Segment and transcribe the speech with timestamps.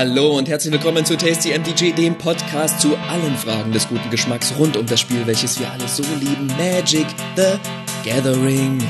[0.00, 4.54] Hallo und herzlich willkommen zu Tasty MTG, dem Podcast zu allen Fragen des guten Geschmacks
[4.58, 7.04] rund um das Spiel, welches wir alle so lieben, Magic
[7.36, 7.58] the
[8.02, 8.82] Gathering.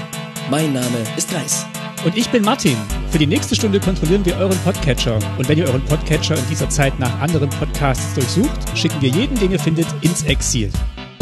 [0.52, 1.66] Mein Name ist Reis.
[2.04, 2.76] Und ich bin Martin.
[3.10, 5.18] Für die nächste Stunde kontrollieren wir euren Podcatcher.
[5.36, 9.36] Und wenn ihr euren Podcatcher in dieser Zeit nach anderen Podcasts durchsucht, schicken wir jeden,
[9.36, 10.70] den ihr findet, ins Exil.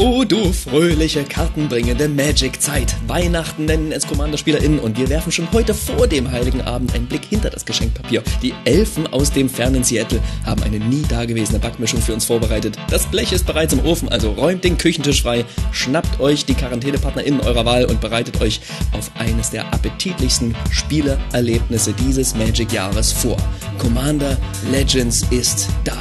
[0.01, 2.95] Oh, du fröhliche, kartenbringende Magic-Zeit.
[3.09, 7.25] Weihnachten nennen es CommanderspielerInnen und wir werfen schon heute vor dem Heiligen Abend einen Blick
[7.25, 8.23] hinter das Geschenkpapier.
[8.41, 12.79] Die Elfen aus dem fernen Seattle haben eine nie dagewesene Backmischung für uns vorbereitet.
[12.91, 17.41] Das Blech ist bereits im Ofen, also räumt den Küchentisch frei, schnappt euch die QuarantänepartnerInnen
[17.41, 18.61] eurer Wahl und bereitet euch
[18.93, 23.37] auf eines der appetitlichsten Spieleerlebnisse dieses Magic-Jahres vor.
[23.79, 24.37] Commander
[24.71, 25.99] Legends ist da.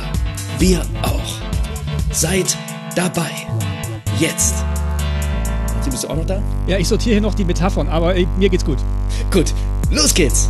[0.59, 1.41] Wir auch.
[2.11, 2.55] Seid
[2.95, 3.47] dabei.
[4.19, 4.55] Jetzt.
[5.81, 6.41] Sie bist du auch noch da?
[6.65, 8.79] Ja, ich sortiere hier noch die Metaphern, aber ey, mir geht's gut.
[9.31, 9.53] Gut,
[9.91, 10.49] los geht's.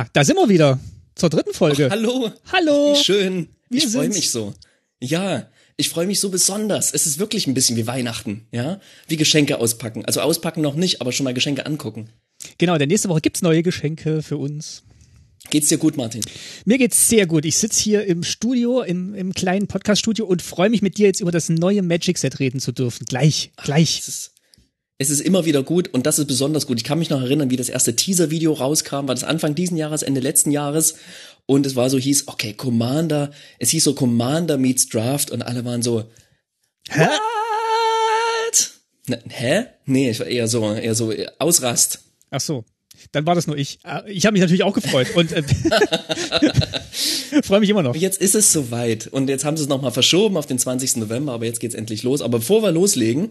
[0.00, 0.80] Ja, da sind wir wieder.
[1.14, 1.88] Zur dritten Folge.
[1.88, 2.32] Ach, hallo.
[2.50, 2.94] Hallo.
[2.94, 3.48] Wie schön.
[3.68, 4.54] Wir ich freue mich so.
[4.98, 6.94] Ja, ich freue mich so besonders.
[6.94, 8.80] Es ist wirklich ein bisschen wie Weihnachten, ja?
[9.08, 10.06] Wie Geschenke auspacken.
[10.06, 12.08] Also auspacken noch nicht, aber schon mal Geschenke angucken.
[12.56, 14.84] Genau, denn nächste Woche gibt's neue Geschenke für uns.
[15.50, 16.22] Geht's dir gut, Martin?
[16.64, 17.44] Mir geht's sehr gut.
[17.44, 21.20] Ich sitze hier im Studio, im, im kleinen Podcast-Studio und freue mich mit dir jetzt
[21.20, 23.04] über das neue Magic-Set reden zu dürfen.
[23.04, 23.98] Gleich, gleich.
[23.98, 24.32] Es ist,
[25.00, 26.76] es ist immer wieder gut und das ist besonders gut.
[26.76, 30.02] Ich kann mich noch erinnern, wie das erste Teaser-Video rauskam, war das Anfang diesen Jahres,
[30.02, 30.96] Ende letzten Jahres
[31.46, 35.64] und es war so, hieß, okay, Commander, es hieß so Commander meets Draft und alle
[35.64, 36.04] waren so,
[36.90, 37.08] Hä?
[38.50, 38.70] what?
[39.06, 39.68] Na, hä?
[39.86, 42.00] Nee, ich war eher so, eher so äh, Ausrast.
[42.30, 42.66] Ach so.
[43.12, 43.78] Dann war das nur ich.
[43.84, 45.42] Äh, Ich habe mich natürlich auch gefreut und äh,
[47.42, 47.96] freue mich immer noch.
[47.96, 50.96] Jetzt ist es soweit und jetzt haben sie es nochmal verschoben auf den 20.
[50.96, 52.22] November, aber jetzt geht's endlich los.
[52.22, 53.30] Aber bevor wir loslegen,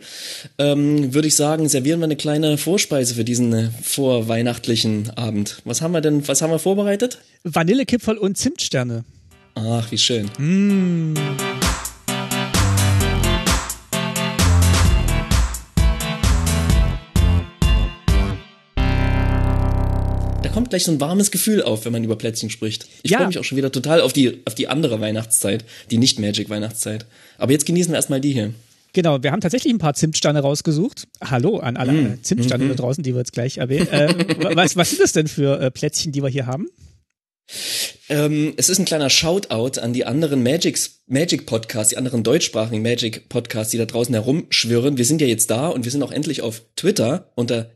[0.57, 5.61] ähm, würde ich sagen, servieren wir eine kleine Vorspeise für diesen äh, vorweihnachtlichen Abend.
[5.65, 7.19] Was haben wir denn, was haben wir vorbereitet?
[7.43, 9.03] Vanillekipferl und Zimtsterne.
[9.55, 10.29] Ach, wie schön.
[11.15, 11.68] Da
[20.59, 22.85] kommt gleich so ein warmes Gefühl auf, wenn man über Plätzchen spricht.
[23.03, 23.19] Ich Ja.
[23.19, 26.49] freue mich auch schon wieder total auf die, auf die andere Weihnachtszeit, die nicht Magic
[26.49, 27.05] Weihnachtszeit.
[27.37, 28.53] Aber jetzt genießen wir erstmal die hier.
[28.91, 31.07] Genau, wir haben tatsächlich ein paar Zimtsterne rausgesucht.
[31.23, 32.05] Hallo an alle Mm.
[32.15, 32.69] äh, Zimtsterne Mhm.
[32.69, 33.87] da draußen, die wir jetzt gleich erwähnen.
[33.87, 34.09] Äh,
[34.43, 36.67] wa- was, was sind das denn für äh, Plätzchen, die wir hier haben?
[38.09, 42.81] Ähm, es ist ein kleiner Shoutout an die anderen Magics, Magic Podcasts, die anderen deutschsprachigen
[42.81, 44.97] Magic Podcasts, die da draußen herumschwirren.
[44.97, 47.71] Wir sind ja jetzt da und wir sind auch endlich auf Twitter unter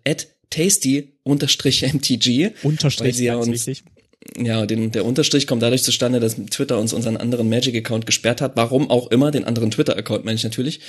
[0.54, 2.54] tasty-mtg.
[2.64, 3.84] Unterstrich, ja ganz wichtig.
[4.38, 8.56] ja, den, der Unterstrich kommt dadurch zustande, dass Twitter uns unseren anderen Magic-Account gesperrt hat.
[8.56, 10.80] Warum auch immer, den anderen Twitter-Account meine ich natürlich.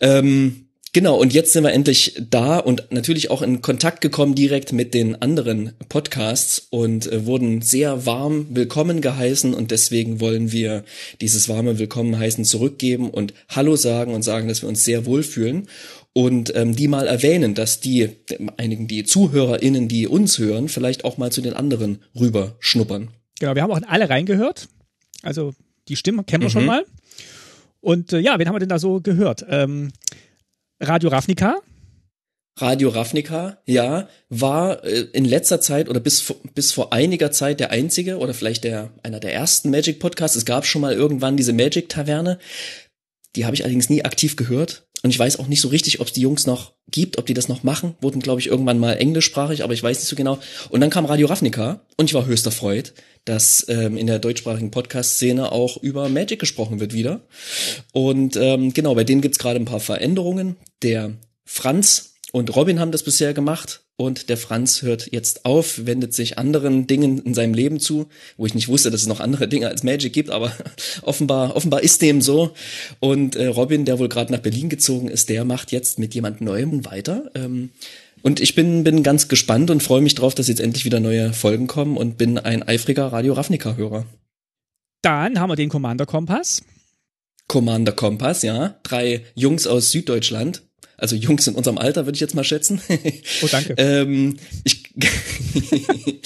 [0.00, 4.72] Ähm, genau, und jetzt sind wir endlich da und natürlich auch in Kontakt gekommen direkt
[4.72, 10.84] mit den anderen Podcasts und äh, wurden sehr warm willkommen geheißen und deswegen wollen wir
[11.22, 15.68] dieses warme Willkommen heißen zurückgeben und Hallo sagen und sagen, dass wir uns sehr wohlfühlen
[16.18, 18.08] und ähm, die mal erwähnen, dass die
[18.56, 23.10] einigen die ZuhörerInnen, die uns hören, vielleicht auch mal zu den anderen rüber schnuppern.
[23.38, 24.68] Genau, wir haben auch in alle reingehört.
[25.22, 25.54] Also
[25.86, 26.84] die Stimmen kennen wir schon mal.
[27.80, 29.46] Und äh, ja, wen haben wir denn da so gehört?
[29.48, 29.92] Ähm,
[30.80, 31.60] Radio Ravnica,
[32.58, 37.60] Radio Ravnica, ja, war äh, in letzter Zeit oder bis, vor- bis vor einiger Zeit
[37.60, 40.36] der einzige oder vielleicht der einer der ersten Magic Podcasts.
[40.36, 42.40] Es gab schon mal irgendwann diese Magic Taverne.
[43.36, 44.87] Die habe ich allerdings nie aktiv gehört.
[45.02, 47.34] Und ich weiß auch nicht so richtig, ob es die Jungs noch gibt, ob die
[47.34, 47.94] das noch machen.
[48.00, 50.38] Wurden, glaube ich, irgendwann mal englischsprachig, aber ich weiß nicht so genau.
[50.70, 52.94] Und dann kam Radio Ravnica und ich war höchst erfreut,
[53.24, 57.20] dass ähm, in der deutschsprachigen Podcast-Szene auch über Magic gesprochen wird wieder.
[57.92, 60.56] Und ähm, genau, bei denen gibt's gerade ein paar Veränderungen.
[60.82, 61.12] Der
[61.44, 66.38] Franz und Robin haben das bisher gemacht und der Franz hört jetzt auf, wendet sich
[66.38, 68.06] anderen Dingen in seinem Leben zu,
[68.36, 70.52] wo ich nicht wusste, dass es noch andere Dinge als Magic gibt, aber
[71.02, 72.52] offenbar, offenbar ist dem so.
[73.00, 76.40] Und äh, Robin, der wohl gerade nach Berlin gezogen ist, der macht jetzt mit jemand
[76.40, 77.32] Neuem weiter.
[77.34, 77.70] Ähm,
[78.22, 81.32] und ich bin, bin ganz gespannt und freue mich drauf, dass jetzt endlich wieder neue
[81.32, 84.06] Folgen kommen und bin ein eifriger Radio Ravnica-Hörer.
[85.02, 86.62] dann haben wir den Commander Kompass.
[87.48, 88.78] Commander Kompass, ja.
[88.84, 90.62] Drei Jungs aus Süddeutschland.
[90.98, 92.80] Also Jungs in unserem Alter, würde ich jetzt mal schätzen.
[93.42, 93.74] Oh, danke.
[93.78, 94.82] ähm, ich,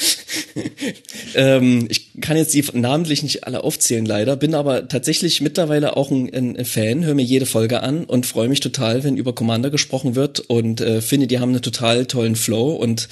[1.35, 6.11] ähm, ich kann jetzt die namentlich nicht alle aufzählen, leider, bin aber tatsächlich mittlerweile auch
[6.11, 9.69] ein, ein Fan, höre mir jede Folge an und freue mich total, wenn über Commander
[9.69, 13.09] gesprochen wird und äh, finde, die haben einen total tollen Flow und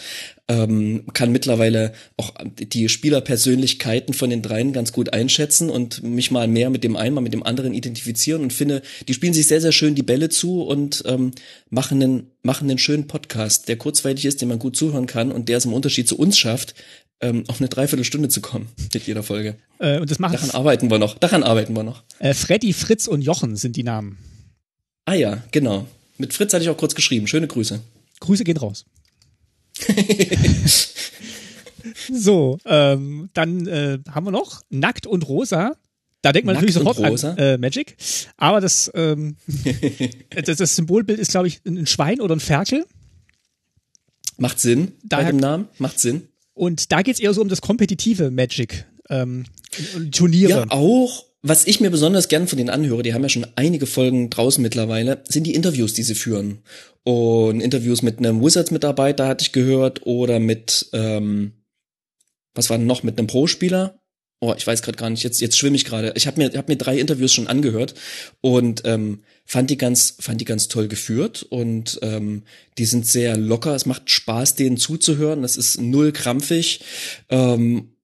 [0.50, 6.48] ähm, kann mittlerweile auch die Spielerpersönlichkeiten von den dreien ganz gut einschätzen und mich mal
[6.48, 9.60] mehr mit dem einen, mal mit dem anderen identifizieren und finde, die spielen sich sehr,
[9.60, 11.30] sehr schön die Bälle zu und ähm,
[11.68, 15.48] machen einen, machen einen schönen Podcast, der kurzweilig ist, den man gut zuhören kann und
[15.48, 16.74] der es im Unterschied zu uns schafft,
[17.20, 19.54] ähm, auf eine Dreiviertelstunde zu kommen mit jeder Folge.
[19.78, 21.16] Äh, und das machen Daran arbeiten wir noch.
[21.16, 22.02] Daran arbeiten wir noch.
[22.18, 24.18] äh, Freddy, Fritz und Jochen sind die Namen.
[25.04, 25.86] Ah ja, genau.
[26.18, 27.28] Mit Fritz hatte ich auch kurz geschrieben.
[27.28, 27.80] Schöne Grüße.
[28.18, 28.84] Grüße gehen raus.
[32.12, 35.76] so, ähm, dann äh, haben wir noch Nackt und Rosa.
[36.22, 37.32] Da denkt man Nackt natürlich sofort Rosa?
[37.32, 37.96] an äh, Magic.
[38.36, 39.36] Aber das, ähm,
[40.44, 42.84] das, das Symbolbild ist, glaube ich, ein Schwein oder ein Ferkel.
[44.36, 45.68] Macht Sinn Daher- bei dem Namen?
[45.78, 46.28] Macht Sinn.
[46.54, 48.86] Und da geht's eher so um das kompetitive Magic.
[49.08, 49.44] Ähm,
[50.12, 50.50] Turniere.
[50.50, 51.24] Ja, auch.
[51.42, 54.62] Was ich mir besonders gern von denen anhöre, die haben ja schon einige Folgen draußen
[54.62, 56.62] mittlerweile, sind die Interviews, die sie führen.
[57.02, 61.52] Und Interviews mit einem Wizards-Mitarbeiter hatte ich gehört oder mit, ähm,
[62.54, 63.98] was war noch, mit einem Pro-Spieler?
[64.42, 66.12] Oh, ich weiß gerade gar nicht, jetzt, jetzt schwimme ich gerade.
[66.14, 67.94] Ich habe mir, hab mir drei Interviews schon angehört
[68.42, 72.42] und ähm, fand die ganz, fand die ganz toll geführt und ähm,
[72.76, 73.74] die sind sehr locker.
[73.74, 75.42] Es macht Spaß, denen zuzuhören.
[75.42, 76.80] Das ist null krampfig.
[77.30, 77.96] Ähm,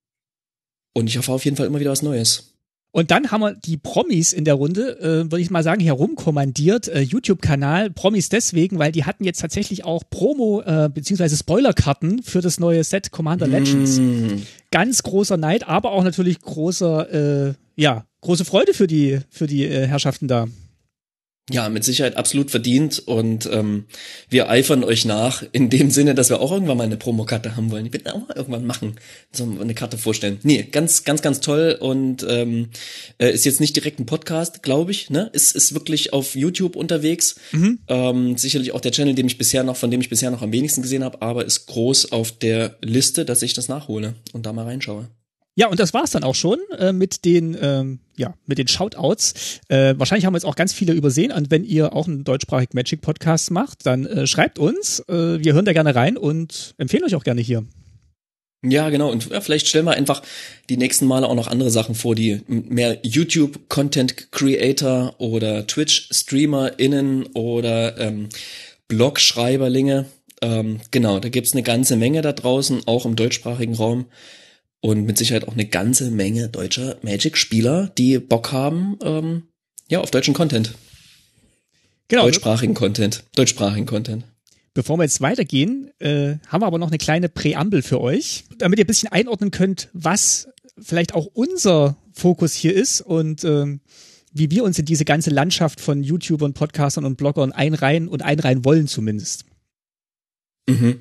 [0.94, 2.55] und ich erfahre auf jeden Fall immer wieder was Neues.
[2.96, 6.88] Und dann haben wir die Promis in der Runde, äh, würde ich mal sagen, herumkommandiert.
[6.88, 12.40] Äh, YouTube-Kanal, Promis deswegen, weil die hatten jetzt tatsächlich auch Promo- äh, beziehungsweise Spoilerkarten für
[12.40, 13.98] das neue Set Commander Legends.
[13.98, 14.46] Mm.
[14.70, 19.66] Ganz großer Neid, aber auch natürlich großer, äh, ja, große Freude für die, für die
[19.66, 20.46] äh, Herrschaften da.
[21.48, 23.84] Ja, mit Sicherheit absolut verdient und ähm,
[24.28, 27.70] wir eifern euch nach in dem Sinne, dass wir auch irgendwann mal eine Promokarte haben
[27.70, 27.86] wollen.
[27.86, 28.96] Ich will auch mal irgendwann machen,
[29.30, 30.40] so eine Karte vorstellen.
[30.42, 32.70] Nee, ganz, ganz, ganz toll und ähm,
[33.18, 35.30] äh, ist jetzt nicht direkt ein Podcast, glaube ich, ne?
[35.34, 37.36] Ist, ist wirklich auf YouTube unterwegs.
[37.86, 40.50] Ähm, sicherlich auch der Channel, dem ich bisher noch, von dem ich bisher noch am
[40.50, 44.52] wenigsten gesehen habe, aber ist groß auf der Liste, dass ich das nachhole und da
[44.52, 45.08] mal reinschaue.
[45.58, 49.60] Ja, und das war's dann auch schon äh, mit den, ähm, ja, mit den Shoutouts.
[49.68, 51.32] Äh, wahrscheinlich haben wir jetzt auch ganz viele übersehen.
[51.32, 55.00] Und wenn ihr auch einen deutschsprachigen Magic Podcast macht, dann äh, schreibt uns.
[55.08, 57.64] Äh, wir hören da gerne rein und empfehlen euch auch gerne hier.
[58.62, 59.10] Ja, genau.
[59.10, 60.20] Und ja, vielleicht stellen wir einfach
[60.68, 68.28] die nächsten Male auch noch andere Sachen vor, die mehr YouTube-Content-Creator oder Twitch-StreamerInnen oder ähm,
[68.88, 70.04] Blog-Schreiberlinge.
[70.42, 74.04] Ähm, genau, da gibt's eine ganze Menge da draußen, auch im deutschsprachigen Raum.
[74.80, 79.48] Und mit Sicherheit auch eine ganze Menge deutscher Magic-Spieler, die Bock haben, ähm,
[79.88, 80.74] ja, auf deutschen Content.
[82.08, 82.24] Genau.
[82.24, 83.24] Deutschsprachigen Content.
[83.34, 84.24] Deutschsprachigen Content.
[84.74, 88.78] Bevor wir jetzt weitergehen, äh, haben wir aber noch eine kleine Präambel für euch, damit
[88.78, 90.48] ihr ein bisschen einordnen könnt, was
[90.78, 93.80] vielleicht auch unser Fokus hier ist und ähm,
[94.32, 98.64] wie wir uns in diese ganze Landschaft von YouTubern, Podcastern und Bloggern einreihen und einreihen
[98.64, 99.46] wollen zumindest.
[100.68, 101.00] Mhm.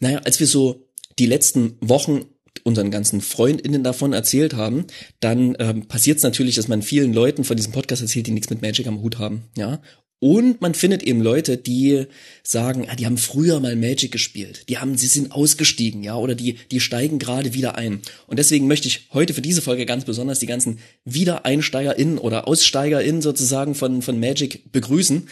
[0.00, 0.88] Naja, als wir so
[1.18, 2.26] die letzten Wochen
[2.64, 4.86] unseren ganzen FreundInnen davon erzählt haben,
[5.20, 8.50] dann ähm, passiert es natürlich, dass man vielen Leuten von diesem Podcast erzählt, die nichts
[8.50, 9.80] mit Magic am Hut haben, ja.
[10.20, 12.06] Und man findet eben Leute, die
[12.42, 16.34] sagen, ah, die haben früher mal Magic gespielt, die haben, sie sind ausgestiegen, ja, oder
[16.34, 18.00] die, die steigen gerade wieder ein.
[18.26, 23.22] Und deswegen möchte ich heute für diese Folge ganz besonders die ganzen WiedereinsteigerInnen oder AussteigerInnen
[23.22, 25.28] sozusagen von, von Magic begrüßen.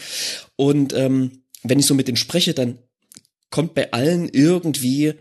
[0.55, 2.77] Und ähm, wenn ich so mit denen spreche, dann
[3.49, 5.15] kommt bei allen irgendwie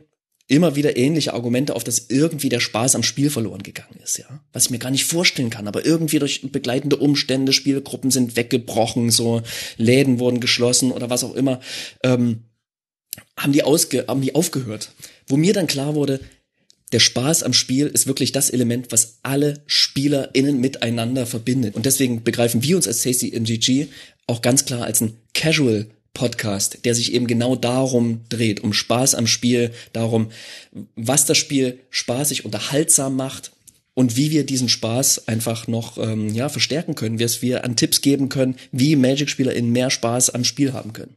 [0.48, 4.26] immer wieder ähnliche Argumente auf, dass irgendwie der Spaß am Spiel verloren gegangen ist, ja.
[4.52, 9.10] Was ich mir gar nicht vorstellen kann, aber irgendwie durch begleitende Umstände, Spielgruppen sind weggebrochen,
[9.10, 9.42] so
[9.76, 11.60] Läden wurden geschlossen oder was auch immer,
[12.04, 12.44] ähm,
[13.36, 14.92] haben die ausge, haben die aufgehört.
[15.26, 16.20] Wo mir dann klar wurde,
[16.92, 21.74] der Spaß am Spiel ist wirklich das Element, was alle SpielerInnen miteinander verbindet.
[21.74, 23.88] Und deswegen begreifen wir uns als Tasty MGG
[24.28, 25.86] auch ganz klar als ein Casual
[26.16, 30.30] Podcast, der sich eben genau darum dreht, um Spaß am Spiel, darum,
[30.94, 33.52] was das Spiel spaßig, unterhaltsam macht
[33.92, 38.00] und wie wir diesen Spaß einfach noch ähm, ja verstärken können, es wir an Tipps
[38.00, 41.16] geben können, wie Magic-SpielerInnen mehr Spaß am Spiel haben können.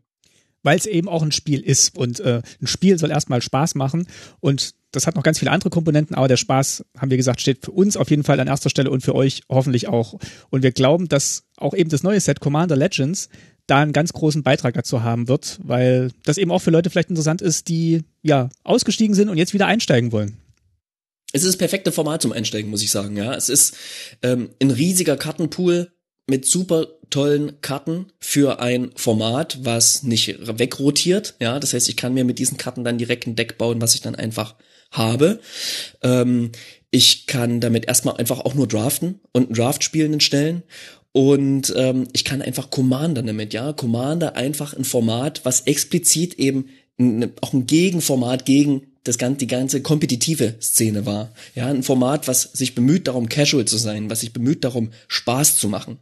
[0.63, 4.05] Weil es eben auch ein Spiel ist und äh, ein Spiel soll erstmal Spaß machen
[4.41, 7.63] und das hat noch ganz viele andere Komponenten, aber der Spaß, haben wir gesagt, steht
[7.63, 10.19] für uns auf jeden Fall an erster Stelle und für euch hoffentlich auch.
[10.49, 13.29] Und wir glauben, dass auch eben das neue Set Commander Legends
[13.69, 17.09] da einen ganz großen Beitrag dazu haben wird, weil das eben auch für Leute vielleicht
[17.09, 20.37] interessant ist, die ja ausgestiegen sind und jetzt wieder einsteigen wollen.
[21.31, 23.15] Es ist das perfekte Format zum Einsteigen, muss ich sagen.
[23.15, 23.75] Ja, es ist
[24.23, 25.91] ähm, ein riesiger Kartenpool
[26.27, 31.35] mit super tollen Karten für ein Format, was nicht wegrotiert.
[31.39, 33.95] Ja, das heißt, ich kann mir mit diesen Karten dann direkt ein Deck bauen, was
[33.95, 34.55] ich dann einfach
[34.91, 35.39] habe.
[36.01, 36.51] Ähm,
[36.91, 40.63] ich kann damit erstmal einfach auch nur draften und ein Draft-Spielen stellen.
[41.11, 43.73] Und ähm, ich kann einfach Commander damit, ja.
[43.73, 46.69] Commander einfach ein Format, was explizit eben
[47.41, 51.31] auch ein Gegenformat gegen das ganze, die ganze kompetitive Szene war.
[51.55, 55.57] Ja, ein Format, was sich bemüht darum, casual zu sein, was sich bemüht darum, Spaß
[55.57, 55.99] zu machen.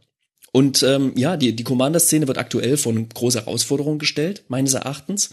[0.52, 5.30] Und ähm, ja, die, die Commander-Szene wird aktuell von große Herausforderungen gestellt, meines Erachtens.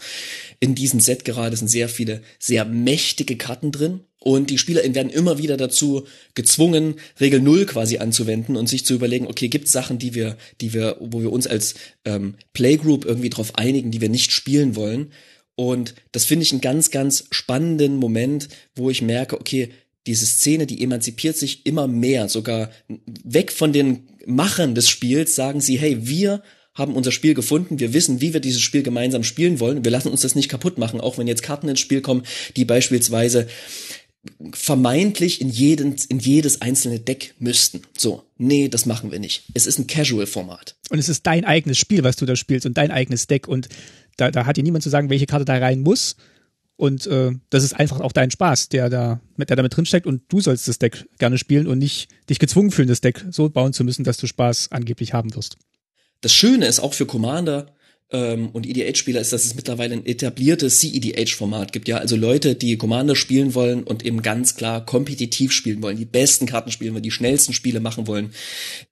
[0.60, 4.00] In diesem Set gerade sind sehr viele sehr mächtige Karten drin.
[4.18, 6.04] Und die SpielerInnen werden immer wieder dazu
[6.34, 10.36] gezwungen, Regel Null quasi anzuwenden und sich zu überlegen, okay, gibt es Sachen, die wir,
[10.60, 14.74] die wir, wo wir uns als ähm, Playgroup irgendwie drauf einigen, die wir nicht spielen
[14.74, 15.12] wollen.
[15.54, 19.70] Und das finde ich einen ganz, ganz spannenden Moment, wo ich merke, okay,
[20.06, 22.70] diese Szene, die emanzipiert sich immer mehr, sogar
[23.24, 26.42] weg von den Machern des Spiels, sagen sie, hey, wir
[26.74, 30.10] haben unser Spiel gefunden, wir wissen, wie wir dieses Spiel gemeinsam spielen wollen, wir lassen
[30.10, 32.24] uns das nicht kaputt machen, auch wenn jetzt Karten ins Spiel kommen,
[32.56, 33.48] die beispielsweise
[34.52, 37.82] vermeintlich in, jeden, in jedes einzelne Deck müssten.
[37.96, 39.44] So, nee, das machen wir nicht.
[39.54, 40.74] Es ist ein Casual-Format.
[40.90, 43.68] Und es ist dein eigenes Spiel, was du da spielst und dein eigenes Deck und
[44.16, 46.16] da, da hat dir niemand zu sagen, welche Karte da rein muss,
[46.76, 50.40] und äh, das ist einfach auch dein Spaß, der da, der damit drinsteckt und du
[50.40, 53.82] sollst das Deck gerne spielen und nicht dich gezwungen fühlen, das Deck so bauen zu
[53.84, 55.56] müssen, dass du Spaß angeblich haben wirst.
[56.20, 57.66] Das Schöne ist auch für Commander,
[58.10, 61.88] ähm, und EDH-Spieler ist, dass es mittlerweile ein etabliertes CEDH-Format gibt.
[61.88, 66.04] Ja, also Leute, die Commander spielen wollen und eben ganz klar kompetitiv spielen wollen, die
[66.04, 68.30] besten Karten spielen wollen, die schnellsten Spiele machen wollen.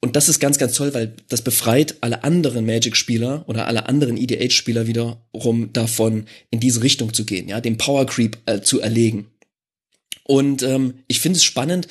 [0.00, 4.16] Und das ist ganz, ganz toll, weil das befreit alle anderen Magic-Spieler oder alle anderen
[4.16, 9.28] EDH-Spieler wiederum davon, in diese Richtung zu gehen, ja, den Power Creep äh, zu erlegen.
[10.24, 11.86] Und ähm, ich finde es spannend,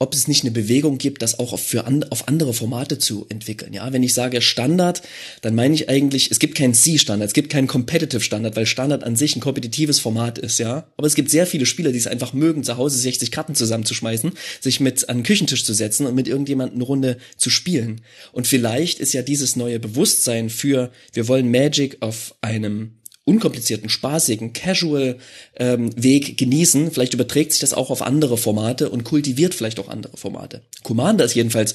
[0.00, 3.26] ob es nicht eine Bewegung gibt, das auch auf, für an, auf andere Formate zu
[3.28, 3.72] entwickeln.
[3.72, 5.02] Ja, wenn ich sage Standard,
[5.40, 9.04] dann meine ich eigentlich, es gibt keinen C-Standard, es gibt keinen Competitive Standard, weil Standard
[9.04, 10.88] an sich ein kompetitives Format ist, ja.
[10.96, 14.32] Aber es gibt sehr viele Spieler, die es einfach mögen, zu Hause 60 Karten zusammenzuschmeißen,
[14.60, 18.00] sich mit an den Küchentisch zu setzen und mit irgendjemandem eine Runde zu spielen.
[18.32, 22.94] Und vielleicht ist ja dieses neue Bewusstsein für, wir wollen Magic auf einem
[23.24, 25.16] unkomplizierten, spaßigen, casual
[25.56, 26.90] ähm, Weg genießen.
[26.90, 30.62] Vielleicht überträgt sich das auch auf andere Formate und kultiviert vielleicht auch andere Formate.
[30.82, 31.74] Commander ist jedenfalls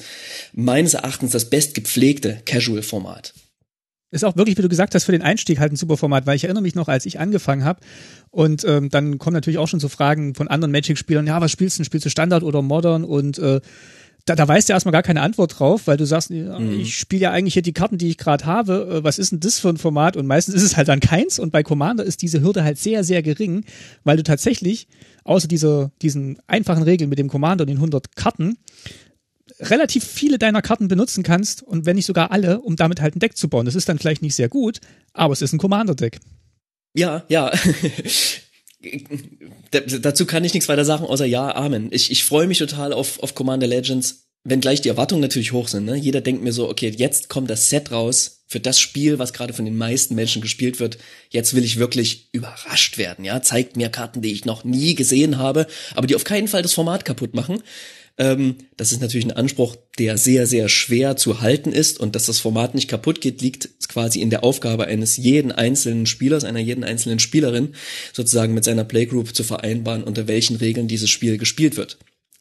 [0.52, 3.34] meines Erachtens das bestgepflegte Casual-Format.
[4.12, 6.34] Ist auch wirklich, wie du gesagt hast, für den Einstieg halt ein super Format, weil
[6.34, 7.80] ich erinnere mich noch, als ich angefangen habe
[8.30, 11.78] und ähm, dann kommen natürlich auch schon so Fragen von anderen Magic-Spielern, ja, was spielst
[11.78, 11.84] du?
[11.84, 13.04] Spielst du Standard oder Modern?
[13.04, 13.60] Und äh,
[14.30, 16.78] da, da weißt du erstmal gar keine Antwort drauf, weil du sagst, mhm.
[16.80, 18.98] ich spiele ja eigentlich hier die Karten, die ich gerade habe.
[18.98, 20.16] Äh, was ist denn das für ein Format?
[20.16, 21.40] Und meistens ist es halt dann keins.
[21.40, 23.64] Und bei Commander ist diese Hürde halt sehr, sehr gering,
[24.04, 24.86] weil du tatsächlich
[25.24, 28.56] außer dieser, diesen einfachen Regeln mit dem Commander und den 100 Karten
[29.58, 33.20] relativ viele deiner Karten benutzen kannst und wenn nicht sogar alle, um damit halt ein
[33.20, 33.66] Deck zu bauen.
[33.66, 34.80] Das ist dann vielleicht nicht sehr gut,
[35.12, 36.20] aber es ist ein Commander-Deck.
[36.94, 37.50] Ja, ja.
[39.70, 41.88] Dazu kann ich nichts weiter sagen, außer ja, Amen.
[41.90, 45.68] Ich, ich freue mich total auf, auf Commander Legends, wenn gleich die Erwartungen natürlich hoch
[45.68, 45.84] sind.
[45.84, 45.96] Ne?
[45.96, 49.52] Jeder denkt mir so, okay, jetzt kommt das Set raus für das Spiel, was gerade
[49.52, 50.98] von den meisten Menschen gespielt wird.
[51.28, 53.24] Jetzt will ich wirklich überrascht werden.
[53.24, 56.62] Ja, zeigt mir Karten, die ich noch nie gesehen habe, aber die auf keinen Fall
[56.62, 57.62] das Format kaputt machen.
[58.20, 61.98] Ähm, das ist natürlich ein Anspruch, der sehr, sehr schwer zu halten ist.
[61.98, 66.04] Und dass das Format nicht kaputt geht, liegt quasi in der Aufgabe eines jeden einzelnen
[66.04, 67.74] Spielers, einer jeden einzelnen Spielerin,
[68.12, 71.96] sozusagen mit seiner Playgroup zu vereinbaren, unter welchen Regeln dieses Spiel gespielt wird.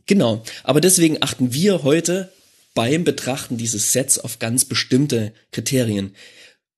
[0.05, 2.29] Genau, aber deswegen achten wir heute
[2.75, 6.13] beim Betrachten dieses Sets auf ganz bestimmte Kriterien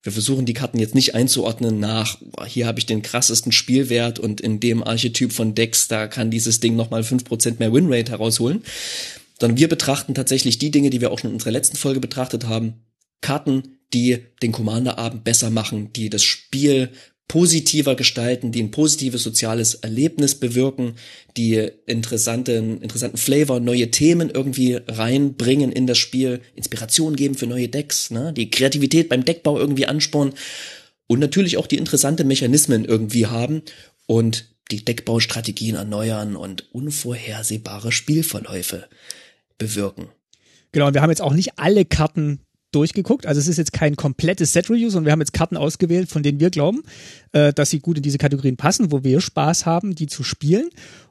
[0.04, 2.18] wir versuchen die Karten jetzt nicht einzuordnen nach,
[2.48, 6.60] hier habe ich den krassesten Spielwert und in dem Archetyp von Decks, da kann dieses
[6.60, 8.64] Ding nochmal Prozent mehr Winrate herausholen.
[9.40, 12.48] Sondern wir betrachten tatsächlich die Dinge, die wir auch schon in unserer letzten Folge betrachtet
[12.48, 12.86] haben.
[13.22, 16.90] Karten, die den Commander-Abend besser machen, die das Spiel
[17.32, 20.96] positiver gestalten, die ein positives soziales Erlebnis bewirken,
[21.38, 27.70] die interessanten, interessanten Flavor, neue Themen irgendwie reinbringen in das Spiel, Inspiration geben für neue
[27.70, 28.34] Decks, ne?
[28.34, 30.34] die Kreativität beim Deckbau irgendwie anspornen
[31.08, 33.62] und natürlich auch die interessante Mechanismen irgendwie haben
[34.08, 38.90] und die Deckbaustrategien erneuern und unvorhersehbare Spielverläufe
[39.58, 40.10] bewirken.
[40.74, 43.26] Genau, wir haben jetzt auch nicht alle Karten durchgeguckt.
[43.26, 46.40] Also es ist jetzt kein komplettes Set-Review, sondern wir haben jetzt Karten ausgewählt, von denen
[46.40, 46.84] wir glauben,
[47.32, 50.70] äh, dass sie gut in diese Kategorien passen, wo wir Spaß haben, die zu spielen.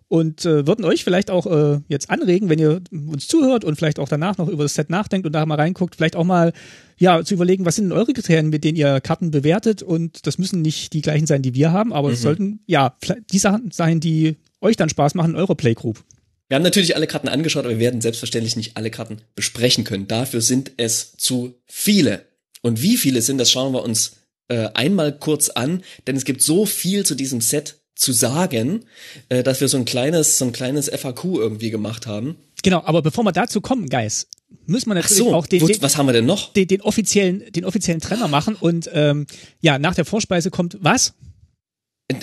[0.09, 4.01] Und äh, würden euch vielleicht auch äh, jetzt anregen, wenn ihr uns zuhört und vielleicht
[4.01, 6.53] auch danach noch über das Set nachdenkt und da mal reinguckt, vielleicht auch mal
[6.99, 9.85] ja zu überlegen, was sind denn eure Kriterien, mit denen ihr Karten bewertet.
[9.85, 12.23] Und das müssen nicht die gleichen sein, die wir haben, aber es mhm.
[12.25, 12.97] sollten ja
[13.31, 16.03] die Sachen sein, die euch dann Spaß machen in eurer Playgroup.
[16.51, 20.09] Wir haben natürlich alle Karten angeschaut, aber wir werden selbstverständlich nicht alle Karten besprechen können.
[20.09, 22.27] Dafür sind es zu viele.
[22.61, 24.17] Und wie viele sind, das schauen wir uns
[24.49, 28.85] äh, einmal kurz an, denn es gibt so viel zu diesem Set zu sagen,
[29.29, 32.37] äh, dass wir so ein kleines, so ein kleines FAQ irgendwie gemacht haben.
[32.65, 34.27] Genau, aber bevor wir dazu kommen, Guys,
[34.67, 36.53] müssen wir natürlich so, auch den, den, was haben wir denn noch?
[36.53, 39.29] den, den offiziellen, den offiziellen Trenner machen und ähm,
[39.61, 41.15] ja, nach der Vorspeise kommt was?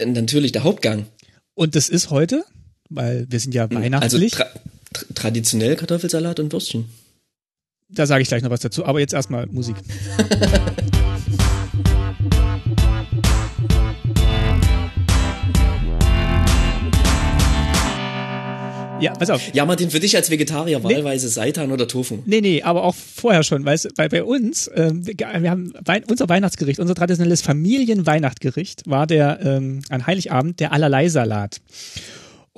[0.05, 1.05] Natürlich der Hauptgang.
[1.53, 2.43] Und das ist heute,
[2.89, 4.31] weil wir sind ja Also weihnachtlich.
[4.31, 4.45] tra
[4.93, 6.85] tra traditionell Kartoffelsalat und Würstchen.
[7.89, 9.75] da sage ich gleich noch was dazu, aber jetzt erstmal Musik.
[18.99, 19.53] Ja, pass auf.
[19.53, 22.17] Ja, Martin, für dich als Vegetarier wahlweise Seitan oder Tofu.
[22.25, 26.03] Nee, nee, aber auch vorher schon, weißt du, weil bei uns, ähm, wir haben Wein,
[26.09, 31.61] unser Weihnachtsgericht, unser traditionelles Familienweihnachtgericht war der ähm, an Heiligabend der Allerlei-Salat.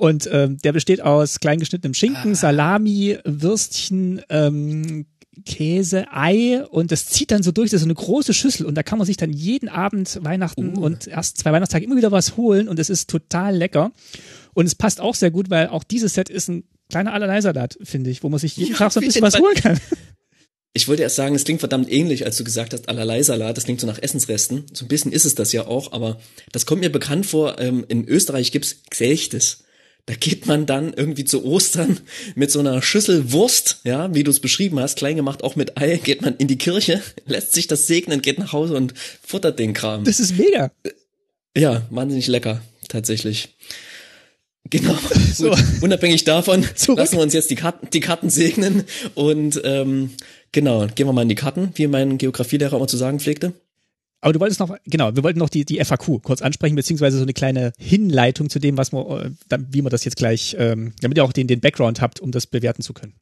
[0.00, 5.04] Und ähm, der besteht aus kleingeschnittenem Schinken, Salami, Würstchen, ähm,
[5.44, 8.76] Käse, Ei und das zieht dann so durch, das ist so eine große Schüssel und
[8.76, 12.38] da kann man sich dann jeden Abend Weihnachten und erst zwei Weihnachtstage immer wieder was
[12.38, 13.92] holen und es ist total lecker.
[14.54, 18.08] Und es passt auch sehr gut, weil auch dieses Set ist ein kleiner Allerlei-Salat, finde
[18.08, 19.78] ich, wo man sich jeden Ja, Tag so ein bisschen was holen kann.
[20.72, 23.58] Ich wollte erst sagen, es klingt verdammt ähnlich, als du gesagt hast, allerlei Salat.
[23.58, 24.64] Das klingt so nach Essensresten.
[24.72, 26.18] So ein bisschen ist es das ja auch, aber
[26.52, 27.58] das kommt mir bekannt vor.
[27.58, 29.64] Ähm, in Österreich gibt's Gselchtes.
[30.10, 32.00] Da geht man dann irgendwie zu Ostern
[32.34, 35.78] mit so einer Schüssel Wurst, ja, wie du es beschrieben hast, klein gemacht, auch mit
[35.78, 39.60] Ei, geht man in die Kirche, lässt sich das segnen, geht nach Hause und futtert
[39.60, 40.02] den Kram.
[40.02, 40.72] Das ist mega.
[41.56, 43.50] Ja, wahnsinnig lecker, tatsächlich.
[44.68, 44.98] Genau.
[45.32, 45.56] So.
[45.80, 46.98] Unabhängig davon Zurück.
[46.98, 48.82] lassen wir uns jetzt die Karten, die Karten segnen
[49.14, 50.10] und ähm,
[50.50, 53.52] genau, gehen wir mal in die Karten, wie mein Geografielehrer immer zu sagen pflegte.
[54.20, 57.22] Aber du wolltest noch, genau, wir wollten noch die, die FAQ kurz ansprechen, beziehungsweise so
[57.22, 61.16] eine kleine Hinleitung zu dem, was man, äh, wie man das jetzt gleich, ähm, damit
[61.16, 63.14] ihr auch den, den Background habt, um das bewerten zu können.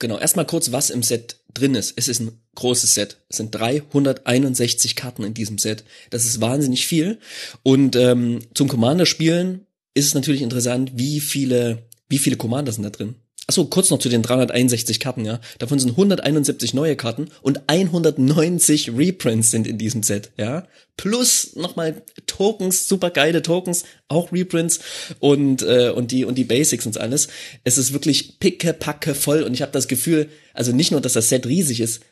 [0.00, 1.94] Genau, erstmal kurz, was im Set drin ist.
[1.96, 3.18] Es ist ein großes Set.
[3.28, 5.84] Es sind 361 Karten in diesem Set.
[6.10, 7.18] Das ist wahnsinnig viel.
[7.62, 12.90] Und ähm, zum Commander-Spielen ist es natürlich interessant, wie viele, wie viele Commander sind da
[12.90, 13.14] drin.
[13.46, 15.38] Achso, kurz noch zu den 361 Karten, ja.
[15.58, 20.66] Davon sind 171 neue Karten und 190 Reprints sind in diesem Set, ja.
[20.96, 24.80] Plus nochmal Tokens, super geile Tokens, auch Reprints
[25.18, 27.28] und äh, und die und die Basics und alles.
[27.64, 31.12] Es ist wirklich picke packe voll und ich habe das Gefühl, also nicht nur, dass
[31.12, 32.02] das Set riesig ist,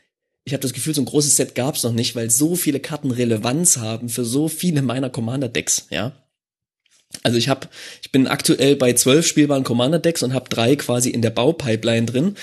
[0.44, 3.10] ich habe das Gefühl, so ein großes Set gab's noch nicht, weil so viele Karten
[3.10, 6.12] Relevanz haben für so viele meiner Commander Decks, ja.
[7.22, 7.68] Also ich habe,
[8.02, 12.06] ich bin aktuell bei zwölf spielbaren Commander Decks und habe drei quasi in der Baupipeline
[12.06, 12.36] drin.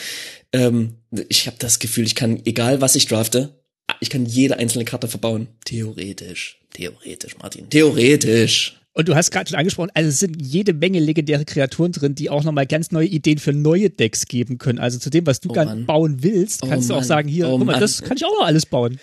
[0.54, 0.96] Ähm,
[1.30, 3.56] ich habe das Gefühl, ich kann, egal was ich drafte,
[4.00, 5.48] ich kann jede einzelne Karte verbauen.
[5.66, 8.76] Theoretisch, theoretisch, Martin, theoretisch.
[8.94, 12.30] Und du hast gerade schon angesprochen, also es sind jede Menge legendäre Kreaturen drin, die
[12.30, 14.80] auch nochmal ganz neue Ideen für neue Decks geben können.
[14.80, 15.86] Also zu dem, was du Oh gerne Mann.
[15.86, 17.08] bauen willst, Oh kannst du auch Mann.
[17.08, 17.82] sagen, hier, Oh guck mal, Mann.
[17.82, 19.00] das kann ich auch noch alles bauen.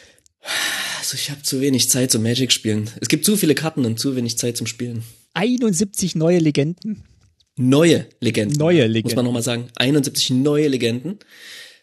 [0.99, 2.91] Also ich habe zu wenig Zeit zum Magic spielen.
[3.01, 5.03] Es gibt zu viele Karten und zu wenig Zeit zum Spielen.
[5.37, 7.05] 71 neue Legenden.
[7.57, 8.59] Neue Legenden.
[8.59, 9.17] Neue Muss Legenden.
[9.17, 9.69] man nochmal sagen.
[9.77, 11.19] 71 neue Legenden.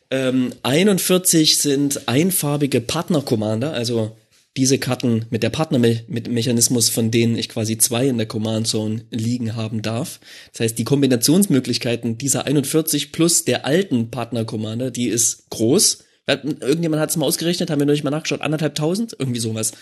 [0.09, 4.15] Ähm, 41 sind einfarbige Partner-Commander, also
[4.57, 9.55] diese Karten mit der Partnermechanismus, von denen ich quasi zwei in der Command Zone liegen
[9.55, 10.19] haben darf.
[10.51, 16.03] Das heißt, die Kombinationsmöglichkeiten dieser 41 plus der alten Partner-Commander, die ist groß.
[16.27, 19.73] Irgendjemand hat es mal ausgerechnet, haben wir noch nicht mal nachgeschaut, anderthalb tausend, irgendwie sowas.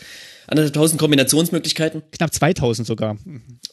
[0.52, 2.04] Anderthalb tausend Kombinationsmöglichkeiten.
[2.12, 3.18] Knapp 2000 sogar.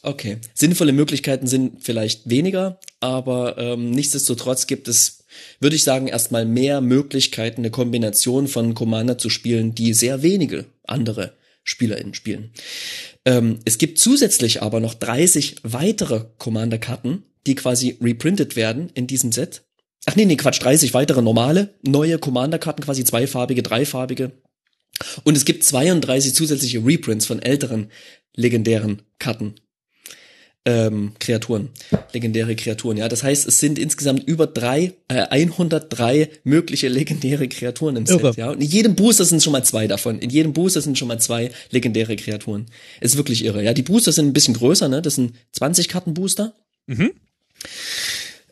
[0.01, 0.37] Okay.
[0.53, 5.25] Sinnvolle Möglichkeiten sind vielleicht weniger, aber ähm, nichtsdestotrotz gibt es,
[5.59, 10.67] würde ich sagen, erstmal mehr Möglichkeiten, eine Kombination von Commander zu spielen, die sehr wenige
[10.87, 11.33] andere
[11.65, 12.51] SpielerInnen spielen.
[13.25, 19.33] Ähm, es gibt zusätzlich aber noch 30 weitere Commander-Karten, die quasi reprintet werden in diesem
[19.33, 19.63] Set.
[20.05, 24.31] Ach nee, nee, Quatsch, 30 weitere normale, neue Commander-Karten, quasi zweifarbige, dreifarbige.
[25.23, 27.89] Und es gibt 32 zusätzliche Reprints von älteren
[28.35, 29.55] legendären Karten.
[30.65, 31.69] Ähm, Kreaturen,
[32.11, 33.07] legendäre Kreaturen, ja.
[33.07, 38.33] Das heißt, es sind insgesamt über drei, äh, 103 mögliche legendäre Kreaturen im Irre.
[38.33, 38.51] Set, ja.
[38.51, 40.19] Und in jedem Booster sind schon mal zwei davon.
[40.19, 42.65] In jedem Booster sind schon mal zwei legendäre Kreaturen.
[42.99, 43.73] Ist wirklich irre, ja.
[43.73, 45.01] Die Booster sind ein bisschen größer, ne.
[45.01, 46.53] Das sind 20 Karten Booster.
[46.87, 47.11] Mhm.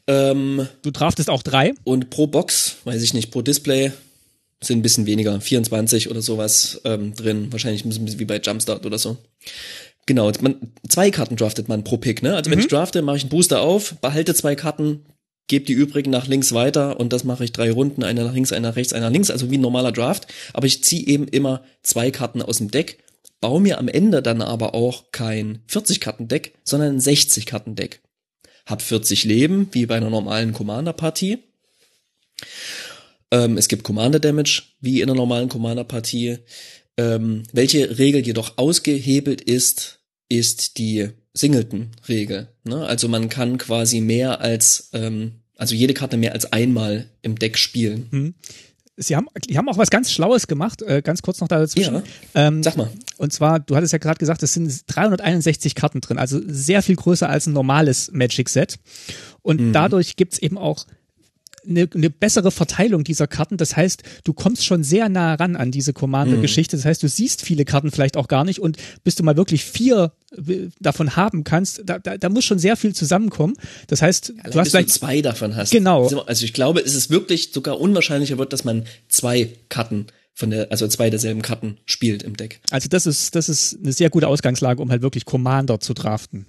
[0.07, 1.73] Ähm, Du draftest auch drei.
[1.83, 3.91] und pro Box, weiß ich nicht, pro Display
[4.61, 7.51] sind ein bisschen weniger, 24 oder sowas ähm, drin.
[7.51, 9.17] Wahrscheinlich ein bisschen wie bei Jumpstart oder so.
[10.07, 12.35] Genau, man, zwei Karten draftet man pro Pick, ne?
[12.35, 15.05] Also wenn ich drafte, mache ich einen Booster auf, behalte zwei Karten,
[15.47, 18.53] gebe die übrigen nach links weiter und das mache ich drei Runden, einer nach links,
[18.53, 20.27] einer nach rechts, einer nach links, also wie ein normaler Draft.
[20.53, 23.03] Aber ich ziehe eben immer zwei Karten aus dem Deck,
[23.41, 28.01] baue mir am Ende dann aber auch kein 40-Karten-Deck, sondern ein 60-Karten-Deck.
[28.65, 31.39] hab 40 Leben, wie bei einer normalen Commander-Partie.
[33.31, 36.37] Ähm, es gibt Commander Damage, wie in einer normalen Commander-Partie.
[36.97, 42.47] Ähm, welche Regel jedoch ausgehebelt ist, ist die Singleton-Regel.
[42.63, 42.85] Ne?
[42.85, 47.57] Also man kann quasi mehr als, ähm, also jede Karte mehr als einmal im Deck
[47.57, 48.07] spielen.
[48.11, 48.33] Hm.
[48.99, 51.95] Sie haben, die haben auch was ganz Schlaues gemacht, äh, ganz kurz noch dazwischen.
[51.95, 52.03] Ja.
[52.33, 52.89] Ähm, Sag mal.
[53.17, 56.95] Und zwar, du hattest ja gerade gesagt, es sind 361 Karten drin, also sehr viel
[56.95, 58.79] größer als ein normales Magic-Set.
[59.43, 59.73] Und Mhm.
[59.73, 60.87] dadurch gibt's eben auch
[61.67, 63.57] eine, eine bessere Verteilung dieser Karten.
[63.57, 66.75] Das heißt, du kommst schon sehr nah ran an diese Commander-Geschichte.
[66.75, 69.65] Das heißt, du siehst viele Karten vielleicht auch gar nicht und bis du mal wirklich
[69.65, 73.55] vier äh, davon haben kannst, da, da, da muss schon sehr viel zusammenkommen.
[73.87, 75.71] Das heißt, Allein du hast bis du vielleicht zwei davon hast.
[75.71, 76.07] Genau.
[76.25, 80.71] Also ich glaube, es ist wirklich sogar unwahrscheinlicher wird, dass man zwei Karten von der,
[80.71, 82.59] also zwei derselben Karten spielt im Deck.
[82.69, 86.45] Also das ist, das ist eine sehr gute Ausgangslage, um halt wirklich Commander zu draften.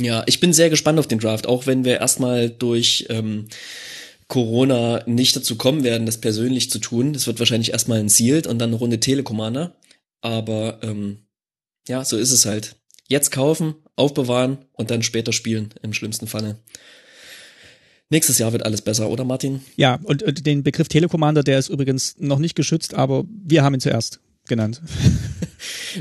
[0.00, 3.46] Ja, ich bin sehr gespannt auf den Draft, auch wenn wir erstmal durch ähm,
[4.28, 7.14] Corona nicht dazu kommen werden, das persönlich zu tun.
[7.14, 9.74] Das wird wahrscheinlich erstmal ein Sealed und dann eine Runde Telecommander.
[10.20, 11.20] Aber ähm,
[11.88, 12.76] ja, so ist es halt.
[13.08, 16.58] Jetzt kaufen, aufbewahren und dann später spielen, im schlimmsten Falle.
[18.10, 19.62] Nächstes Jahr wird alles besser, oder Martin?
[19.76, 23.74] Ja, und, und den Begriff Telecommander, der ist übrigens noch nicht geschützt, aber wir haben
[23.74, 24.82] ihn zuerst genannt.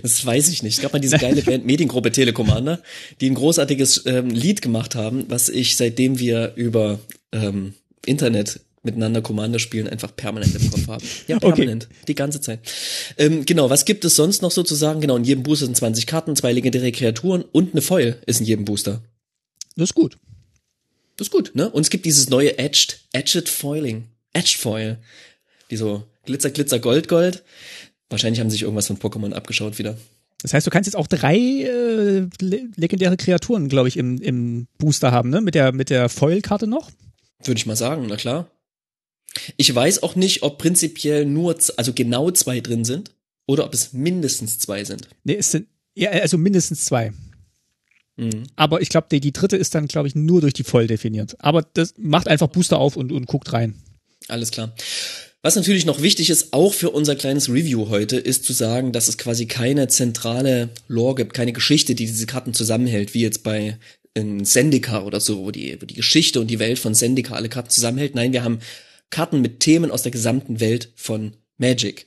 [0.04, 0.76] Das weiß ich nicht.
[0.76, 2.80] Es gab mal diese geile Band Mediengruppe Telecommander,
[3.20, 7.00] die ein großartiges ähm, Lied gemacht haben, was ich seitdem wir über
[7.32, 7.74] ähm,
[8.08, 11.04] Internet miteinander Commander spielen, einfach permanent im Kopf habe.
[11.28, 11.48] Ja, Okay.
[11.48, 11.90] permanent.
[12.08, 12.60] Die ganze Zeit.
[13.18, 15.02] Ähm, genau, was gibt es sonst noch sozusagen?
[15.02, 18.46] Genau, in jedem Booster sind 20 Karten, zwei legendäre Kreaturen und eine Foil ist in
[18.46, 19.02] jedem Booster.
[19.76, 20.18] Das ist gut.
[21.18, 21.70] Das ist gut, ne?
[21.70, 24.06] Und es gibt dieses neue Edged, Edged Foiling.
[24.34, 25.00] Edged Foil.
[25.70, 27.44] Die so Glitzer, Glitzer, Gold, Gold.
[28.10, 29.98] Wahrscheinlich haben sich irgendwas von Pokémon abgeschaut wieder.
[30.44, 34.68] Das heißt, du kannst jetzt auch drei äh, le legendäre Kreaturen, glaube ich, im, im
[34.78, 35.42] Booster haben, ne?
[35.42, 36.92] Mit der, mit der Foil-Karte noch.
[37.44, 38.50] Würde ich mal sagen, na klar.
[39.58, 43.12] Ich weiß auch nicht, ob prinzipiell nur, also genau zwei drin sind
[43.46, 45.08] oder ob es mindestens zwei sind.
[45.24, 47.12] Nee, es sind, ja, also mindestens zwei.
[48.16, 48.44] Mhm.
[48.56, 51.36] Aber ich glaube, die, die dritte ist dann, glaube ich, nur durch die Foil definiert.
[51.40, 53.76] Aber das macht einfach Booster auf und, und guckt rein.
[54.28, 54.74] Alles klar.
[55.44, 59.08] Was natürlich noch wichtig ist, auch für unser kleines Review heute, ist zu sagen, dass
[59.08, 63.78] es quasi keine zentrale Lore gibt, keine Geschichte, die diese Karten zusammenhält, wie jetzt bei
[64.18, 67.50] in Zendika oder so, wo die, wo die Geschichte und die Welt von Zendika alle
[67.50, 68.16] Karten zusammenhält.
[68.16, 68.60] Nein, wir haben
[69.10, 72.06] Karten mit Themen aus der gesamten Welt von Magic.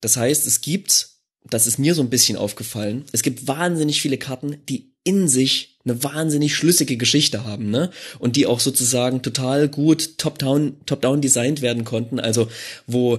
[0.00, 1.08] Das heißt, es gibt,
[1.44, 5.78] das ist mir so ein bisschen aufgefallen, es gibt wahnsinnig viele Karten, die in sich
[5.84, 7.90] eine wahnsinnig schlüssige Geschichte haben, ne?
[8.18, 12.48] Und die auch sozusagen total gut top-down, top-down designt werden konnten, also
[12.86, 13.18] wo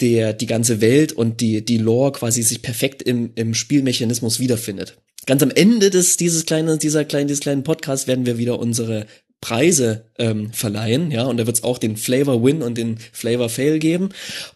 [0.00, 4.98] der, die ganze Welt und die, die Lore quasi sich perfekt im, im Spielmechanismus wiederfindet.
[5.26, 9.06] Ganz am Ende des, dieses kleine, dieser kleinen, dieses kleinen Podcasts werden wir wieder unsere
[9.40, 13.48] Preise ähm, verleihen, ja, und da wird es auch den Flavor Win und den Flavor
[13.48, 14.10] Fail geben.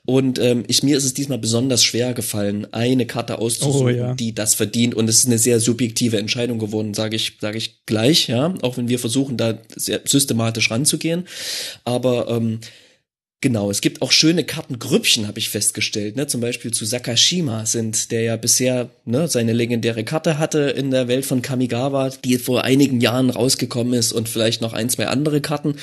[0.05, 4.15] Und ähm, ich mir ist es diesmal besonders schwer gefallen, eine Karte auszusuchen, Oh, ja.
[4.15, 4.95] die das verdient.
[4.95, 8.77] Und es ist eine sehr subjektive Entscheidung geworden, sage ich, sage ich gleich, ja, auch
[8.77, 11.27] wenn wir versuchen, da sehr systematisch ranzugehen.
[11.87, 12.61] Aber ähm,
[13.45, 16.17] Genau, es gibt auch schöne Kartengrüppchen, habe ich festgestellt.
[16.17, 16.27] Ne?
[16.27, 21.09] Zum Beispiel zu Sakashima sind, der ja bisher ne, seine legendäre Karte hatte in der
[21.09, 25.43] Welt von Kamigawa, die vor einigen Jahren rausgekommen ist und vielleicht noch ein, zwei andere
[25.43, 25.77] Karten.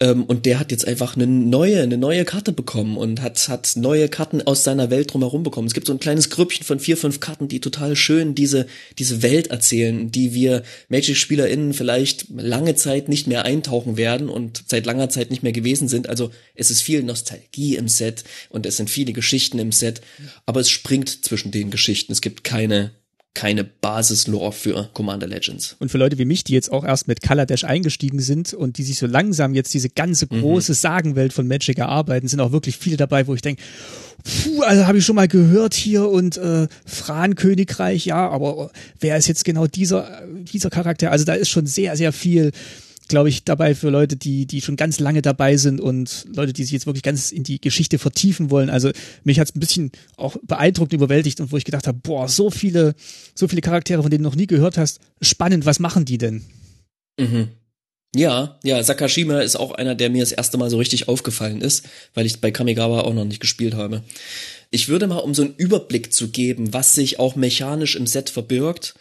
[0.00, 3.72] Ähm, und der hat jetzt einfach eine neue, eine neue Karte bekommen und hat, hat
[3.76, 5.66] neue Karten aus seiner Welt drumherum bekommen.
[5.66, 8.66] Es gibt so ein kleines Grüppchen von vier, fünf Karten, die total schön diese,
[8.98, 14.84] diese Welt erzählen, die wir Magic-SpielerInnen vielleicht lange Zeit nicht mehr eintauchen werden und seit
[14.84, 16.10] langer Zeit nicht mehr gewesen sind.
[16.10, 20.00] Also es ist viel Nostalgie im Set und es sind viele Geschichten im Set,
[20.46, 22.12] aber es springt zwischen den Geschichten.
[22.12, 22.92] Es gibt keine,
[23.34, 25.76] keine Basis-Lore für Commander Legends.
[25.78, 28.82] Und für Leute wie mich, die jetzt auch erst mit Kaladesh eingestiegen sind und die
[28.82, 32.96] sich so langsam jetzt diese ganze große Sagenwelt von Magic erarbeiten, sind auch wirklich viele
[32.96, 33.62] dabei, wo ich denke,
[34.24, 39.28] puh, also habe ich schon mal gehört hier und äh, Fran-Königreich, ja, aber wer ist
[39.28, 41.12] jetzt genau dieser, dieser Charakter?
[41.12, 42.50] Also da ist schon sehr, sehr viel
[43.08, 46.62] glaube ich, dabei für Leute, die, die schon ganz lange dabei sind und Leute, die
[46.62, 48.70] sich jetzt wirklich ganz in die Geschichte vertiefen wollen.
[48.70, 48.90] Also
[49.24, 52.50] mich hat es ein bisschen auch beeindruckt, überwältigt und wo ich gedacht habe, boah, so
[52.50, 52.94] viele,
[53.34, 56.44] so viele Charaktere, von denen du noch nie gehört hast, spannend, was machen die denn?
[57.18, 57.48] Mhm.
[58.14, 61.86] Ja, ja, Sakashima ist auch einer, der mir das erste Mal so richtig aufgefallen ist,
[62.14, 64.02] weil ich bei Kamigawa auch noch nicht gespielt habe.
[64.70, 68.30] Ich würde mal, um so einen Überblick zu geben, was sich auch mechanisch im Set
[68.30, 68.94] verbirgt,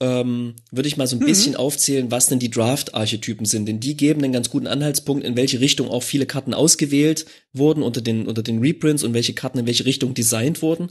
[0.00, 3.96] ähm, würde ich mal so ein bisschen aufzählen, was denn die Draft-Archetypen sind, denn die
[3.96, 8.26] geben einen ganz guten Anhaltspunkt, in welche Richtung auch viele Karten ausgewählt wurden unter den,
[8.26, 10.90] unter den Reprints und welche Karten in welche Richtung designt wurden.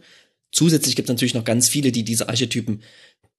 [0.51, 2.81] Zusätzlich gibt es natürlich noch ganz viele, die diese Archetypen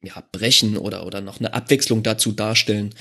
[0.02, 2.94] ja, brechen oder, oder noch eine Abwechslung dazu darstellen.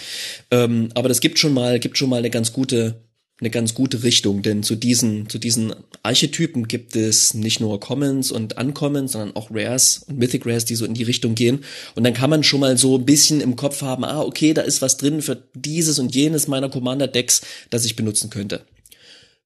[0.52, 3.07] Ähm, aber das gibt schon mal, gibt schon mal eine ganz gute,
[3.40, 8.32] eine ganz gute Richtung, denn zu diesen, zu diesen Archetypen gibt es nicht nur Commons
[8.32, 11.64] und Uncommons, sondern auch Rares und Mythic Rares, die so in die Richtung gehen.
[11.96, 14.62] Und dann kann man schon mal so ein bisschen im Kopf haben, ah, okay, da
[14.62, 18.66] ist was drin für dieses und jenes meiner Commander-Decks, das ich benutzen könnte.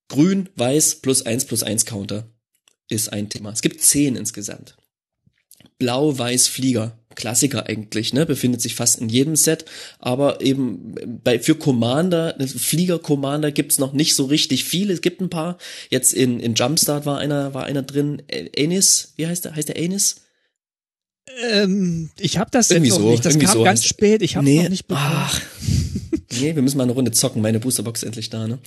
[0.08, 2.30] Grün, Weiß plus eins plus eins Counter
[2.89, 3.51] ist ein Thema.
[3.51, 4.75] Es gibt zehn insgesamt.
[5.82, 9.65] Blau, Weiß, Flieger Klassiker eigentlich, ne, befindet sich fast in jedem Set,
[9.98, 15.22] aber eben bei für Commander, Flieger Commander gibt's noch nicht so richtig viele, es gibt
[15.22, 15.58] ein paar.
[15.89, 18.22] Jetzt in in Jumpstart war einer war einer drin,
[18.58, 19.56] Anis, wie heißt der?
[19.56, 20.22] Heißt der Anis?
[21.52, 23.26] Ähm, ich habe das irgendwie so, nicht.
[23.26, 24.22] Das kam so ganz spät.
[24.22, 25.10] Ich habe nee, noch nicht bekommen.
[25.10, 25.41] Ach,
[26.39, 27.41] nee, wir müssen mal eine Runde zocken.
[27.41, 28.48] Meine Boosterbox ist endlich da.
[28.48, 28.60] Ne?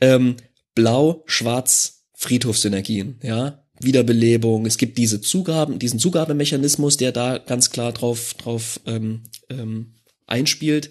[0.00, 0.36] Ähm,
[0.74, 3.18] Blau, Schwarz, Friedhofsynergien.
[3.22, 4.66] Ja, Wiederbelebung.
[4.66, 9.94] Es gibt diese Zugaben, diesen Zugabemechanismus, der da ganz klar drauf, drauf ähm, ähm,
[10.26, 10.90] einspielt.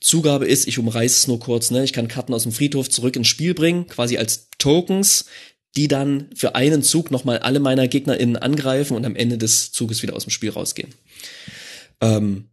[0.00, 1.84] Zugabe ist, ich umreiße es nur kurz, ne?
[1.84, 5.26] Ich kann Karten aus dem Friedhof zurück ins Spiel bringen, quasi als Tokens,
[5.76, 10.02] die dann für einen Zug nochmal alle meiner GegnerInnen angreifen und am Ende des Zuges
[10.02, 10.94] wieder aus dem Spiel rausgehen.
[12.00, 12.48] Ähm,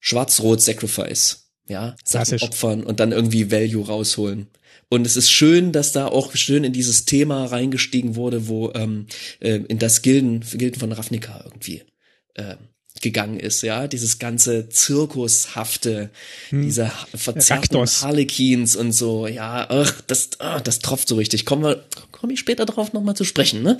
[0.00, 1.48] Schwarz-Rot Sacrifice.
[1.68, 4.46] Ja, Sachen opfern und dann irgendwie Value rausholen.
[4.90, 9.06] Und es ist schön, dass da auch schön in dieses Thema reingestiegen wurde, wo ähm,
[9.40, 11.82] äh, in das Gilden, Gilden von Ravnica irgendwie
[12.34, 12.56] äh,
[13.00, 16.10] gegangen ist, ja, dieses ganze Zirkushafte,
[16.50, 16.62] hm.
[16.62, 21.44] dieser verzerrten Harlequins und so, ja, ach, das, ach, das tropft so richtig.
[21.44, 23.78] Kommen wir, komme ich später drauf nochmal zu sprechen, ne?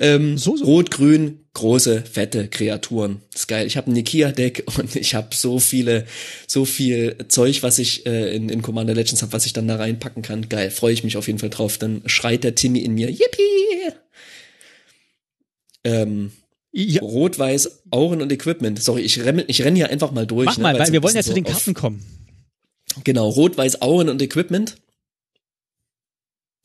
[0.00, 0.64] Ähm, so, so.
[0.64, 3.22] Rot-Grün, große, fette Kreaturen.
[3.32, 3.66] Das ist geil.
[3.66, 6.06] Ich habe ein Nikia-Deck und ich habe so viele,
[6.46, 9.76] so viel Zeug, was ich äh, in, in Commander Legends habe, was ich dann da
[9.76, 10.48] reinpacken kann.
[10.48, 11.78] Geil, freue ich mich auf jeden Fall drauf.
[11.78, 13.92] Dann schreit der Timmy in mir, yippie!
[15.84, 16.32] Ähm,
[16.84, 17.02] ja.
[17.02, 18.82] Rot-Weiß, Auren und Equipment.
[18.82, 20.46] Sorry, ich renne ich renn hier einfach mal durch.
[20.46, 22.04] Mach ne, mal, weil wir wollen ja zu den Karten kommen.
[23.04, 24.76] Genau, Rot-Weiß, Auren und Equipment.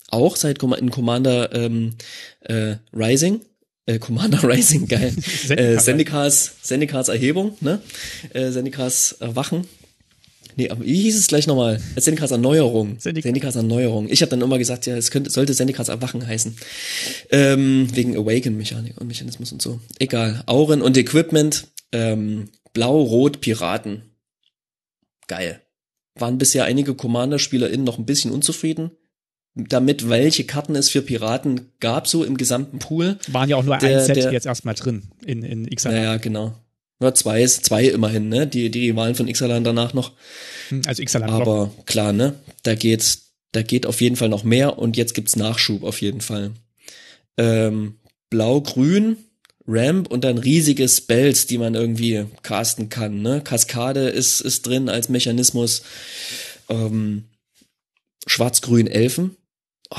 [0.09, 1.95] Auch seit in Commander ähm,
[2.41, 3.41] äh, Rising.
[3.85, 5.13] Äh, Commander Rising, geil.
[5.49, 7.81] äh, Sendikas, Sendikas Erhebung, ne?
[8.33, 9.67] Äh, Sendikas Erwachen.
[10.55, 11.79] Nee, aber wie hieß es gleich nochmal?
[11.95, 12.99] Sendikas Erneuerung.
[12.99, 14.07] Sendik Sendikas Erneuerung.
[14.09, 16.55] Ich habe dann immer gesagt, ja, es könnte, sollte Sendikas Erwachen heißen.
[17.31, 19.79] Ähm, wegen Awaken-Mechanik und Mechanismus und so.
[19.99, 20.43] Egal.
[20.45, 21.67] Auren und Equipment.
[21.91, 24.03] Ähm, Blau, Rot, Piraten.
[25.27, 25.61] Geil.
[26.15, 28.91] Waren bisher einige Commander-SpielerInnen noch ein bisschen unzufrieden
[29.55, 33.17] damit, welche Karten es für Piraten gab, so im gesamten Pool.
[33.27, 35.97] Waren ja auch nur der, ein Set der, jetzt erstmal drin in, in Xalan.
[35.97, 36.55] Naja, genau.
[37.01, 38.45] Nur zwei, zwei immerhin, ne?
[38.45, 40.11] Die, die Wahlen von Xalan danach noch.
[40.69, 41.31] Hm, also Xalan.
[41.31, 41.87] Aber Block.
[41.87, 42.35] klar, ne?
[42.61, 46.21] Da geht's, da geht auf jeden Fall noch mehr und jetzt gibt's Nachschub auf jeden
[46.21, 46.51] Fall.
[47.37, 47.95] Ähm,
[48.29, 49.17] Blau-Grün,
[49.67, 53.41] Ramp und dann riesige Spells, die man irgendwie casten kann, ne?
[53.41, 55.81] Kaskade ist, ist drin als Mechanismus.
[56.69, 57.23] Ähm,
[58.27, 59.37] Schwarz-Grün Elfen.
[59.89, 59.97] Oh,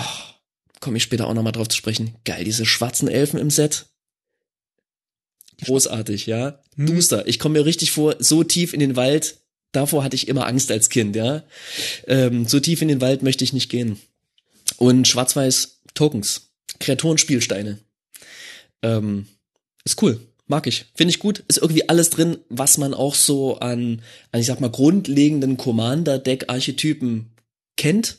[0.78, 2.14] komme ich später auch nochmal drauf zu sprechen.
[2.24, 3.86] Geil, diese schwarzen Elfen im Set.
[5.64, 6.60] Großartig, ja.
[6.76, 6.86] Hm.
[6.86, 7.26] Duster.
[7.26, 9.36] Ich komme mir richtig vor, so tief in den Wald.
[9.72, 11.44] Davor hatte ich immer Angst als Kind, ja.
[12.06, 13.98] Ähm, so tief in den Wald möchte ich nicht gehen.
[14.76, 16.50] Und schwarz-weiß Tokens.
[16.78, 17.78] Kreaturenspielsteine.
[18.82, 19.26] Ähm,
[19.84, 20.20] ist cool.
[20.46, 20.86] Mag ich.
[20.94, 21.44] Finde ich gut.
[21.48, 27.30] Ist irgendwie alles drin, was man auch so an, an ich sag mal, grundlegenden Commander-Deck-Archetypen
[27.76, 28.18] kennt.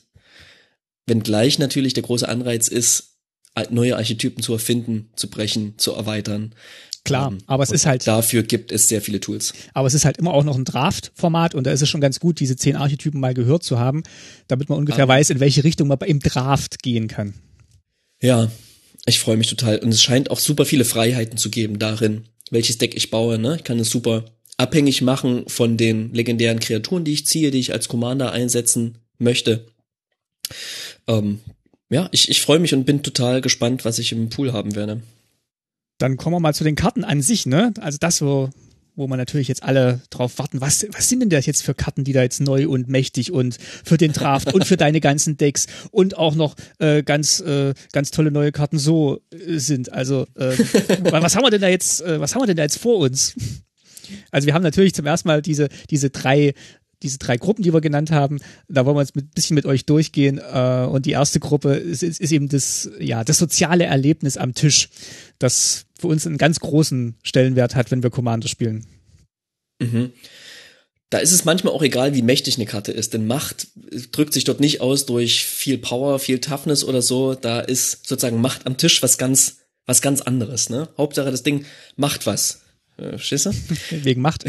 [1.06, 3.18] Wenngleich natürlich der große Anreiz ist,
[3.70, 6.56] neue Archetypen zu erfinden, zu brechen, zu erweitern.
[7.06, 8.08] Klar, ähm, aber es ist halt.
[8.08, 9.54] Dafür gibt es sehr viele Tools.
[9.74, 12.20] Aber es ist halt immer auch noch ein Draft-Format und da ist es schon ganz
[12.20, 14.04] gut, diese zehn Archetypen mal gehört zu haben,
[14.48, 15.10] damit man ungefähr ah.
[15.10, 17.34] weiß, in welche Richtung man im Draft gehen kann.
[18.22, 18.50] Ja,
[19.06, 19.80] ich freue mich total.
[19.80, 23.38] Und es scheint auch super viele Freiheiten zu geben darin, welches Deck ich baue.
[23.38, 23.58] Ne?
[23.58, 24.26] Ich kann es super
[24.58, 29.66] abhängig machen von den legendären Kreaturen, die ich ziehe, die ich als Commander einsetzen möchte.
[31.08, 31.40] Ähm,
[31.90, 35.02] ja, ich, ich freue mich und bin total gespannt, was ich im Pool haben werde.
[36.04, 37.74] Dann kommen wir mal zu den Karten an sich, ne?
[37.80, 38.50] Also das, wo,
[38.94, 42.04] wo man natürlich jetzt alle drauf warten, was, was sind denn das jetzt für Karten,
[42.04, 45.66] die da jetzt neu und mächtig und für den Draft und für deine ganzen Decks
[45.92, 49.94] und auch noch äh, ganz, äh, ganz tolle neue Karten so äh, sind.
[49.94, 50.58] Also äh,
[51.10, 53.36] was haben wir denn da jetzt, äh, was haben wir denn da jetzt vor uns?
[54.30, 56.54] Also wir haben natürlich zum ersten Mal diese, diese drei
[57.04, 59.86] diese drei Gruppen, die wir genannt haben, da wollen wir jetzt ein bisschen mit euch
[59.86, 60.40] durchgehen.
[60.40, 64.56] Äh, und die erste Gruppe ist, ist, ist eben das, ja, das soziale Erlebnis am
[64.56, 64.90] Tisch,
[65.38, 68.86] das für uns einen ganz großen Stellenwert hat, wenn wir Commander spielen.
[69.80, 70.12] Mhm.
[71.14, 73.68] Da ist es manchmal auch egal, wie mächtig eine Karte ist, denn Macht
[74.12, 77.36] drückt sich dort nicht aus durch viel Power, viel Toughness oder so.
[77.36, 80.90] Da ist sozusagen Macht am Tisch was ganz, was ganz anderes, ne?
[80.98, 81.66] Hauptsache das Ding
[81.98, 82.62] macht was
[82.98, 83.52] Äh, Schisse?
[83.92, 84.46] Wegen Macht.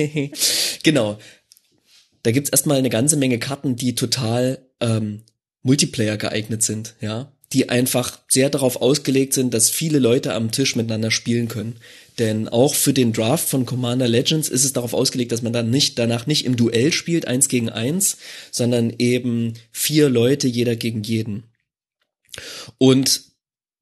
[0.82, 1.18] genau.
[2.28, 5.22] Da gibt's erstmal eine ganze Menge Karten, die total ähm,
[5.62, 7.32] Multiplayer geeignet sind, ja.
[7.54, 11.76] Die einfach sehr darauf ausgelegt sind, dass viele Leute am Tisch miteinander spielen können.
[12.18, 15.70] Denn auch für den Draft von Commander Legends ist es darauf ausgelegt, dass man dann
[15.70, 18.18] nicht, danach nicht im Duell spielt, eins gegen eins,
[18.50, 21.44] sondern eben vier Leute, jeder gegen jeden.
[22.76, 23.22] Und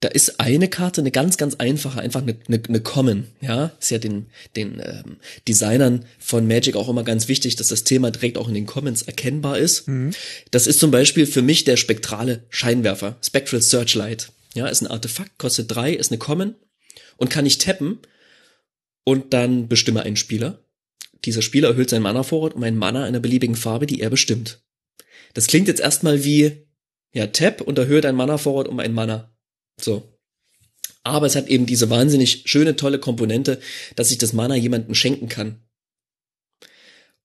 [0.06, 3.72] da ist eine Karte eine ganz, ganz einfache, einfach eine, eine, eine Common, ja.
[3.80, 5.16] Ist ja den, den ähm,
[5.48, 9.02] Designern von Magic auch immer ganz wichtig, dass das Thema direkt auch in den Commons
[9.02, 9.88] erkennbar ist.
[9.88, 10.12] Mhm.
[10.52, 14.30] Das ist zum Beispiel für mich der spektrale Scheinwerfer, Spectral Searchlight.
[14.54, 16.54] Ja, ist ein Artefakt, kostet drei, ist eine Common
[17.16, 17.98] und kann ich tappen
[19.02, 20.60] und dann bestimme einen Spieler.
[21.24, 24.60] Dieser Spieler erhöht sein Mana-Vorrat um einen Mana einer beliebigen Farbe, die er bestimmt.
[25.34, 26.68] Das klingt jetzt erstmal wie,
[27.12, 29.35] ja, Tap und erhöht ein Mana-Vorrat um ein Mana.
[29.80, 30.16] So.
[31.02, 33.60] Aber es hat eben diese wahnsinnig schöne, tolle Komponente,
[33.94, 35.60] dass ich das Mana jemandem schenken kann.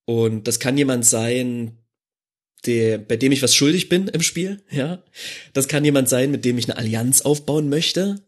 [0.06, 1.78] Und das kann jemand sein,
[2.66, 5.04] der, bei dem ich was schuldig bin im Spiel, ja.
[5.54, 8.22] Das kann jemand sein, mit dem ich eine Allianz aufbauen möchte.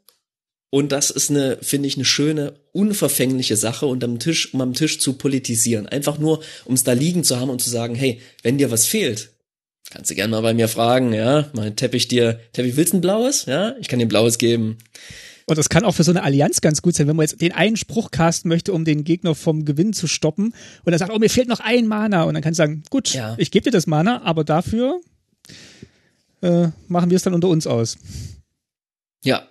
[0.72, 4.74] Und das ist eine, finde ich, eine schöne, unverfängliche Sache und am Tisch, um am
[4.74, 5.86] Tisch zu politisieren.
[5.86, 8.88] Einfach nur, um es da liegen zu haben und zu sagen, hey, wenn dir was
[8.88, 9.33] fehlt,
[9.90, 11.50] Kannst du gerne mal bei mir fragen, ja?
[11.54, 13.46] Mal Teppich dir, Teppich, willst du ein blaues?
[13.46, 13.76] Ja?
[13.80, 14.78] Ich kann dir ein blaues geben.
[15.46, 17.52] Und das kann auch für so eine Allianz ganz gut sein, wenn man jetzt den
[17.52, 20.54] einen Spruch casten möchte, um den Gegner vom Gewinn zu stoppen
[20.86, 23.14] und er sagt, oh, mir fehlt noch ein Mana und dann kannst du sagen, gut,
[23.14, 23.36] ja.
[23.38, 25.02] ich gebe dir das Mana, aber dafür
[26.42, 27.98] äh, machen wir es dann unter uns aus.
[29.24, 29.50] Ja.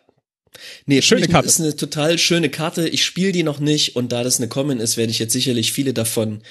[0.87, 1.47] Nee, schöne Karte.
[1.47, 2.89] Das ist eine total schöne Karte.
[2.89, 5.73] Ich spiele die noch nicht und da das eine Common ist, werde ich jetzt sicherlich
[5.73, 6.43] viele davon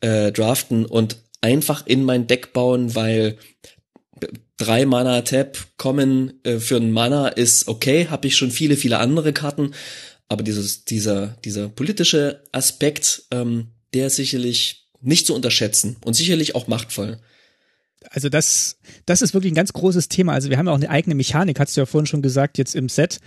[0.00, 3.38] äh, draften und einfach in mein Deck bauen, weil
[4.56, 8.98] drei Mana Tap kommen äh, für ein Mana ist okay, habe ich schon viele, viele
[8.98, 9.72] andere Karten,
[10.28, 16.54] aber dieses, dieser, dieser politische Aspekt, ähm, der ist sicherlich nicht zu unterschätzen und sicherlich
[16.54, 17.20] auch machtvoll.
[18.10, 20.32] Also das, das ist wirklich ein ganz großes Thema.
[20.32, 22.74] Also wir haben ja auch eine eigene Mechanik, hast du ja vorhin schon gesagt, jetzt
[22.74, 23.18] im Set,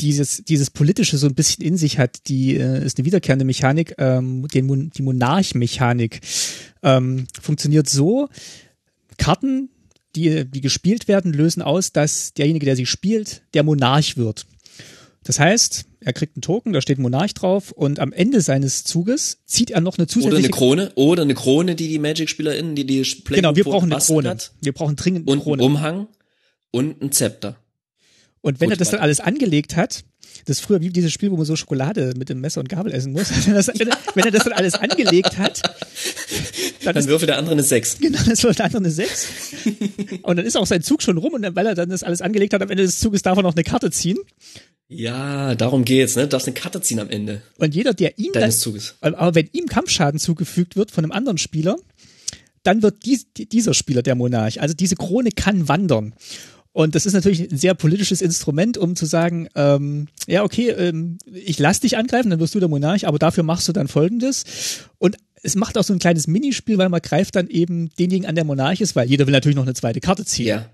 [0.00, 3.94] dieses, dieses politische so ein bisschen in sich hat, die äh, ist eine wiederkehrende Mechanik,
[3.98, 6.20] ähm, den, die Monarch-Mechanik
[6.82, 8.28] ähm, funktioniert so,
[9.16, 9.70] Karten,
[10.14, 14.46] die, die gespielt werden, lösen aus, dass derjenige, der sie spielt, der Monarch wird.
[15.24, 19.38] Das heißt, er kriegt einen Token, da steht Monarch drauf und am Ende seines Zuges
[19.44, 22.74] zieht er noch eine zusätzliche oder eine Krone oder eine Krone, die die Magic Spielerinnen,
[22.74, 24.30] die die Play Genau, wir brauchen eine Krone.
[24.30, 24.52] Hat.
[24.60, 25.62] Wir brauchen dringend eine und Krone.
[25.62, 26.08] Einen Umhang
[26.70, 27.56] und ein Zepter.
[28.40, 30.04] Und wenn Gut, er das dann alles angelegt hat,
[30.44, 32.92] das ist früher wie dieses Spiel, wo man so Schokolade mit dem Messer und Gabel
[32.92, 33.30] essen muss.
[33.46, 35.62] Wenn, das, wenn er das dann alles angelegt hat,
[36.84, 37.98] dann, dann würfelt der andere eine 6.
[37.98, 39.28] Genau, dann würfelt der andere eine 6.
[40.22, 42.20] Und dann ist auch sein Zug schon rum und dann, weil er dann das alles
[42.20, 44.18] angelegt hat, am Ende des Zuges darf er noch eine Karte ziehen.
[44.88, 46.22] Ja, darum geht's, ne?
[46.22, 47.42] Du darfst eine Karte ziehen am Ende.
[47.58, 48.94] Und jeder, der ihm deines dann, Zuges.
[49.00, 51.76] Aber wenn ihm Kampfschaden zugefügt wird von einem anderen Spieler,
[52.62, 54.60] dann wird dies, dieser Spieler der Monarch.
[54.60, 56.14] Also diese Krone kann wandern.
[56.72, 61.18] Und das ist natürlich ein sehr politisches Instrument, um zu sagen, ähm, ja, okay, ähm,
[61.32, 64.44] ich lass dich angreifen, dann wirst du der Monarch, aber dafür machst du dann Folgendes.
[64.98, 68.34] Und es macht auch so ein kleines Minispiel, weil man greift dann eben denjenigen an,
[68.34, 70.46] der Monarch ist, weil jeder will natürlich noch eine zweite Karte ziehen.
[70.46, 70.70] Ja.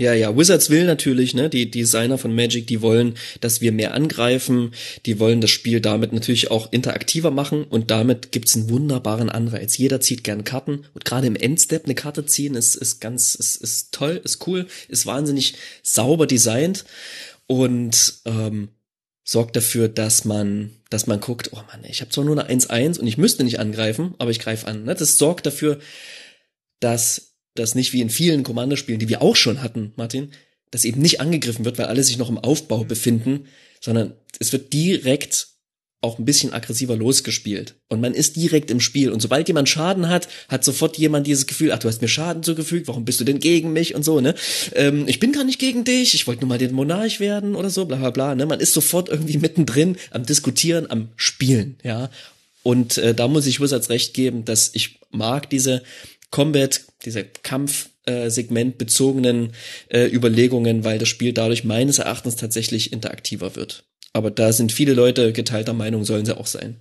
[0.00, 3.94] Ja, ja, Wizards will natürlich, ne, die Designer von Magic, die wollen, dass wir mehr
[3.94, 4.70] angreifen,
[5.06, 9.76] die wollen das Spiel damit natürlich auch interaktiver machen und damit gibt's einen wunderbaren Anreiz.
[9.76, 13.56] Jeder zieht gern Karten und gerade im Endstep eine Karte ziehen ist, ist ganz, ist,
[13.56, 16.84] ist toll, ist cool, ist wahnsinnig sauber designt
[17.48, 18.68] und ähm,
[19.24, 23.00] sorgt dafür, dass man, dass man guckt, oh Mann, ich habe zwar nur eine 1-1
[23.00, 24.84] und ich müsste nicht angreifen, aber ich greife an.
[24.84, 24.94] Ne?
[24.94, 25.80] Das sorgt dafür,
[26.78, 27.27] dass
[27.58, 30.30] dass nicht wie in vielen Kommandospielen, die wir auch schon hatten, Martin,
[30.70, 33.46] dass eben nicht angegriffen wird, weil alle sich noch im Aufbau befinden,
[33.80, 35.48] sondern es wird direkt
[36.00, 37.74] auch ein bisschen aggressiver losgespielt.
[37.88, 39.10] Und man ist direkt im Spiel.
[39.10, 42.44] Und sobald jemand Schaden hat, hat sofort jemand dieses Gefühl, ach, du hast mir Schaden
[42.44, 44.36] zugefügt, warum bist du denn gegen mich und so, ne?
[44.74, 47.68] Ähm, ich bin gar nicht gegen dich, ich wollte nur mal den Monarch werden oder
[47.68, 48.34] so, bla bla bla.
[48.36, 48.46] Ne?
[48.46, 52.10] Man ist sofort irgendwie mittendrin am Diskutieren, am Spielen, ja.
[52.62, 55.82] Und äh, da muss ich Wizards recht geben, dass ich mag diese
[56.30, 59.52] Combat, dieser Kampfsegment äh, bezogenen
[59.88, 63.84] äh, Überlegungen, weil das Spiel dadurch meines Erachtens tatsächlich interaktiver wird.
[64.12, 66.76] Aber da sind viele Leute geteilter Meinung, sollen sie auch sein.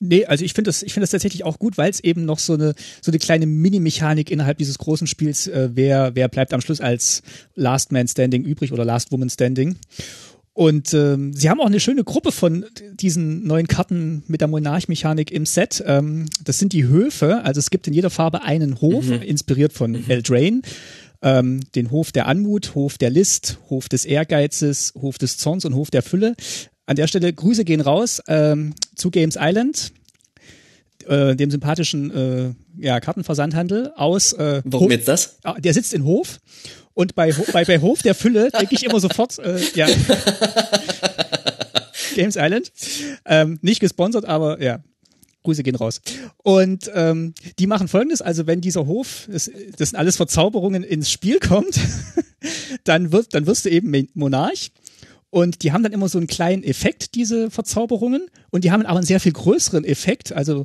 [0.00, 2.38] Nee, also ich finde das, ich finde das tatsächlich auch gut, weil es eben noch
[2.38, 6.60] so eine so eine kleine Mini-Mechanik innerhalb dieses großen Spiels, äh, wer wer bleibt am
[6.60, 7.22] Schluss als
[7.54, 9.76] Last Man Standing übrig oder Last Woman Standing.
[10.54, 15.32] Und ähm, sie haben auch eine schöne Gruppe von diesen neuen Karten mit der Monarch-Mechanik
[15.32, 15.82] im Set.
[15.84, 17.42] Ähm, das sind die Höfe.
[17.42, 19.20] Also es gibt in jeder Farbe einen Hof, mhm.
[19.20, 20.04] inspiriert von mhm.
[20.06, 20.62] Eldraine.
[21.22, 25.74] Ähm, den Hof der Anmut, Hof der List, Hof des Ehrgeizes, Hof des Zorns und
[25.74, 26.36] Hof der Fülle.
[26.86, 29.92] An der Stelle Grüße gehen raus ähm, zu Games Island,
[31.08, 34.32] äh, dem sympathischen äh, ja, Kartenversandhandel aus.
[34.32, 35.38] Äh, Warum jetzt das?
[35.42, 36.40] Ah, Der sitzt in Hof
[36.94, 39.86] und bei, bei, bei Hof der Fülle denke ich immer sofort, äh, ja.
[42.14, 42.72] Games Island.
[43.24, 44.80] Ähm, nicht gesponsert, aber ja.
[45.42, 46.00] Grüße gehen raus.
[46.42, 51.10] Und ähm, die machen folgendes, also wenn dieser Hof, das, das sind alles Verzauberungen, ins
[51.10, 51.78] Spiel kommt,
[52.84, 54.70] dann, wird, dann wirst du eben Monarch.
[55.34, 58.28] Und die haben dann immer so einen kleinen Effekt, diese Verzauberungen.
[58.50, 60.64] Und die haben aber einen sehr viel größeren Effekt, also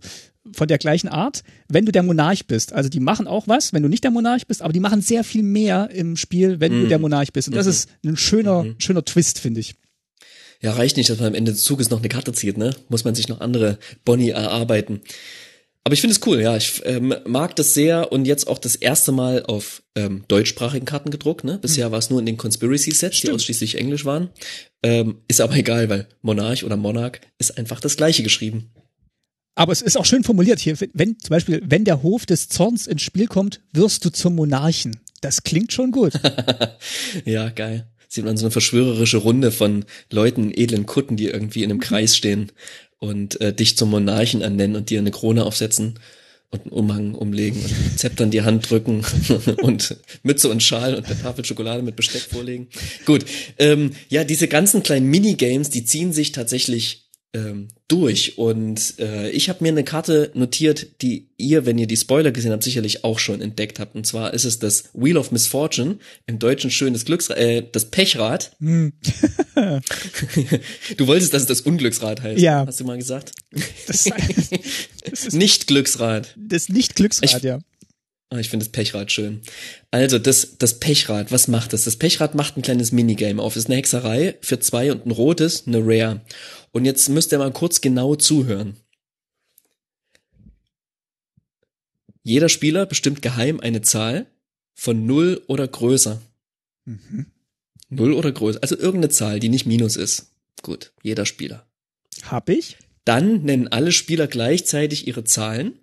[0.53, 2.71] von der gleichen Art, wenn du der Monarch bist.
[2.71, 5.23] Also die machen auch was, wenn du nicht der Monarch bist, aber die machen sehr
[5.23, 7.47] viel mehr im Spiel, wenn du der Monarch bist.
[7.47, 9.73] Und das ist ein schöner, schöner Twist, finde ich.
[10.61, 12.75] Ja, reicht nicht, dass man am Ende des Zuges noch eine Karte zieht, ne?
[12.89, 15.01] Muss man sich noch andere Boni erarbeiten.
[15.83, 16.55] Aber ich finde es cool, ja.
[16.57, 21.09] Ich ähm, mag das sehr und jetzt auch das erste Mal auf ähm, deutschsprachigen Karten
[21.09, 21.57] gedruckt, ne?
[21.59, 24.29] Bisher war es nur in den Conspiracy-Sets, die ausschließlich Englisch waren.
[24.83, 28.71] Ähm, ist aber egal, weil Monarch oder Monarch ist einfach das gleiche geschrieben.
[29.55, 30.77] Aber es ist auch schön formuliert hier.
[30.93, 34.97] Wenn zum Beispiel, wenn der Hof des Zorns ins Spiel kommt, wirst du zum Monarchen.
[35.21, 36.13] Das klingt schon gut.
[37.25, 37.87] Ja, geil.
[38.07, 41.79] Sieht man so eine verschwörerische Runde von Leuten in edlen Kutten, die irgendwie in einem
[41.79, 42.51] Kreis stehen
[42.99, 45.99] und äh, dich zum Monarchen annennen und dir eine Krone aufsetzen
[46.51, 49.05] und einen Umhang umlegen und Zepter in die Hand drücken
[49.61, 52.67] und Mütze und Schal und eine Tafel Schokolade mit Besteck vorlegen.
[53.05, 53.25] Gut,
[53.57, 59.49] ähm, ja, diese ganzen kleinen Minigames, die ziehen sich tatsächlich ähm, durch und äh, ich
[59.49, 63.19] habe mir eine Karte notiert, die ihr, wenn ihr die Spoiler gesehen habt, sicherlich auch
[63.19, 63.95] schon entdeckt habt.
[63.95, 67.85] Und zwar ist es das Wheel of Misfortune, im Deutschen schön das Glücksrad, äh, das
[67.85, 68.51] Pechrad.
[68.59, 68.91] du
[71.07, 72.41] wolltest, dass es das Unglücksrad heißt.
[72.41, 72.65] Ja.
[72.65, 73.31] Hast du mal gesagt?
[73.87, 74.03] Das,
[75.09, 76.35] das ist Nicht Glücksrad.
[76.37, 77.59] das Nicht-Glücksrad, Ich- ja.
[78.31, 79.41] Ah, ich finde das Pechrad schön.
[79.89, 81.85] Also das, das Pechrad, was macht das?
[81.85, 83.55] Das Pechrad macht ein kleines Minigame auf.
[83.55, 86.21] Ist eine Hexerei für zwei und ein rotes, eine Rare.
[86.71, 88.77] Und jetzt müsst ihr mal kurz genau zuhören.
[92.23, 94.27] Jeder Spieler bestimmt geheim eine Zahl
[94.75, 96.21] von null oder größer.
[97.89, 98.59] Null oder größer.
[98.61, 100.31] Also irgendeine Zahl, die nicht Minus ist.
[100.61, 101.65] Gut, jeder Spieler.
[102.23, 102.77] Hab ich?
[103.05, 105.79] Dann nennen alle Spieler gleichzeitig ihre Zahlen.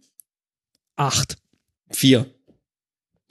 [0.94, 1.38] Acht.
[1.90, 2.32] Vier.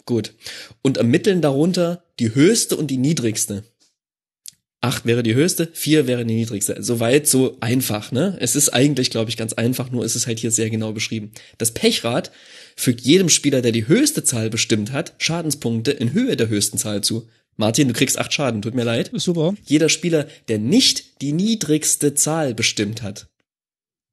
[0.05, 0.33] Gut.
[0.81, 3.63] Und ermitteln darunter die höchste und die niedrigste.
[4.86, 6.75] Acht wäre die höchste, vier wäre die niedrigste.
[6.83, 8.38] Soweit so einfach, ne?
[8.39, 11.31] Es ist eigentlich, glaube ich, ganz einfach, nur ist es halt hier sehr genau beschrieben.
[11.57, 12.29] Das Pechrad
[12.75, 17.01] fügt jedem Spieler, der die höchste Zahl bestimmt hat, Schadenspunkte in Höhe der höchsten Zahl
[17.03, 17.27] zu.
[17.57, 19.09] Martin, du kriegst acht Schaden, tut mir leid.
[19.15, 19.55] Super.
[19.65, 23.25] Jeder Spieler, der nicht die niedrigste Zahl bestimmt hat.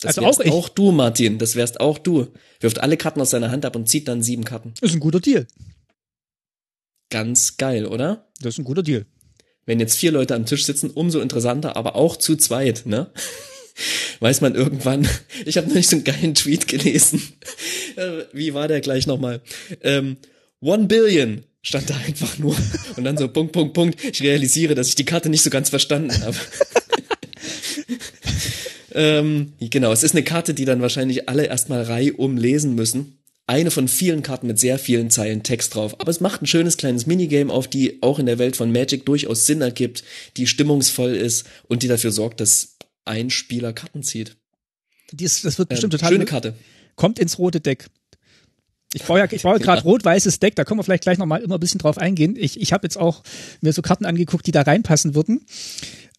[0.00, 0.52] Das Also wärst auch ich.
[0.52, 1.36] auch du, Martin.
[1.36, 2.28] Das wärst auch du.
[2.60, 4.72] Wirft alle Karten aus seiner Hand ab und zieht dann sieben Karten.
[4.80, 5.46] Ist ein guter Deal.
[7.10, 8.26] Ganz geil, oder?
[8.40, 9.04] Das ist ein guter Deal.
[9.66, 13.10] Wenn jetzt vier Leute am Tisch sitzen, umso interessanter, aber auch zu zweit, ne?
[14.20, 15.08] Weiß man irgendwann,
[15.46, 17.22] ich habe neulich so einen geilen Tweet gelesen.
[18.32, 19.40] Wie war der gleich nochmal?
[19.82, 20.16] Ähm,
[20.60, 22.56] One Billion stand da einfach nur.
[22.96, 24.04] Und dann so Punkt, Punkt, Punkt.
[24.04, 26.36] Ich realisiere, dass ich die Karte nicht so ganz verstanden habe.
[28.94, 33.21] ähm, genau, es ist eine Karte, die dann wahrscheinlich alle erstmal reihum lesen müssen.
[33.52, 36.00] Eine von vielen Karten mit sehr vielen Zeilen Text drauf.
[36.00, 39.04] Aber es macht ein schönes kleines Minigame auf, die auch in der Welt von Magic
[39.04, 40.04] durchaus Sinn ergibt,
[40.38, 44.38] die stimmungsvoll ist und die dafür sorgt, dass ein Spieler Karten zieht.
[45.12, 46.54] Dies, das wird Ähm, bestimmt total schöne Karte.
[46.96, 47.90] kommt ins rote Deck.
[48.94, 51.58] Ich brauche ja, ich brauche gerade rot-weißes Deck, da können wir vielleicht gleich nochmal immer
[51.58, 52.36] ein bisschen drauf eingehen.
[52.38, 53.22] Ich, ich habe jetzt auch
[53.60, 55.44] mir so Karten angeguckt, die da reinpassen würden.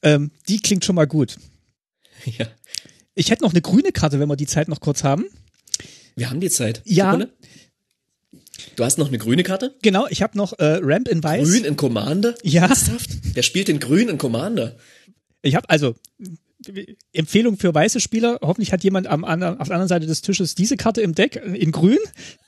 [0.03, 1.37] Ähm, die klingt schon mal gut.
[2.37, 2.45] Ja.
[3.15, 5.25] Ich hätte noch eine grüne Karte, wenn wir die Zeit noch kurz haben.
[6.15, 6.81] Wir haben die Zeit.
[6.85, 7.11] Ja.
[7.11, 7.33] Sekunde.
[8.75, 9.75] Du hast noch eine grüne Karte?
[9.81, 11.47] Genau, ich habe noch äh, Ramp in Weiß.
[11.47, 12.35] Grün in Commander?
[12.43, 12.63] Ja.
[12.63, 13.09] Ernsthaft?
[13.33, 14.75] Wer spielt den Grün in Commander?
[15.41, 15.95] Ich habe also
[17.11, 18.39] Empfehlung für weiße Spieler.
[18.41, 21.35] Hoffentlich hat jemand am anderen, auf der anderen Seite des Tisches diese Karte im Deck
[21.35, 21.97] in grün.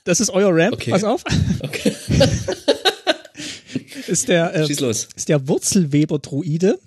[0.04, 0.74] Das ist euer Ramp.
[0.74, 0.90] Okay.
[0.90, 1.22] Pass auf.
[1.60, 1.94] Okay.
[4.06, 5.08] Ist der, äh, Schieß los.
[5.16, 6.78] ist der Wurzelweber-Druide.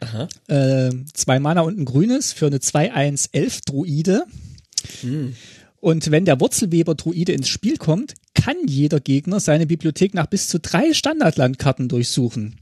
[0.00, 0.28] Aha.
[0.48, 4.24] äh, zwei Mana und ein grünes für eine 2-1-11 Druide.
[5.80, 10.60] Und wenn der Wurzelweber-Druide ins Spiel kommt, kann jeder Gegner seine Bibliothek nach bis zu
[10.60, 12.60] drei Standardlandkarten durchsuchen.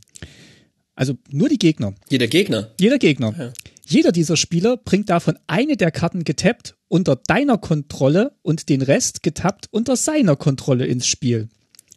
[0.94, 1.94] Also nur die Gegner.
[2.08, 2.72] Jeder Gegner.
[2.80, 3.34] Jeder Gegner.
[3.36, 3.52] Ja.
[3.86, 9.22] Jeder dieser Spieler bringt davon eine der Karten getappt unter deiner Kontrolle und den Rest
[9.22, 11.48] getappt unter seiner Kontrolle ins Spiel.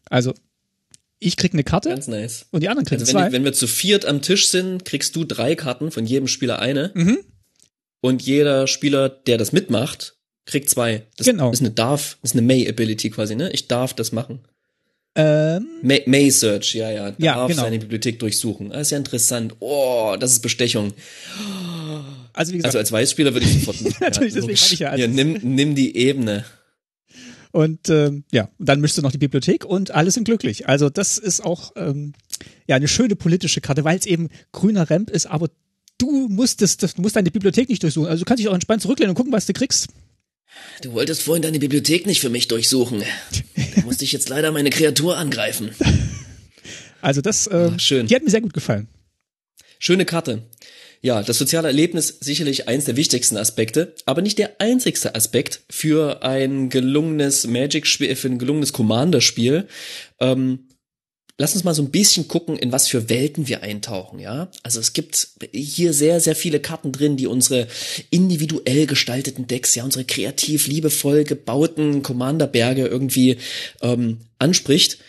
[0.09, 0.33] Also
[1.19, 2.45] ich krieg eine Karte Ganz nice.
[2.51, 3.31] und die anderen kriegen Also wenn, zwei.
[3.31, 6.91] wenn wir zu viert am Tisch sind, kriegst du drei Karten, von jedem Spieler eine.
[6.95, 7.19] Mhm.
[8.01, 11.03] Und jeder Spieler, der das mitmacht, kriegt zwei.
[11.17, 11.51] Das Genau.
[11.51, 13.51] ist eine Darf, das ist eine May-Ability quasi, ne?
[13.51, 14.39] Ich darf das machen.
[15.15, 17.11] ähm, May, May Search, ja, ja.
[17.11, 17.61] Darf Ja, genau.
[17.63, 18.69] seine Bibliothek durchsuchen.
[18.69, 19.55] Das ist ja interessant.
[19.59, 20.93] Oh, das ist Bestechung.
[22.33, 22.67] also wie gesagt.
[22.75, 23.81] Also als Weißspieler würde ich sofort.
[23.99, 24.89] Natürlich, ja, deswegen ich ja.
[24.89, 26.45] Also ja nimm, nimm die Ebene.
[27.51, 30.69] Und ähm, ja, dann müsste du noch die Bibliothek und alle sind glücklich.
[30.69, 32.13] Also das ist auch ähm,
[32.67, 35.49] ja eine schöne politische Karte, weil es eben grüner Ramp ist, aber
[35.97, 38.07] du musst das, du musst deine Bibliothek nicht durchsuchen.
[38.07, 39.89] Also du kannst dich auch entspannt zurücklehnen und gucken, was du kriegst.
[40.81, 43.03] Du wolltest vorhin deine Bibliothek nicht für mich durchsuchen.
[43.75, 45.71] Da musste ich jetzt leider meine Kreatur angreifen.
[47.01, 48.07] Also das, äh, Ach, schön.
[48.07, 48.87] die hat mir sehr gut gefallen.
[49.79, 50.43] Schöne Karte.
[51.03, 56.21] Ja, das soziale Erlebnis sicherlich eins der wichtigsten Aspekte, aber nicht der einzigste Aspekt für
[56.21, 59.67] ein gelungenes Magic-Spiel, für ein gelungenes Commander-Spiel.
[60.19, 60.67] Ähm,
[61.37, 64.49] lass uns mal so ein bisschen gucken, in was für Welten wir eintauchen, ja?
[64.63, 67.67] Also es gibt hier sehr, sehr viele Karten drin, die unsere
[68.09, 73.37] individuell gestalteten Decks, ja, unsere kreativ, liebevoll gebauten Commanderberge irgendwie
[73.81, 74.99] ähm, anspricht.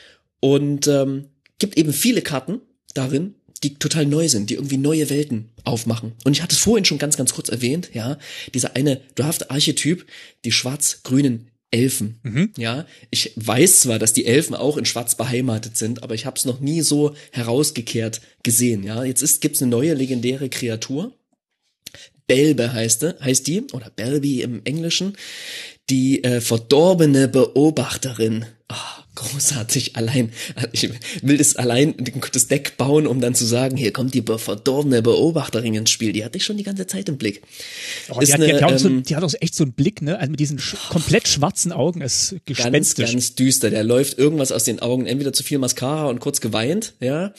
[0.41, 1.27] Und ähm,
[1.59, 2.61] gibt eben viele Karten
[2.95, 6.13] darin, die total neu sind, die irgendwie neue Welten aufmachen.
[6.25, 8.19] Und ich hatte es vorhin schon ganz, ganz kurz erwähnt, ja,
[8.55, 10.05] dieser eine Draft-Archetyp,
[10.45, 12.21] die schwarz-grünen Elfen.
[12.23, 12.53] Mhm.
[12.57, 16.37] Ja, ich weiß zwar, dass die Elfen auch in Schwarz beheimatet sind, aber ich habe
[16.37, 18.85] es noch nie so herausgekehrt gesehen.
[18.85, 21.13] Ja, jetzt ist gibt's eine neue legendäre Kreatur.
[22.27, 25.17] Belbe heißt, heißt die oder Belby im Englischen,
[25.91, 28.47] die äh, verdorbene Beobachterin.
[28.71, 30.33] Oh, großartig allein.
[30.73, 30.89] Ich
[31.23, 31.95] will das allein
[32.33, 36.13] das Deck bauen, um dann zu sagen, hier kommt die verdorbene Beobachterin ins Spiel.
[36.13, 37.43] Die hatte ich schon die ganze Zeit im Blick.
[38.09, 40.03] Oh, die, hat, eine, die, hat so, ähm, die, hat, auch echt so einen Blick,
[40.03, 40.19] ne?
[40.19, 43.13] Also mit diesen sch komplett schwarzen Augen, ist gespenstisch.
[43.13, 43.71] Ganz, ganz düster.
[43.71, 47.33] Der läuft irgendwas aus den Augen, entweder zu viel Mascara und kurz geweint, ja.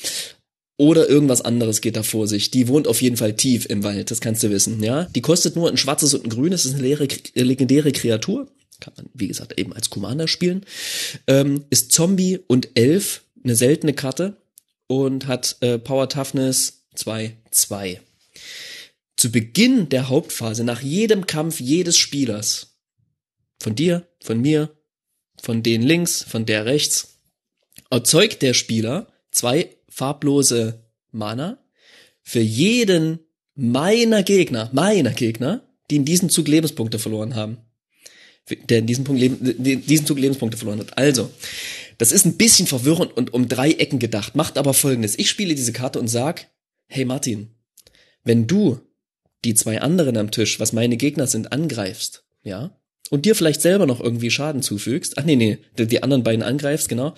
[0.77, 2.49] Oder irgendwas anderes geht da vor sich.
[2.49, 5.05] Die wohnt auf jeden Fall tief im Wald, das kannst du wissen, ja.
[5.15, 8.47] Die kostet nur ein schwarzes und ein grünes, das ist eine leere, legendäre Kreatur
[8.83, 10.65] kann man, wie gesagt, eben als Commander spielen,
[11.27, 14.35] ähm, ist Zombie und Elf eine seltene Karte
[14.87, 18.01] und hat äh, Power Toughness 2, 2.
[19.15, 22.75] Zu Beginn der Hauptphase, nach jedem Kampf jedes Spielers,
[23.61, 24.69] von dir, von mir,
[25.41, 27.19] von den links, von der rechts,
[27.89, 31.63] erzeugt der Spieler zwei farblose Mana
[32.21, 33.19] für jeden
[33.55, 37.59] meiner Gegner, meiner Gegner, die in diesem Zug Lebenspunkte verloren haben
[38.49, 40.97] der in diesem Punkt Leben, diesen Zug Lebenspunkte verloren hat.
[40.97, 41.31] Also,
[41.97, 44.35] das ist ein bisschen verwirrend und um drei Ecken gedacht.
[44.35, 45.17] Macht aber folgendes.
[45.17, 46.49] Ich spiele diese Karte und sag,
[46.87, 47.51] hey Martin,
[48.23, 48.79] wenn du
[49.45, 52.77] die zwei anderen am Tisch, was meine Gegner sind, angreifst, ja,
[53.09, 56.89] und dir vielleicht selber noch irgendwie Schaden zufügst, ach nee, nee, die anderen beiden angreifst,
[56.89, 57.13] genau.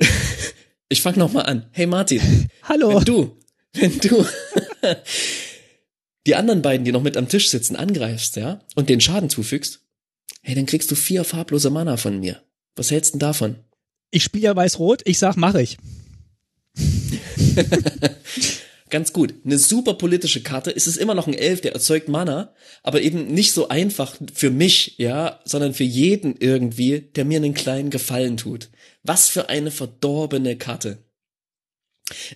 [0.88, 1.68] ich fang noch mal an.
[1.72, 2.48] Hey Martin.
[2.62, 2.94] Hallo.
[2.94, 3.36] Wenn du,
[3.74, 4.24] wenn du
[6.26, 9.80] die anderen beiden, die noch mit am Tisch sitzen, angreifst, ja, und den Schaden zufügst,
[10.42, 12.42] hey, dann kriegst du vier farblose Mana von mir.
[12.76, 13.56] Was hältst du davon?
[14.10, 15.78] Ich spiele ja weiß-rot, ich sag, mach ich.
[18.90, 19.34] Ganz gut.
[19.44, 20.74] Eine super politische Karte.
[20.74, 24.50] Es ist immer noch ein Elf, der erzeugt Mana, aber eben nicht so einfach für
[24.50, 28.70] mich, ja, sondern für jeden irgendwie, der mir einen kleinen Gefallen tut.
[29.02, 30.98] Was für eine verdorbene Karte.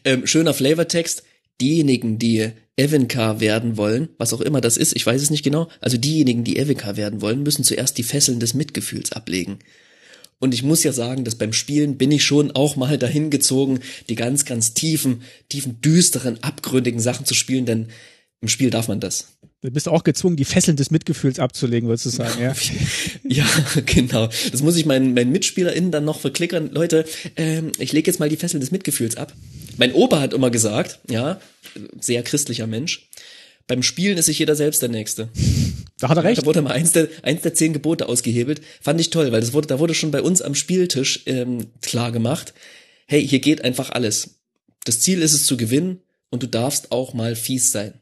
[0.05, 1.23] Ähm, schöner Flavortext
[1.61, 5.69] diejenigen, die Evenka werden wollen, was auch immer das ist, ich weiß es nicht genau,
[5.81, 9.59] also diejenigen, die Evenka werden wollen, müssen zuerst die Fesseln des Mitgefühls ablegen.
[10.39, 13.79] Und ich muss ja sagen, dass beim Spielen bin ich schon auch mal dahin gezogen,
[14.09, 17.89] die ganz, ganz tiefen, tiefen, düsteren, abgründigen Sachen zu spielen, denn
[18.41, 19.29] im Spiel darf man das.
[19.61, 22.53] Du bist auch gezwungen, die Fesseln des Mitgefühls abzulegen, würdest du sagen, ja?
[23.29, 23.47] ja,
[23.87, 24.29] genau.
[24.51, 26.71] Das muss ich meinen, meinen MitspielerInnen dann noch verklickern.
[26.73, 27.05] Leute,
[27.37, 29.33] ähm, ich lege jetzt mal die Fesseln des Mitgefühls ab.
[29.79, 31.41] Mein Opa hat immer gesagt, ja,
[32.01, 33.09] sehr christlicher Mensch,
[33.67, 35.29] beim Spielen ist sich jeder selbst der Nächste.
[35.99, 36.43] Da hat er recht.
[36.43, 38.61] Da wurde mal eins der, eins der zehn Gebote ausgehebelt.
[38.81, 42.11] Fand ich toll, weil das wurde, da wurde schon bei uns am Spieltisch ähm, klar
[42.13, 42.55] gemacht,
[43.07, 44.41] hey, hier geht einfach alles.
[44.85, 46.01] Das Ziel ist es zu gewinnen
[46.31, 47.95] und du darfst auch mal fies sein.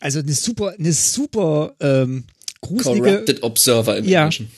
[0.00, 2.24] Also eine super, eine super ähm,
[2.60, 3.02] gruselige.
[3.02, 4.24] Corrupted Observer im ja.
[4.24, 4.50] Englischen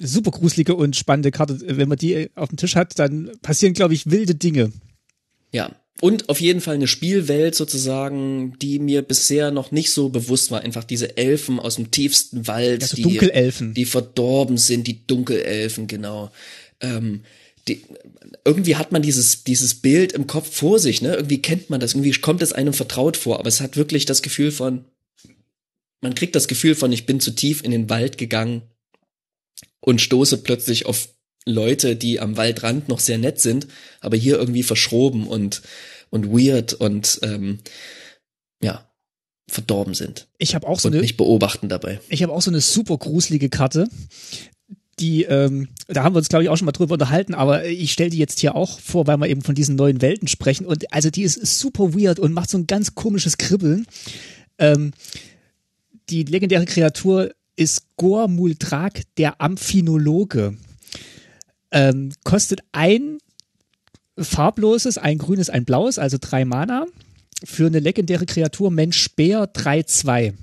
[0.00, 1.58] super gruselige und spannende Karte.
[1.64, 4.72] Wenn man die auf dem Tisch hat, dann passieren, glaube ich, wilde Dinge.
[5.52, 5.70] Ja,
[6.02, 10.62] und auf jeden Fall eine Spielwelt sozusagen, die mir bisher noch nicht so bewusst war.
[10.62, 13.72] Einfach diese Elfen aus dem tiefsten Wald, also die, Dunkelelfen.
[13.72, 16.32] die verdorben sind, die Dunkelelfen, genau.
[16.80, 17.22] Ähm,
[17.68, 17.84] die,
[18.44, 21.14] irgendwie hat man dieses, dieses Bild im Kopf vor sich, ne?
[21.14, 24.22] Irgendwie kennt man das, irgendwie kommt es einem vertraut vor, aber es hat wirklich das
[24.22, 24.84] Gefühl von,
[26.00, 28.62] man kriegt das Gefühl von, ich bin zu tief in den Wald gegangen
[29.78, 31.10] und stoße plötzlich auf
[31.44, 33.66] Leute, die am Waldrand noch sehr nett sind,
[34.00, 35.62] aber hier irgendwie verschroben und
[36.10, 37.58] und weird und ähm,
[38.62, 38.86] ja
[39.48, 40.28] verdorben sind.
[40.38, 42.00] Ich habe auch so und eine nicht beobachten dabei.
[42.08, 43.88] Ich habe auch so eine super gruselige Karte.
[44.98, 47.92] Die, ähm, da haben wir uns, glaube ich, auch schon mal drüber unterhalten, aber ich
[47.92, 50.66] stelle die jetzt hier auch vor, weil wir eben von diesen neuen Welten sprechen.
[50.66, 53.86] Und also die ist super weird und macht so ein ganz komisches Kribbeln.
[54.58, 54.92] Ähm,
[56.08, 60.56] die legendäre Kreatur ist Gor Muldrak, der Amphinologe.
[61.72, 63.18] Ähm, kostet ein
[64.18, 66.86] farbloses, ein grünes, ein blaues, also drei Mana.
[67.44, 70.34] Für eine legendäre Kreatur Mensch Bär 3-2.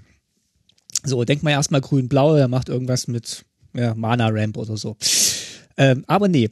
[1.06, 4.98] So, denkt mal erstmal grün-blau, er macht irgendwas mit ja, Mana-Ramp oder so.
[5.78, 6.50] Ähm, aber nee,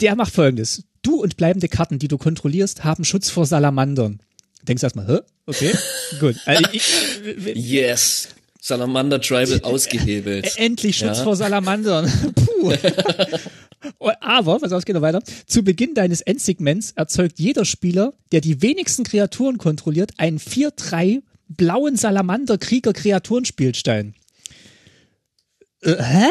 [0.00, 0.82] der macht folgendes.
[1.02, 4.20] Du und bleibende Karten, die du kontrollierst, haben Schutz vor Salamandern.
[4.62, 5.18] Denkst erstmal, hä?
[5.46, 5.72] Okay,
[6.20, 6.36] gut.
[6.46, 7.14] Also ich,
[7.54, 8.28] yes.
[8.60, 10.56] Salamander Tribal ausgehebelt.
[10.56, 11.24] Endlich Schutz ja.
[11.24, 12.10] vor Salamandern.
[12.34, 12.72] Puh.
[14.20, 15.22] Aber, pass auf, es geht noch weiter.
[15.46, 21.96] Zu Beginn deines Endsegments erzeugt jeder Spieler, der die wenigsten Kreaturen kontrolliert, einen 4-3 blauen
[21.96, 24.14] Salamander-Krieger-Kreaturenspielstein.
[25.82, 26.26] Äh, hä?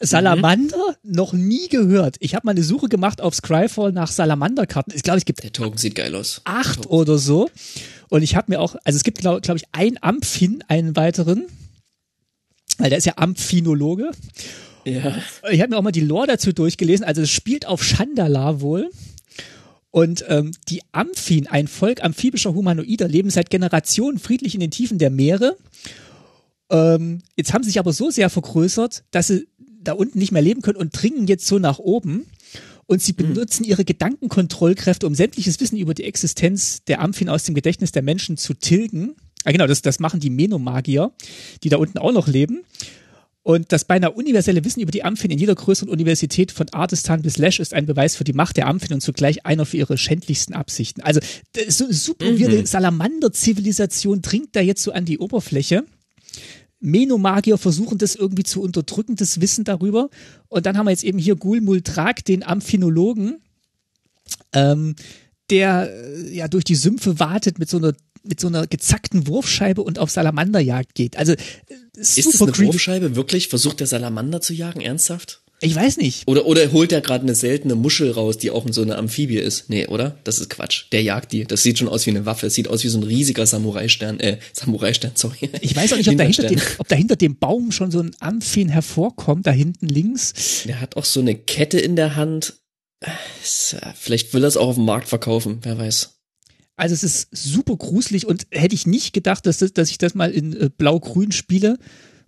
[0.00, 0.96] Salamander?
[1.02, 1.14] Mhm.
[1.14, 2.16] Noch nie gehört.
[2.18, 4.92] Ich habe mal eine Suche gemacht auf Scryfall nach Salamander-Karten.
[4.94, 5.44] Ich glaube, es gibt.
[5.44, 6.40] Der Token sieht geil aus.
[6.44, 7.48] Acht oder so.
[8.08, 11.46] Und ich habe mir auch, also es gibt, glaube glaub ich, ein Amphin, einen weiteren.
[12.78, 14.10] Weil der ist ja Amphinologe.
[14.84, 15.16] Ja.
[15.50, 17.04] Ich habe mir auch mal die Lore dazu durchgelesen.
[17.04, 18.90] Also es spielt auf Chandala wohl.
[19.90, 24.98] Und ähm, die Amphin, ein Volk amphibischer Humanoider, leben seit Generationen friedlich in den Tiefen
[24.98, 25.56] der Meere.
[26.70, 29.46] Ähm, jetzt haben sie sich aber so sehr vergrößert, dass sie
[29.82, 32.26] da unten nicht mehr leben können und dringen jetzt so nach oben.
[32.86, 33.28] Und sie hm.
[33.28, 38.02] benutzen ihre Gedankenkontrollkräfte, um sämtliches Wissen über die Existenz der Amphin aus dem Gedächtnis der
[38.02, 39.14] Menschen zu tilgen.
[39.44, 41.12] Ah, genau, das, das machen die Menomagier,
[41.62, 42.62] die da unten auch noch leben.
[43.44, 47.38] Und das beinahe universelle Wissen über die Amphin in jeder größeren Universität von Artistan bis
[47.38, 50.54] Lash ist ein Beweis für die Macht der Amphin und zugleich einer für ihre schändlichsten
[50.54, 51.00] Absichten.
[51.00, 51.20] Also
[51.66, 52.66] so super mhm.
[52.66, 55.84] Salamander-Zivilisation dringt da jetzt so an die Oberfläche.
[56.78, 60.08] Menomagier versuchen das irgendwie zu unterdrücken, das Wissen darüber.
[60.48, 63.40] Und dann haben wir jetzt eben hier Gul Multrak, den Amphinologen,
[64.52, 64.94] ähm,
[65.50, 67.92] der äh, ja durch die Sümpfe wartet mit so einer
[68.24, 71.16] mit so einer gezackten Wurfscheibe und auf Salamanderjagd geht.
[71.16, 71.36] Also äh,
[71.96, 72.72] ist das eine creepy.
[72.72, 73.48] Wurfscheibe wirklich?
[73.48, 75.42] Versucht der Salamander zu jagen ernsthaft?
[75.64, 76.26] Ich weiß nicht.
[76.26, 79.36] Oder, oder holt er gerade eine seltene Muschel raus, die auch in so einer Amphibie
[79.36, 79.70] ist?
[79.70, 80.18] Nee, oder?
[80.24, 80.86] Das ist Quatsch.
[80.90, 81.44] Der jagt die.
[81.44, 82.48] Das sieht schon aus wie eine Waffe.
[82.48, 85.50] Es sieht aus wie so ein riesiger Samurai-Stern, äh, Samurai-Stern, sorry.
[85.60, 88.70] Ich weiß auch nicht, ob dahinter, dem, ob dahinter dem Baum schon so ein Amphin
[88.70, 90.64] hervorkommt, da hinten links.
[90.66, 92.54] Der hat auch so eine Kette in der Hand.
[93.94, 96.21] Vielleicht will er es auch auf dem Markt verkaufen, wer weiß.
[96.76, 100.14] Also es ist super gruselig und hätte ich nicht gedacht, dass, das, dass ich das
[100.14, 101.78] mal in äh, Blau-Grün spiele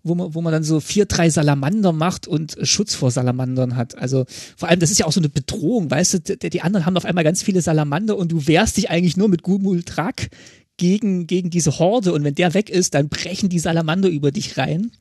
[0.05, 3.97] wo man, wo man dann so vier, drei Salamander macht und Schutz vor Salamandern hat.
[3.97, 4.27] Also
[4.57, 7.07] vor allem, das ist ja auch so eine Bedrohung, weißt du, die, anderen haben auf
[7.07, 10.29] einmal ganz viele Salamander und du wehrst dich eigentlich nur mit Gumultrak
[10.77, 14.59] gegen, gegen diese Horde und wenn der weg ist, dann brechen die Salamander über dich
[14.59, 14.93] rein.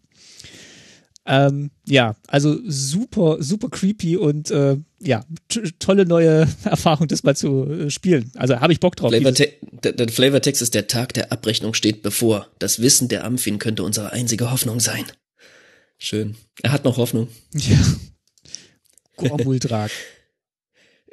[1.25, 5.25] Ähm, ja, also super, super creepy und äh, ja,
[5.79, 8.31] tolle neue Erfahrung, das mal zu äh, spielen.
[8.35, 9.11] Also habe ich Bock drauf.
[9.11, 12.47] Flavorte der, der Flavortext ist, der Tag der Abrechnung steht bevor.
[12.59, 15.05] Das Wissen der Amphin könnte unsere einzige Hoffnung sein.
[15.97, 16.35] Schön.
[16.61, 17.27] Er hat noch Hoffnung.
[17.53, 17.77] Ja.
[19.17, 19.91] Gormuldrag.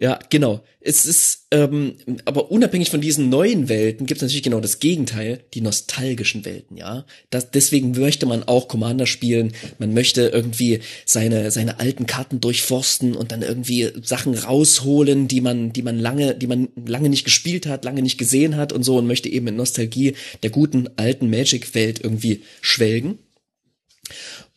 [0.01, 0.65] Ja, genau.
[0.81, 5.45] Es ist, ähm, aber unabhängig von diesen neuen Welten gibt es natürlich genau das Gegenteil,
[5.53, 7.05] die nostalgischen Welten, ja.
[7.29, 9.53] Das, deswegen möchte man auch Commander spielen.
[9.79, 15.75] Man möchte irgendwie seine, seine alten Karten durchforsten und dann irgendwie Sachen rausholen, die man,
[15.75, 18.97] die man lange, die man lange nicht gespielt hat, lange nicht gesehen hat und so
[18.97, 23.19] und möchte eben in Nostalgie der guten alten Magic-Welt irgendwie schwelgen.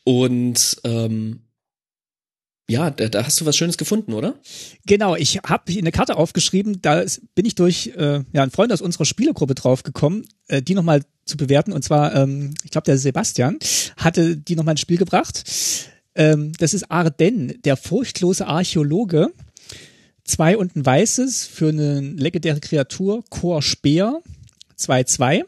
[0.05, 1.42] Und ähm,
[2.69, 4.35] ja, da, da hast du was Schönes gefunden, oder?
[4.85, 7.03] Genau, ich habe eine Karte aufgeschrieben, da
[7.35, 11.35] bin ich durch äh, ja, einen Freund aus unserer Spielergruppe draufgekommen, äh, die nochmal zu
[11.35, 11.73] bewerten.
[11.73, 13.59] Und zwar, ähm, ich glaube, der Sebastian
[13.97, 15.43] hatte die nochmal ins Spiel gebracht.
[16.15, 19.33] Ähm, das ist Arden, der furchtlose Archäologe.
[20.23, 24.21] Zwei und ein weißes für eine legendäre Kreatur, Chor Speer,
[24.79, 25.43] 2-2.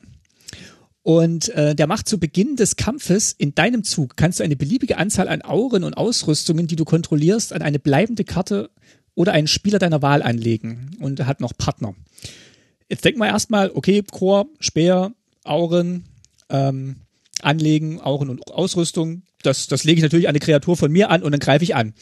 [1.05, 4.97] Und äh, der macht zu Beginn des Kampfes in deinem Zug kannst du eine beliebige
[4.97, 8.71] Anzahl an Auren und Ausrüstungen, die du kontrollierst, an eine bleibende Karte
[9.13, 10.97] oder einen Spieler deiner Wahl anlegen.
[10.99, 11.93] Und er hat noch Partner.
[12.89, 16.05] Jetzt denk mal erstmal, okay, Chor, Speer, Auren,
[16.49, 16.95] ähm,
[17.39, 19.21] anlegen, Auren und Ausrüstung.
[19.43, 21.75] Das, das lege ich natürlich an eine Kreatur von mir an und dann greife ich
[21.75, 21.93] an.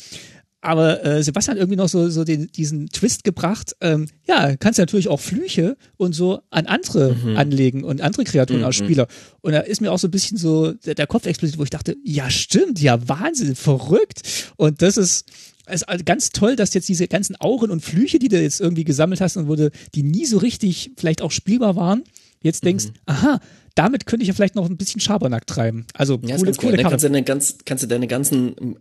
[0.63, 3.75] Aber äh, Sebastian hat irgendwie noch so, so den, diesen Twist gebracht.
[3.81, 7.35] Ähm, ja, kannst du natürlich auch Flüche und so an andere mhm.
[7.35, 8.65] anlegen und andere Kreaturen mhm.
[8.65, 9.07] als Spieler.
[9.41, 11.69] Und da ist mir auch so ein bisschen so der, der Kopf explodiert, wo ich
[11.69, 14.21] dachte, ja stimmt, ja Wahnsinn, verrückt.
[14.55, 15.27] Und das ist,
[15.69, 19.19] ist ganz toll, dass jetzt diese ganzen Auren und Flüche, die du jetzt irgendwie gesammelt
[19.19, 22.03] hast und wurde, die nie so richtig vielleicht auch spielbar waren,
[22.41, 22.93] jetzt denkst, mhm.
[23.05, 23.39] aha,
[23.75, 25.85] damit könnte ich ja vielleicht noch ein bisschen Schabernack treiben.
[25.93, 26.89] Also ja, coole, coole Karte.
[26.89, 28.77] Kannst du, deine ganz, kannst du deine ganzen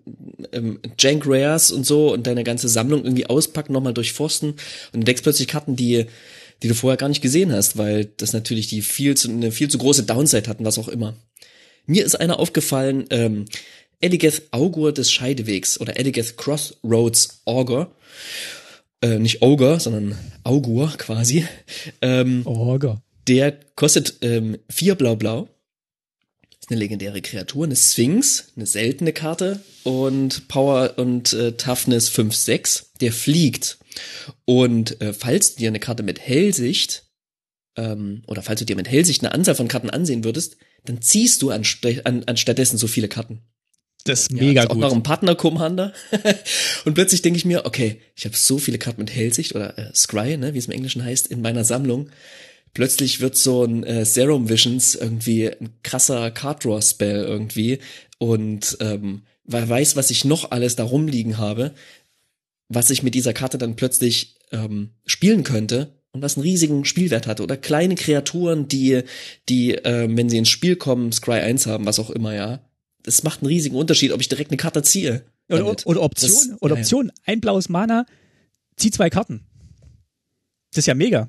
[0.52, 5.22] ähm, Jank Rares und so und deine ganze Sammlung irgendwie auspacken, nochmal durchforsten und entdeckst
[5.22, 6.06] plötzlich Karten, die
[6.62, 9.68] die du vorher gar nicht gesehen hast, weil das natürlich die viel zu, eine viel
[9.68, 11.16] zu große Downside hatten, was auch immer.
[11.86, 13.46] Mir ist einer aufgefallen, ähm,
[14.00, 17.94] Eligeth Augur des Scheidewegs oder Eligeth Crossroads Augur.
[19.00, 21.46] Äh, nicht Augur, sondern Augur quasi.
[22.00, 23.02] Ähm, Augur.
[23.28, 25.48] Der kostet ähm, vier Blau-Blau.
[26.60, 32.84] Ist eine legendäre Kreatur, eine Sphinx, eine seltene Karte und Power und äh, Toughness 5-6.
[33.00, 33.78] Der fliegt.
[34.44, 37.04] Und äh, falls du dir eine Karte mit Hellsicht
[37.76, 41.42] ähm, oder falls du dir mit Hellsicht eine Anzahl von Karten ansehen würdest, dann ziehst
[41.42, 43.42] du anst an, anstattdessen so viele Karten.
[44.04, 44.78] Das ist mega ja, ist gut.
[44.78, 45.92] Auch noch ein Partner Commander.
[46.84, 49.94] und plötzlich denke ich mir, okay, ich habe so viele Karten mit Hellsicht oder äh,
[49.94, 52.10] Scry, ne, wie es im Englischen heißt, in meiner Sammlung.
[52.74, 57.78] Plötzlich wird so ein äh, Serum Visions irgendwie ein krasser Card Draw Spell irgendwie
[58.18, 61.74] und ähm, wer weiß, was ich noch alles da rumliegen habe,
[62.68, 67.26] was ich mit dieser Karte dann plötzlich ähm, spielen könnte und was einen riesigen Spielwert
[67.26, 69.02] hatte oder kleine Kreaturen, die
[69.48, 72.60] die äh, wenn sie ins Spiel kommen, Scry 1 haben, was auch immer, ja.
[73.02, 75.24] Das macht einen riesigen Unterschied, ob ich direkt eine Karte ziehe.
[75.50, 76.76] Oder, oder Option, Das- oder.
[76.76, 78.06] Option, ein blaues Mana,
[78.76, 79.44] zieh zwei Karten.
[80.70, 81.28] Das ist ja mega.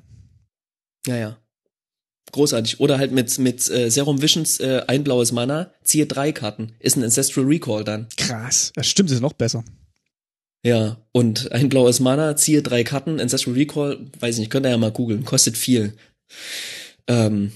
[1.06, 1.38] Ja, ja.
[2.32, 2.80] Großartig.
[2.80, 6.72] Oder halt mit, mit äh, Serum Visions äh, ein blaues Mana, ziehe drei Karten.
[6.80, 8.08] Ist ein Ancestral Recall dann.
[8.16, 8.72] Krass.
[8.74, 9.64] Das stimmt, ist noch besser.
[10.64, 14.70] Ja, und ein blaues Mana, ziehe drei Karten, Ancestral Recall, weiß ich nicht, könnt ihr
[14.70, 15.92] ja mal googeln, kostet viel.
[17.06, 17.52] Ähm,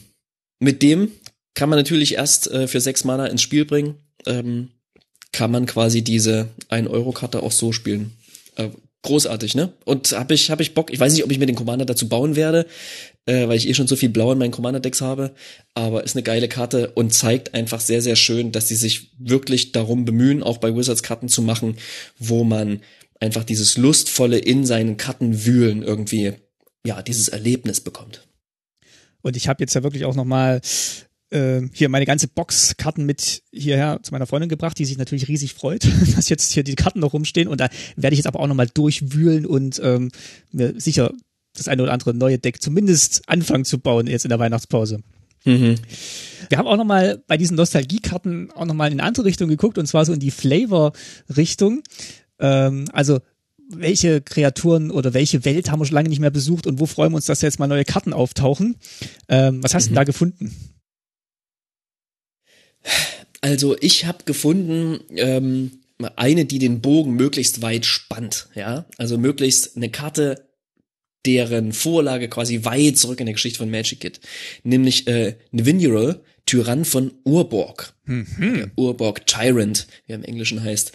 [0.61, 1.11] mit dem
[1.55, 3.97] kann man natürlich erst äh, für sechs Mana ins Spiel bringen.
[4.27, 4.69] Ähm,
[5.33, 8.13] kann man quasi diese 1-Euro-Karte auch so spielen.
[8.57, 8.69] Äh,
[9.03, 9.73] großartig, ne?
[9.85, 12.09] Und hab ich, hab ich Bock, ich weiß nicht, ob ich mir den Commander dazu
[12.09, 12.67] bauen werde,
[13.27, 15.35] äh, weil ich eh schon so viel Blau in meinen Commander-Decks habe,
[15.75, 19.73] aber ist eine geile Karte und zeigt einfach sehr, sehr schön, dass sie sich wirklich
[19.73, 21.77] darum bemühen, auch bei Wizards Karten zu machen,
[22.19, 22.81] wo man
[23.21, 26.33] einfach dieses lustvolle in seinen Karten wühlen irgendwie,
[26.85, 28.27] ja, dieses Erlebnis bekommt.
[29.23, 30.61] Und ich habe jetzt ja wirklich auch nochmal
[31.31, 35.29] äh, hier meine ganze Box Karten mit hierher zu meiner Freundin gebracht, die sich natürlich
[35.29, 37.49] riesig freut, dass jetzt hier die Karten noch rumstehen.
[37.49, 40.11] Und da werde ich jetzt aber auch nochmal durchwühlen und ähm,
[40.53, 41.13] mir sicher
[41.55, 45.01] das eine oder andere neue Deck zumindest anfangen zu bauen jetzt in der Weihnachtspause.
[45.45, 45.77] Mhm.
[46.49, 49.87] Wir haben auch nochmal bei diesen Nostalgiekarten auch nochmal in eine andere Richtung geguckt und
[49.87, 51.83] zwar so in die Flavor-Richtung.
[52.39, 53.21] Ähm, also
[53.71, 57.13] welche Kreaturen oder welche Welt haben wir schon lange nicht mehr besucht und wo freuen
[57.13, 58.77] wir uns, dass jetzt mal neue Karten auftauchen?
[59.29, 60.55] Ähm, was hast du denn da gefunden?
[63.41, 65.81] Also ich habe gefunden ähm,
[66.17, 70.49] eine, die den Bogen möglichst weit spannt, ja, also möglichst eine Karte,
[71.27, 74.21] deren Vorlage quasi weit zurück in der Geschichte von Magic geht,
[74.63, 77.93] nämlich äh, Nevinyrral, Tyrann von Urborg.
[78.41, 80.93] Der Urborg Tyrant, wie er im Englischen heißt,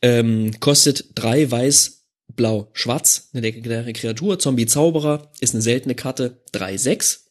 [0.00, 6.76] ähm, kostet drei weiß, blau, schwarz, eine legendäre Kreatur, Zombie-Zauberer, ist eine seltene Karte, drei
[6.78, 7.23] sechs.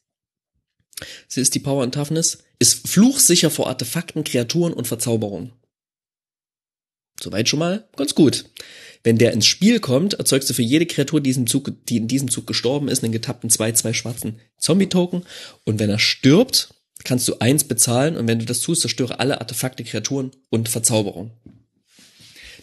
[1.28, 5.54] Sie ist die Power und Toughness, ist fluchsicher vor Artefakten, Kreaturen und Verzauberungen.
[7.22, 8.46] Soweit schon mal ganz gut.
[9.04, 12.88] Wenn der ins Spiel kommt, erzeugst du für jede Kreatur, die in diesem Zug gestorben
[12.88, 15.24] ist, einen getappten 2-2 schwarzen Zombie-Token.
[15.66, 16.74] Und wenn er stirbt,
[17.04, 21.32] kannst du eins bezahlen und wenn du das tust, zerstöre alle Artefakte, Kreaturen und Verzauberungen.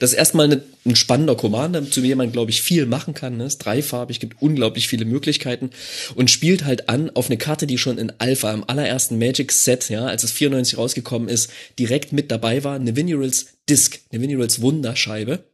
[0.00, 3.36] Das ist erstmal eine, ein spannender Commander, zu dem man, glaube ich, viel machen kann.
[3.36, 3.44] Ne?
[3.44, 5.70] Ist dreifarbig, gibt unglaublich viele Möglichkeiten
[6.14, 10.06] und spielt halt an auf eine Karte, die schon in Alpha, im allerersten Magic-Set, ja,
[10.06, 12.78] als es 94 rausgekommen ist, direkt mit dabei war.
[12.78, 15.44] Nevinyrals Disc, Nevinyrals Wunderscheibe.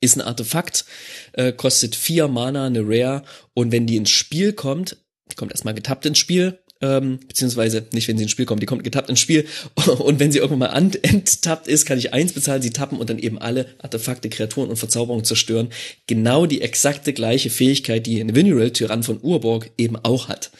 [0.00, 0.86] Ist ein Artefakt,
[1.34, 4.96] äh, kostet vier Mana, eine Rare und wenn die ins Spiel kommt,
[5.30, 8.66] die kommt erstmal getappt ins Spiel, ähm, beziehungsweise nicht, wenn sie ins Spiel kommt, die
[8.66, 9.46] kommt getappt ins Spiel
[9.98, 13.18] und wenn sie irgendwann mal enttappt ist, kann ich eins bezahlen, sie tappen und dann
[13.18, 15.68] eben alle Artefakte, Kreaturen und Verzauberungen zerstören.
[16.06, 20.50] Genau die exakte gleiche Fähigkeit, die Nevinyrral, Tyrann von Urborg, eben auch hat.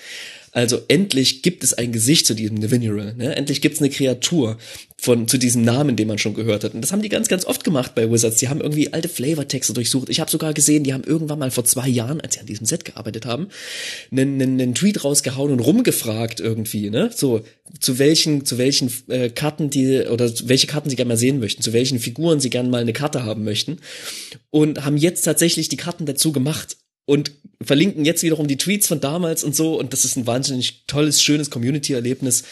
[0.53, 3.37] Also endlich gibt es ein Gesicht zu diesem Nevinyrral, ne?
[3.37, 4.59] Endlich gibt es eine Kreatur
[5.01, 6.75] von zu diesem Namen, den man schon gehört hat.
[6.75, 8.37] Und das haben die ganz, ganz oft gemacht bei Wizards.
[8.37, 10.09] Die haben irgendwie alte Flavortexte durchsucht.
[10.09, 12.67] Ich habe sogar gesehen, die haben irgendwann mal vor zwei Jahren, als sie an diesem
[12.67, 13.49] Set gearbeitet haben,
[14.11, 17.11] einen, einen, einen Tweet rausgehauen und rumgefragt irgendwie, ne?
[17.15, 17.43] So
[17.79, 21.63] zu welchen, zu welchen äh, Karten die oder welche Karten sie gerne mal sehen möchten,
[21.63, 23.79] zu welchen Figuren sie gerne mal eine Karte haben möchten
[24.51, 27.33] und haben jetzt tatsächlich die Karten dazu gemacht und
[27.63, 31.23] verlinken jetzt wiederum die Tweets von damals und so und das ist ein wahnsinnig tolles,
[31.23, 32.45] schönes Community-Erlebnis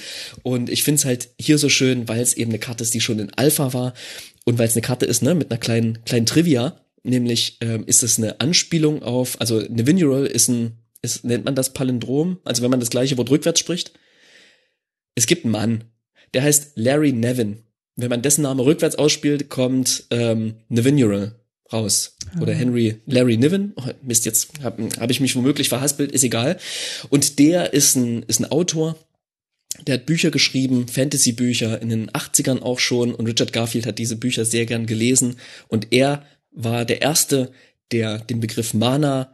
[0.43, 3.01] und ich finde es halt hier so schön, weil es eben eine Karte ist, die
[3.01, 3.95] schon in Alpha war
[4.45, 8.03] und weil es eine Karte ist, ne, mit einer kleinen, kleinen Trivia, nämlich ähm, ist
[8.03, 12.71] es eine Anspielung auf, also Nevinyrral ist ein, ist, nennt man das Palindrom, also wenn
[12.71, 13.93] man das gleiche Wort rückwärts spricht.
[15.15, 15.85] Es gibt einen Mann,
[16.35, 17.65] der heißt Larry Nevin.
[17.97, 21.38] Wenn man dessen Name rückwärts ausspielt, kommt ähm, Nevinyrral.
[21.73, 22.17] Raus.
[22.41, 23.73] Oder Henry, Larry Niven.
[23.77, 26.59] Oh, Mist, jetzt habe hab ich mich womöglich verhaspelt, ist egal.
[27.11, 28.97] Und der ist ein, ist ein Autor,
[29.87, 34.17] der hat Bücher geschrieben, Fantasy-Bücher in den 80ern auch schon und Richard Garfield hat diese
[34.17, 35.37] Bücher sehr gern gelesen
[35.69, 37.53] und er war der erste,
[37.93, 39.33] der den Begriff Mana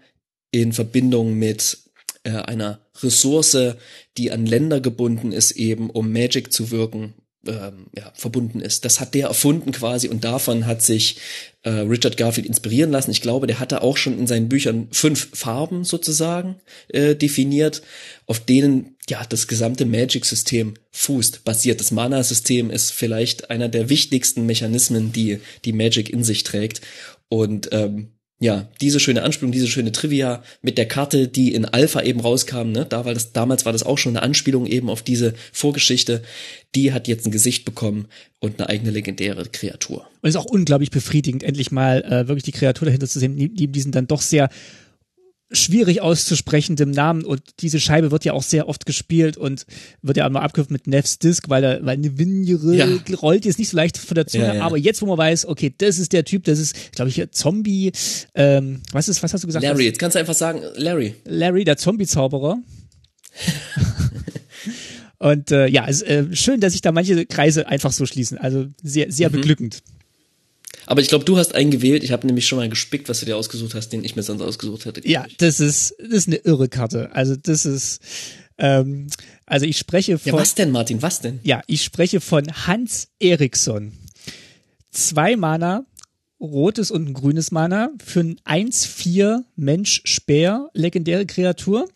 [0.51, 1.79] in Verbindung mit
[2.25, 3.77] äh, einer Ressource,
[4.17, 7.15] die an Länder gebunden ist, eben um Magic zu wirken,
[7.47, 8.85] ähm, ja, verbunden ist.
[8.85, 11.17] Das hat der erfunden quasi und davon hat sich
[11.63, 13.11] äh, Richard Garfield inspirieren lassen.
[13.11, 16.57] Ich glaube, der hatte auch schon in seinen Büchern fünf Farben sozusagen
[16.89, 17.83] äh, definiert,
[18.27, 21.81] auf denen ja das gesamte Magic-System fußt, basiert.
[21.81, 26.81] Das Mana-System ist vielleicht einer der wichtigsten Mechanismen, die die Magic in sich trägt.
[27.29, 28.13] Und ähm,
[28.45, 32.73] ja, diese schöne Anspielung, diese schöne Trivia mit der Karte, die in Alpha eben rauskam,
[32.73, 36.21] ne, da war das, damals war das auch schon eine Anspielung eben auf diese Vorgeschichte,
[36.75, 38.05] die hat jetzt ein Gesicht bekommen
[38.41, 40.07] und eine eigene legendäre Kreatur.
[40.21, 43.73] Und ist auch unglaublich befriedigend, endlich mal äh, wirklich die Kreatur dahinter zu sehen, neben
[43.73, 44.51] diesen dann doch sehr
[45.51, 49.67] schwierig auszusprechendem Namen und diese Scheibe wird ja auch sehr oft gespielt und
[50.03, 52.87] wird ja auch mal abgekürzt mit Neffs Disc, weil er, weil eine Winjere ja.
[53.21, 54.63] rollt jetzt nicht so leicht von der Zunge, ja, ja.
[54.63, 57.93] aber jetzt, wo man weiß, okay, das ist der Typ, das ist, glaube ich, Zombie,
[58.35, 59.65] ähm, was ist, was hast du gesagt?
[59.65, 61.15] Larry, jetzt kannst du einfach sagen, Larry.
[61.25, 62.59] Larry, der Zombie-Zauberer.
[65.19, 68.67] und äh, ja, es, äh, schön, dass sich da manche Kreise einfach so schließen, also
[68.83, 69.35] sehr, sehr mhm.
[69.35, 69.83] beglückend.
[70.87, 72.05] Aber ich glaube, du hast einen gewählt.
[72.05, 74.43] Ich habe nämlich schon mal gespickt, was du dir ausgesucht hast, den ich mir sonst
[74.43, 75.07] ausgesucht hätte.
[75.09, 77.11] Ja, das ist, das ist eine irre Karte.
[77.13, 78.01] Also das ist,
[78.59, 79.09] ähm,
[79.47, 80.33] also ich spreche von.
[80.33, 81.03] Ja, was denn, Martin?
[81.03, 81.41] Was denn?
[81.43, 83.93] Ja, ich spreche von Hans Eriksson.
[84.91, 85.87] Zwei Mana,
[86.41, 91.89] rotes und ein grünes Mana für ein 1-4 Mensch-Speer, legendäre Kreatur.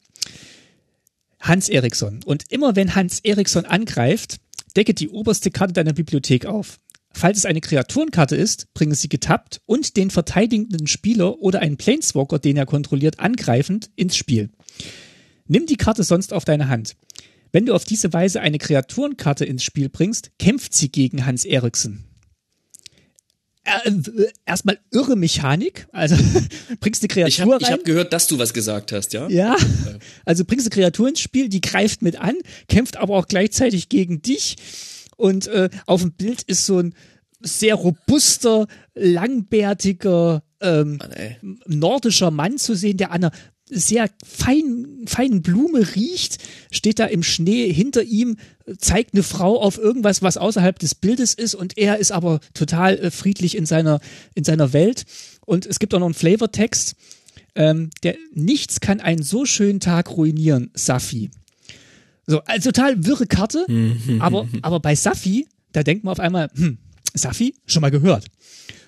[1.40, 2.20] Hans Eriksson.
[2.24, 4.38] Und immer wenn Hans Eriksson angreift,
[4.76, 6.80] decke die oberste Karte deiner Bibliothek auf.
[7.12, 12.38] Falls es eine Kreaturenkarte ist, bringen sie getappt und den verteidigenden Spieler oder einen Planeswalker,
[12.38, 14.50] den er kontrolliert, angreifend ins Spiel.
[15.46, 16.96] Nimm die Karte sonst auf deine Hand.
[17.50, 22.04] Wenn du auf diese Weise eine Kreaturenkarte ins Spiel bringst, kämpft sie gegen Hans Eriksen.
[23.64, 23.92] Äh,
[24.46, 26.16] erstmal irre Mechanik, also
[26.80, 27.58] bringst eine Kreatur ich hab, rein.
[27.60, 29.28] Ich habe gehört, dass du was gesagt hast, ja?
[29.28, 29.56] Ja,
[30.24, 32.36] also bringst eine Kreatur ins Spiel, die greift mit an,
[32.68, 34.56] kämpft aber auch gleichzeitig gegen dich
[35.18, 36.94] und äh, auf dem Bild ist so ein
[37.40, 43.32] sehr robuster, langbärtiger, ähm, Mann, nordischer Mann zu sehen, der an einer
[43.70, 46.38] sehr fein, feinen Blume riecht,
[46.70, 48.38] steht da im Schnee hinter ihm,
[48.78, 52.98] zeigt eine Frau auf irgendwas, was außerhalb des Bildes ist und er ist aber total
[52.98, 54.00] äh, friedlich in seiner,
[54.34, 55.04] in seiner Welt.
[55.44, 56.94] Und es gibt auch noch einen Flavortext,
[57.54, 61.30] ähm, der nichts kann einen so schönen Tag ruinieren, Safi.
[62.28, 64.20] So, also total wirre Karte, mhm.
[64.20, 66.76] aber, aber bei Safi, da denkt man auf einmal, hm,
[67.14, 68.26] Safi, schon mal gehört.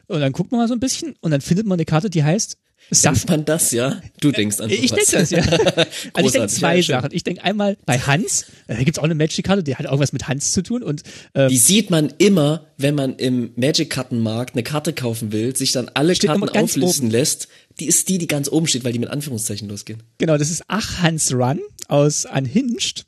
[0.09, 2.23] Und dann guckt man mal so ein bisschen und dann findet man eine Karte, die
[2.23, 2.59] heißt
[2.91, 4.01] Denkt man das, ja?
[4.21, 4.83] Du denkst an sowas.
[4.83, 5.43] Ich denke das, ja.
[6.13, 7.11] also ich denke zwei ja, Sachen.
[7.13, 10.53] Ich denke einmal bei Hans, da gibt's auch eine Magic-Karte, die hat irgendwas mit Hans
[10.53, 10.83] zu tun.
[10.83, 11.03] und
[11.35, 15.91] ähm, Die sieht man immer, wenn man im Magic-Kartenmarkt eine Karte kaufen will, sich dann
[15.95, 17.11] alle Karten auflisten oben.
[17.11, 17.49] lässt.
[17.79, 20.03] Die ist die, die ganz oben steht, weil die mit Anführungszeichen losgehen.
[20.19, 23.07] Genau, das ist Ach Hans Run aus Unhinged.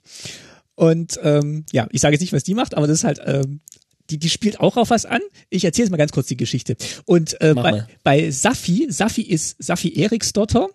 [0.74, 3.60] Und ähm, ja, ich sage jetzt nicht, was die macht, aber das ist halt, ähm,
[4.12, 5.20] die, die spielt auch auf was an.
[5.50, 6.76] Ich erzähle jetzt mal ganz kurz die Geschichte.
[7.04, 10.68] Und äh, bei, bei Safi, Safi ist Safi Eriksdotter,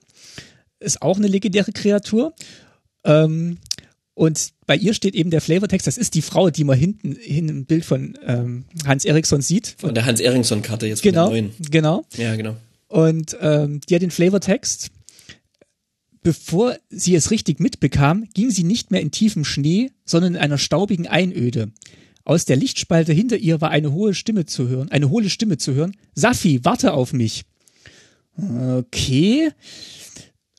[0.79, 2.33] ist auch eine legendäre Kreatur.
[3.03, 3.57] Ähm,
[4.13, 7.49] und bei ihr steht eben der Flavortext, das ist die Frau, die man hinten hin
[7.49, 9.75] im Bild von ähm, Hans Eriksson sieht.
[9.77, 11.53] Von der Hans Eriksson-Karte jetzt von genau, der neuen.
[11.69, 12.05] Genau.
[12.17, 12.55] Ja, genau.
[12.87, 14.91] Und ähm, die hat den Flavortext
[16.27, 20.57] Bevor sie es richtig mitbekam, ging sie nicht mehr in tiefem Schnee, sondern in einer
[20.57, 21.71] staubigen Einöde.
[22.27, 25.73] Aus der Lichtspalte hinter ihr war eine hohe Stimme zu hören, eine hohle Stimme zu
[25.73, 25.95] hören.
[26.13, 27.45] Safi, warte auf mich.
[28.35, 29.51] Okay.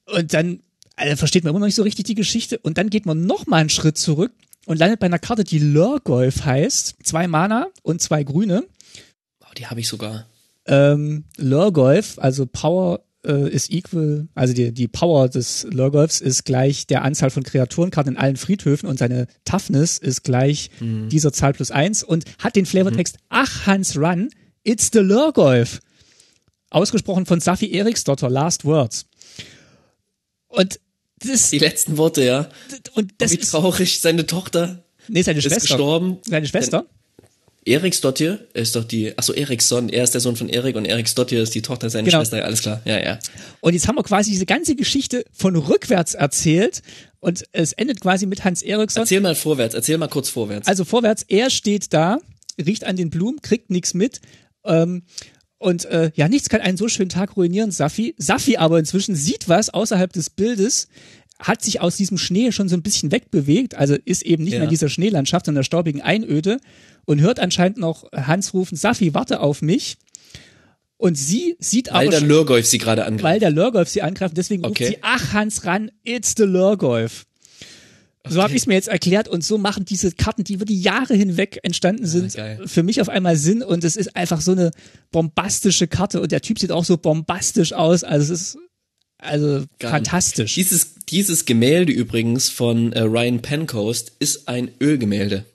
[0.06, 0.60] Und dann
[0.96, 2.58] also versteht man immer noch nicht so richtig die Geschichte.
[2.60, 4.32] Und dann geht man noch mal einen Schritt zurück
[4.64, 6.96] und landet bei einer Karte, die Lurgolf heißt.
[7.02, 8.64] Zwei Mana und zwei Grüne.
[9.42, 10.24] Oh, die habe ich sogar.
[10.64, 16.86] Ähm, Lurgolf, also Power äh, ist equal, also die, die Power des Lurgolfs ist gleich
[16.86, 21.08] der Anzahl von Kreaturenkarten in allen Friedhöfen und seine Toughness ist gleich mhm.
[21.08, 23.26] dieser Zahl plus eins und hat den Flavortext mhm.
[23.30, 24.30] Ach Hans Run,
[24.62, 25.80] it's the Lurgolf.
[26.70, 29.06] Ausgesprochen von Safi Eriksdotter, Last Words.
[30.48, 30.80] Und
[31.20, 32.48] das, die letzten Worte, ja.
[32.94, 35.60] Und das Wie traurig, seine Tochter nee, seine ist Schwester.
[35.60, 36.18] gestorben.
[36.22, 36.86] Seine Schwester?
[37.68, 41.54] Eriksdottir ist doch die, achso, Eriksson, er ist der Sohn von Erik und Eriksdottir ist
[41.54, 42.18] die Tochter seiner genau.
[42.18, 43.18] Schwester, alles klar, ja, ja.
[43.60, 46.82] Und jetzt haben wir quasi diese ganze Geschichte von rückwärts erzählt
[47.20, 49.02] und es endet quasi mit Hans Eriksson.
[49.02, 50.68] Erzähl mal vorwärts, erzähl mal kurz vorwärts.
[50.68, 52.18] Also vorwärts, er steht da,
[52.64, 54.20] riecht an den Blumen, kriegt nichts mit
[54.64, 55.02] ähm,
[55.58, 58.14] Und äh, ja, nichts kann einen so schönen Tag ruinieren, Safi.
[58.18, 60.88] Safi aber inzwischen sieht was außerhalb des Bildes,
[61.40, 64.58] hat sich aus diesem Schnee schon so ein bisschen wegbewegt, also ist eben nicht Ja.
[64.60, 66.58] mehr in dieser Schneelandschaft, sondern der staubigen Einöde
[67.08, 69.96] und hört anscheinend noch Hans rufen, Safi, warte auf mich.
[70.98, 73.22] Und sie sieht Weil aber der schon- Lurgolf sie gerade angreift.
[73.24, 74.36] weil der Lurgolf sie angreift.
[74.36, 74.84] Deswegen Okay.
[74.84, 77.24] ruft sie, ach Hans ran, it's the Lurgolf.
[78.28, 80.82] So habe ich es mir jetzt erklärt und so machen diese Karten, die über die
[80.82, 82.60] Jahre hinweg entstanden sind, geil.
[82.66, 84.70] für mich auf einmal Sinn und es ist einfach so eine
[85.12, 88.58] bombastische Karte und der Typ sieht auch so bombastisch aus, also es ist
[89.16, 89.90] also Geil.
[89.90, 90.56] fantastisch.
[90.56, 95.46] Dieses, dieses Gemälde übrigens von äh, Ryan Pencoast ist ein Ölgemälde.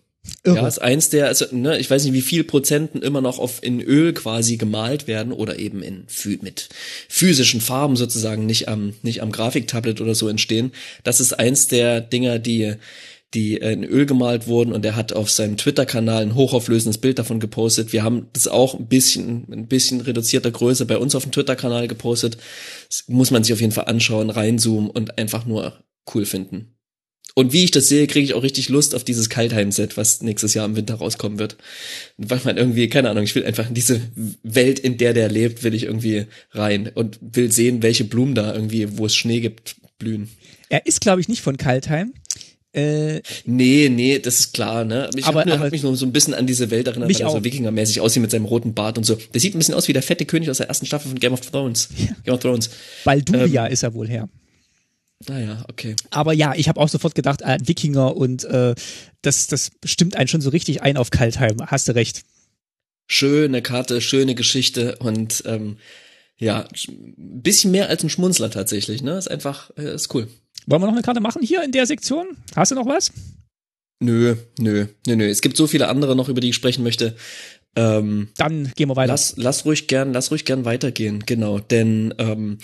[0.46, 0.58] Irre.
[0.58, 3.62] Ja, ist eins der, also, ne, ich weiß nicht, wie viel Prozenten immer noch auf
[3.62, 6.06] in Öl quasi gemalt werden oder eben in
[6.42, 6.70] mit
[7.10, 10.72] physischen Farben sozusagen nicht am nicht am Grafiktablet oder so entstehen.
[11.04, 12.76] Das ist eins der Dinger, die
[13.34, 17.40] die in Öl gemalt wurden und er hat auf seinem Twitter-Kanal ein hochauflösendes Bild davon
[17.40, 17.92] gepostet.
[17.92, 21.88] Wir haben das auch ein bisschen ein bisschen reduzierter Größe bei uns auf dem Twitter-Kanal
[21.88, 22.38] gepostet.
[22.88, 26.76] Das muss man sich auf jeden Fall anschauen, reinzoomen und einfach nur cool finden.
[27.36, 30.54] Und wie ich das sehe, kriege ich auch richtig Lust auf dieses Kaltheim-Set, was nächstes
[30.54, 31.58] Jahr im Winter rauskommen wird.
[32.18, 34.02] Weil man irgendwie, keine Ahnung, ich will einfach in diese
[34.44, 38.54] Welt, in der der lebt, will ich irgendwie rein und will sehen, welche Blumen da
[38.54, 40.30] irgendwie, wo es Schnee gibt, blühen.
[40.70, 42.14] Er ist, glaube ich, nicht von Kaltheim.
[42.72, 45.10] Äh, Nee, nee, das ist klar, ne?
[45.16, 47.08] Ich Aber- hab, nur, aber- hab mich nur so ein bisschen an diese Welt erinnert,
[47.08, 49.16] Mich weil er so Wikingermäßig aussieht mit seinem roten Bart und so.
[49.34, 51.34] Der sieht ein bisschen aus wie der fette König aus der ersten Staffel von Game
[51.34, 51.90] of Thrones.
[52.26, 52.70] Game of Thrones.
[53.06, 53.74] Balduria Ähm.
[53.74, 54.28] ist er wohl her.
[55.28, 55.96] Naja, okay.
[56.10, 58.76] Aber ja, ich habe auch sofort gedacht, äh, Wikinger und äh,
[59.22, 61.58] das, das stimmt einen schon so richtig ein auf Kaltheim.
[61.66, 62.24] Hast du recht.
[63.08, 65.78] schöne Karte, schöne Geschichte und ähm,
[66.38, 69.18] ja, ein bisschen mehr als ein Schmunzler tatsächlich, ne?
[69.18, 70.28] Ist einfach, äh, ist cool.
[70.66, 72.38] Wollen wir noch eine Karte machen hier in der Sektion?
[72.56, 73.12] Hast du noch was?
[74.00, 75.30] Nö, nö, nö, nö.
[75.30, 77.16] Es gibt so viele andere noch, über die ich sprechen möchte.
[77.76, 79.14] Ähm, Dann gehen wir weiter.
[79.14, 81.60] lass, lass ruhig gern, lass ruhig gern weitergehen, genau.
[81.60, 82.60] Denn ähm,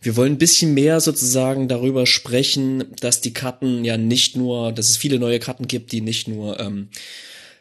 [0.00, 4.88] wir wollen ein bisschen mehr sozusagen darüber sprechen, dass die Karten ja nicht nur, dass
[4.88, 6.88] es viele neue Karten gibt, die nicht nur ähm,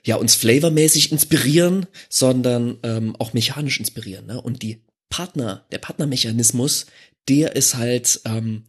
[0.06, 4.28] ja uns flavormäßig inspirieren, sondern ähm, auch mechanisch inspirieren.
[4.28, 4.40] Ne?
[4.40, 6.86] Und die Partner, der Partnermechanismus,
[7.28, 8.64] der ist halt ähm,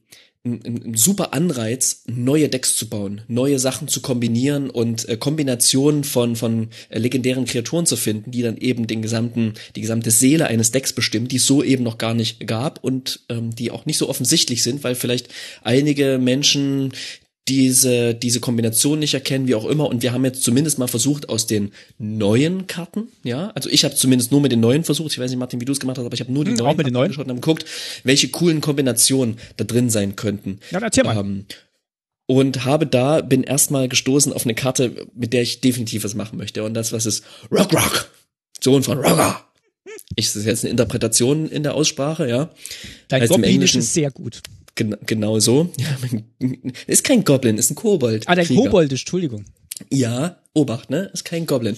[0.47, 6.05] ein, ein super Anreiz, neue Decks zu bauen, neue Sachen zu kombinieren und äh, Kombinationen
[6.05, 10.47] von von äh, legendären Kreaturen zu finden, die dann eben den gesamten die gesamte Seele
[10.47, 13.87] eines Decks bestimmen, die es so eben noch gar nicht gab und ähm, die auch
[13.87, 15.29] nicht so offensichtlich sind, weil vielleicht
[15.63, 16.93] einige Menschen
[17.49, 19.87] diese, diese Kombination nicht erkennen, wie auch immer.
[19.89, 23.95] Und wir haben jetzt zumindest mal versucht, aus den neuen Karten, ja, also ich habe
[23.95, 26.05] zumindest nur mit den neuen versucht, ich weiß nicht, Martin, wie du es gemacht hast,
[26.05, 27.05] aber ich habe nur die Hm, neuen, auch mit den neuen.
[27.05, 27.65] angeschaut und haben geguckt,
[28.03, 30.59] welche coolen Kombinationen da drin sein könnten.
[30.71, 31.17] Ja, erzähl mal.
[31.17, 31.47] Ähm,
[32.27, 36.37] und habe da, bin erstmal gestoßen auf eine Karte, mit der ich definitiv was machen
[36.39, 36.65] möchte.
[36.65, 38.11] Und das, was ist Rock Rock,
[38.61, 39.45] Sohn von Rocker.
[40.17, 42.51] Ich, das ist jetzt eine Interpretation in der Aussprache, ja.
[43.09, 44.41] Dein im Goblinisch ist sehr gut.
[44.77, 45.71] Gen genau so.
[45.79, 46.49] Ja,
[46.87, 48.29] ist kein Goblin, ist ein Kobold.
[48.29, 48.63] Ah, dein Krieger.
[48.63, 49.45] Koboldisch, Entschuldigung.
[49.91, 51.11] Ja, Obacht, ne?
[51.13, 51.77] Ist kein Goblin.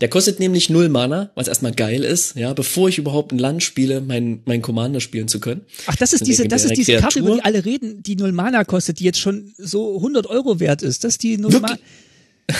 [0.00, 3.62] Der kostet nämlich null Mana, was erstmal geil ist, ja, bevor ich überhaupt ein Land
[3.62, 5.62] spiele, meinen mein Commander spielen zu können.
[5.86, 8.64] Ach, das ist diese, das ist diese Karte, über die alle reden, die null Mana
[8.64, 11.04] kostet, die jetzt schon so 100 Euro wert ist.
[11.04, 11.78] Das ist die null Mana.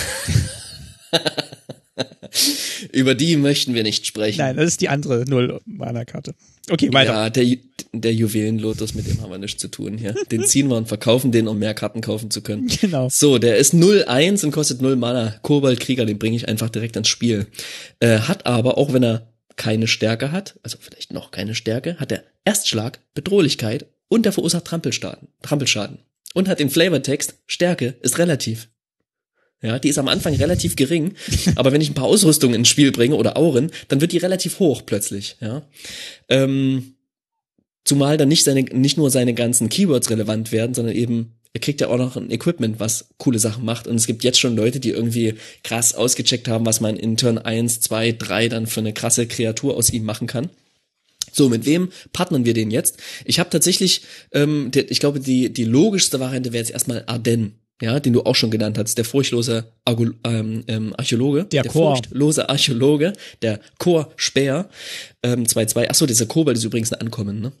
[2.91, 4.39] Über die möchten wir nicht sprechen.
[4.39, 6.33] Nein, das ist die andere null Mana Karte.
[6.69, 7.13] Okay, weiter.
[7.13, 7.57] Ja, der, Ju-
[7.93, 10.13] der Juwelenlotus, mit dem haben wir nichts zu tun hier.
[10.31, 12.67] Den ziehen wir und verkaufen den, um mehr Karten kaufen zu können.
[12.81, 13.09] Genau.
[13.09, 15.35] So, der ist 0-1 und kostet 0 Mana.
[15.41, 17.47] Kobold-Krieger, den bringe ich einfach direkt ins Spiel.
[17.99, 22.11] Äh, hat aber, auch wenn er keine Stärke hat, also vielleicht noch keine Stärke, hat
[22.11, 25.27] er Erstschlag, Bedrohlichkeit und er verursacht Trampelschaden.
[25.41, 25.99] Trampelschaden.
[26.35, 28.69] Und hat den Flavortext, Stärke ist relativ.
[29.61, 31.15] Ja, die ist am Anfang relativ gering,
[31.55, 34.59] aber wenn ich ein paar Ausrüstungen ins Spiel bringe oder Auren, dann wird die relativ
[34.59, 35.63] hoch plötzlich, ja.
[36.29, 36.95] Ähm,
[37.83, 41.81] zumal dann nicht seine, nicht nur seine ganzen Keywords relevant werden, sondern eben, er kriegt
[41.81, 43.87] ja auch noch ein Equipment, was coole Sachen macht.
[43.87, 45.33] Und es gibt jetzt schon Leute, die irgendwie
[45.63, 49.75] krass ausgecheckt haben, was man in Turn 1, 2, 3 dann für eine krasse Kreatur
[49.75, 50.51] aus ihm machen kann.
[51.31, 52.97] So, mit wem partnern wir den jetzt?
[53.25, 54.01] Ich habe tatsächlich,
[54.31, 58.35] ähm, ich glaube, die, die logischste Variante wäre jetzt erstmal Arden, ja, den du auch
[58.35, 61.45] schon genannt hast, der furchtlose Argu ähm, ähm, Archäologe.
[61.45, 61.95] Der Chor.
[61.95, 64.69] furchtlose Archäologe, der Chor Speer,
[65.23, 65.89] ähm, 2-2.
[65.89, 67.51] Achso, dieser Kobold ist übrigens ein Ankommen, ne?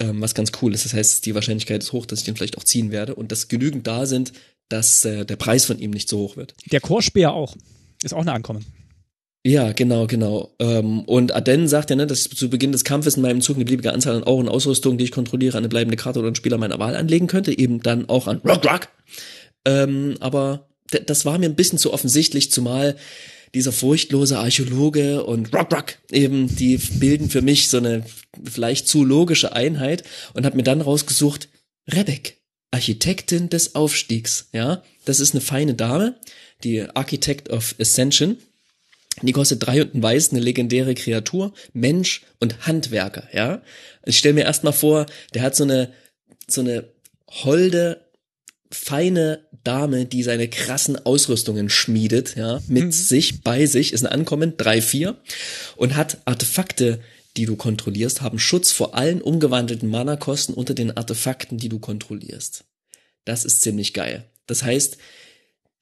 [0.00, 0.84] Ähm, was ganz cool ist.
[0.84, 3.48] Das heißt, die Wahrscheinlichkeit ist hoch, dass ich den vielleicht auch ziehen werde und dass
[3.48, 4.32] genügend da sind,
[4.68, 6.54] dass äh, der Preis von ihm nicht so hoch wird.
[6.70, 7.56] Der Chorspeer auch.
[8.04, 8.64] Ist auch eine Ankommen.
[9.44, 10.54] Ja, genau, genau.
[10.58, 13.56] Ähm, und Aden sagt ja, ne, dass ich zu Beginn des Kampfes in meinem Zug
[13.56, 16.34] eine beliebige Anzahl an Auren und Ausrüstung, die ich kontrolliere, eine bleibende Karte oder einen
[16.36, 18.88] Spieler meiner Wahl anlegen könnte, eben dann auch an Rock Rock.
[19.68, 22.96] Ähm, aber das war mir ein bisschen zu offensichtlich, zumal
[23.54, 28.04] dieser furchtlose Archäologe und Rock Rock eben, die bilden für mich so eine
[28.44, 31.48] vielleicht zu logische Einheit und habe mir dann rausgesucht,
[31.86, 32.38] Rebek,
[32.70, 34.82] Architektin des Aufstiegs, ja.
[35.04, 36.16] Das ist eine feine Dame,
[36.64, 38.38] die Architect of Ascension.
[39.22, 43.62] Die kostet drei und ein Weiß, eine legendäre Kreatur, Mensch und Handwerker, ja.
[44.04, 45.92] Ich stelle mir erstmal vor, der hat so eine,
[46.46, 46.88] so eine
[47.28, 48.04] holde,
[48.70, 52.92] feine Dame, die seine krassen Ausrüstungen schmiedet, ja, mit mhm.
[52.92, 55.16] sich, bei sich, ist ein Ankommen, drei, vier,
[55.76, 57.00] und hat Artefakte,
[57.36, 62.64] die du kontrollierst, haben Schutz vor allen umgewandelten Mana-Kosten unter den Artefakten, die du kontrollierst.
[63.24, 64.24] Das ist ziemlich geil.
[64.46, 64.98] Das heißt,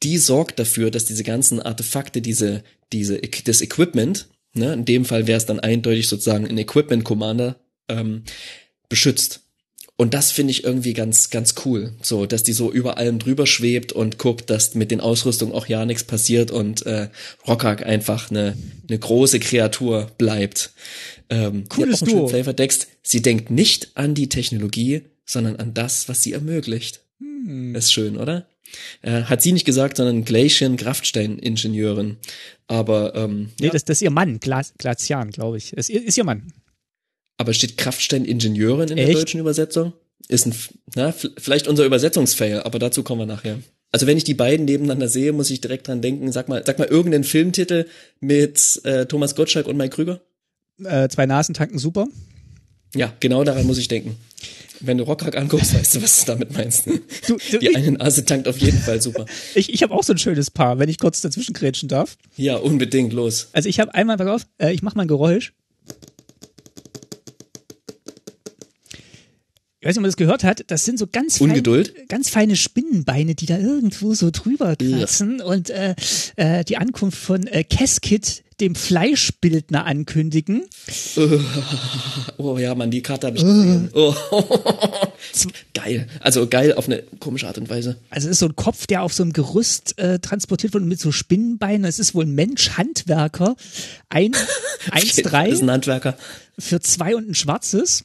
[0.03, 2.62] die sorgt dafür, dass diese ganzen Artefakte, diese,
[2.93, 7.59] diese, das Equipment, ne, in dem Fall wäre es dann eindeutig sozusagen ein Equipment Commander,
[7.89, 8.24] ähm,
[8.89, 9.41] beschützt.
[9.99, 11.94] Und das finde ich irgendwie ganz, ganz cool.
[12.03, 15.66] So, dass die so über allem drüber schwebt und guckt, dass mit den Ausrüstungen auch
[15.66, 17.09] ja nichts passiert und äh,
[17.49, 18.57] Rockhack einfach eine,
[18.88, 20.72] eine große Kreatur bleibt.
[21.30, 22.28] Ähm, Cooles Duo.
[22.28, 22.88] Flavor Text.
[23.03, 27.01] Sie denkt nicht an die Technologie, sondern an das, was sie ermöglicht.
[27.18, 27.74] Hm.
[27.74, 28.47] ist schön, oder?
[29.01, 32.18] Äh, hat sie nicht gesagt, sondern Glacian Kraftstein-Ingenieurin.
[32.66, 33.72] Aber ähm, nee, ja.
[33.72, 35.72] das, das ist ihr Mann, Gla Glacian, glaube ich.
[35.74, 36.53] Es ist ihr Mann.
[37.37, 39.09] Aber steht Kraftstein-Ingenieurin in Echt?
[39.09, 39.93] der deutschen Übersetzung?
[40.28, 40.55] Ist ein,
[40.95, 43.59] na, vielleicht unser Übersetzungsfail, aber dazu kommen wir nachher.
[43.93, 46.78] Also wenn ich die beiden nebeneinander sehe, muss ich direkt dran denken, sag mal, sag
[46.78, 47.87] mal irgendeinen Filmtitel
[48.20, 50.20] mit äh, Thomas Gottschalk und Mike Krüger.
[50.82, 52.09] Äh, zwei Nasen tanken super.
[52.95, 54.16] Ja, genau daran muss ich denken.
[54.80, 56.87] Wenn du Rockhack anguckst, weißt du, was du damit meinst.
[56.87, 57.01] Ne?
[57.26, 59.24] Du, du, die eine Nase tankt auf jeden Fall super.
[59.55, 62.18] Ich, ich habe auch so ein schönes Paar, wenn ich kurz dazwischen grätschen darf.
[62.37, 63.49] Ja, unbedingt, los.
[63.53, 65.55] Also ich habe einmal, pass auf, äh, ich mache mal ein Geräusch.
[69.87, 71.62] Ich weiß nicht, ob man das gehört hat, das sind so ganz, fein,
[72.09, 75.45] ganz feine Spinnenbeine, die da irgendwo so drüber kratzen ja.
[75.45, 75.95] und äh,
[76.34, 80.64] äh, die Ankunft von äh, Keskit, dem Fleischbildner, ankündigen.
[82.39, 83.89] Oh ja, man, die Karte habe ich gesehen.
[83.95, 84.14] Oh.
[85.74, 86.07] geil.
[86.20, 87.97] Also geil auf eine komische Art und Weise.
[88.11, 91.01] Also es ist so ein Kopf, der auf so einem Gerüst äh, transportiert wird mit
[91.01, 91.84] so Spinnenbeinen.
[91.84, 93.57] Es ist wohl ein Mensch, Handwerker.
[94.09, 94.32] Ein,
[94.91, 95.47] eins, drei.
[95.47, 96.16] Das ist ein Handwerker.
[96.59, 98.05] Für zwei und ein schwarzes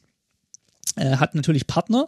[1.02, 2.08] äh, hat natürlich Partner.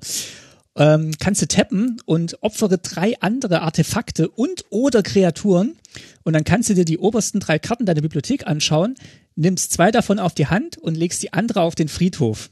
[0.76, 5.76] Ähm, kannst du tappen und opfere drei andere Artefakte und oder Kreaturen
[6.24, 8.96] und dann kannst du dir die obersten drei Karten deiner Bibliothek anschauen,
[9.36, 12.50] nimmst zwei davon auf die Hand und legst die andere auf den Friedhof.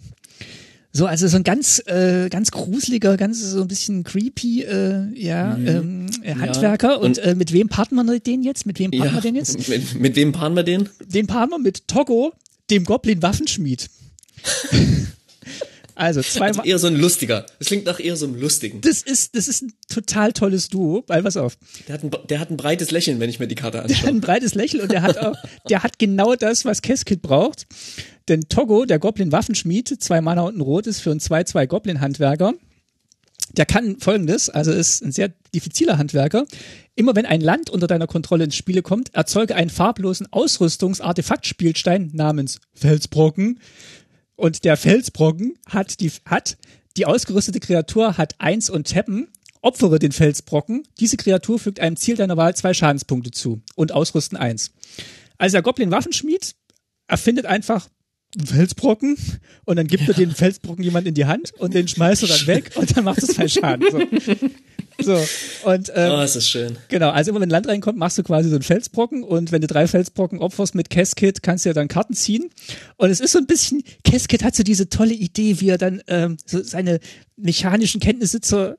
[0.93, 5.55] So, also so ein ganz, äh, ganz gruseliger, ganz so ein bisschen creepy, äh, ja,
[5.55, 5.67] mhm.
[5.67, 6.89] ähm, äh, Handwerker.
[6.89, 6.95] Ja.
[6.95, 8.65] Und, und äh, mit wem paaren wir den jetzt?
[8.65, 9.69] Mit wem paaren ja, wir den jetzt?
[9.69, 10.89] Mit, mit wem paaren wir den?
[11.05, 12.33] Den paaren wir mit Togo,
[12.69, 13.89] dem Goblin Waffenschmied.
[16.01, 17.45] Also zwei also eher so ein lustiger.
[17.59, 18.81] Das klingt nach eher so einem lustigen.
[18.81, 21.59] Das ist das ist ein total tolles Duo, weil pass auf.
[21.87, 23.97] Der hat ein der hat ein breites Lächeln, wenn ich mir die Karte anschaue.
[23.97, 25.37] Der hat ein breites Lächeln und der hat auch
[25.69, 27.67] der hat genau das, was Keskit braucht.
[28.29, 32.01] Denn Togo, der Goblin Waffenschmied, zwei Mana und ein Rot ist für ein 2-2 Goblin
[32.01, 32.53] Handwerker.
[33.57, 36.45] Der kann folgendes, also ist ein sehr diffiziler Handwerker.
[36.95, 42.59] Immer wenn ein Land unter deiner Kontrolle ins Spiele kommt, erzeuge einen farblosen Ausrüstungs-Artefaktspielstein namens
[42.73, 43.59] Felsbrocken
[44.41, 46.57] und der Felsbrocken hat die, hat
[46.97, 49.27] die ausgerüstete Kreatur hat eins und tappen.
[49.61, 50.81] Opfere den Felsbrocken.
[50.99, 54.71] Diese Kreatur fügt einem Ziel deiner Wahl zwei Schadenspunkte zu und ausrüsten eins.
[55.37, 56.55] Also der Goblin Waffenschmied
[57.07, 57.87] erfindet einfach
[58.35, 59.15] einen Felsbrocken
[59.65, 60.09] und dann gibt ja.
[60.09, 63.03] er den Felsbrocken jemand in die Hand und den schmeißt er dann weg und dann
[63.03, 63.91] macht es zwei Schaden.
[63.91, 63.99] So.
[64.99, 65.13] So,
[65.63, 66.77] und, ähm, oh, ist das schön.
[66.89, 69.67] Genau, also immer wenn Land reinkommt, machst du quasi so einen Felsbrocken und wenn du
[69.67, 72.49] drei Felsbrocken opferst mit Casket, kannst du ja dann Karten ziehen.
[72.97, 76.01] Und es ist so ein bisschen, Casket hat so diese tolle Idee, wie er dann
[76.07, 76.99] ähm, so seine
[77.37, 78.75] mechanischen Kenntnisse zur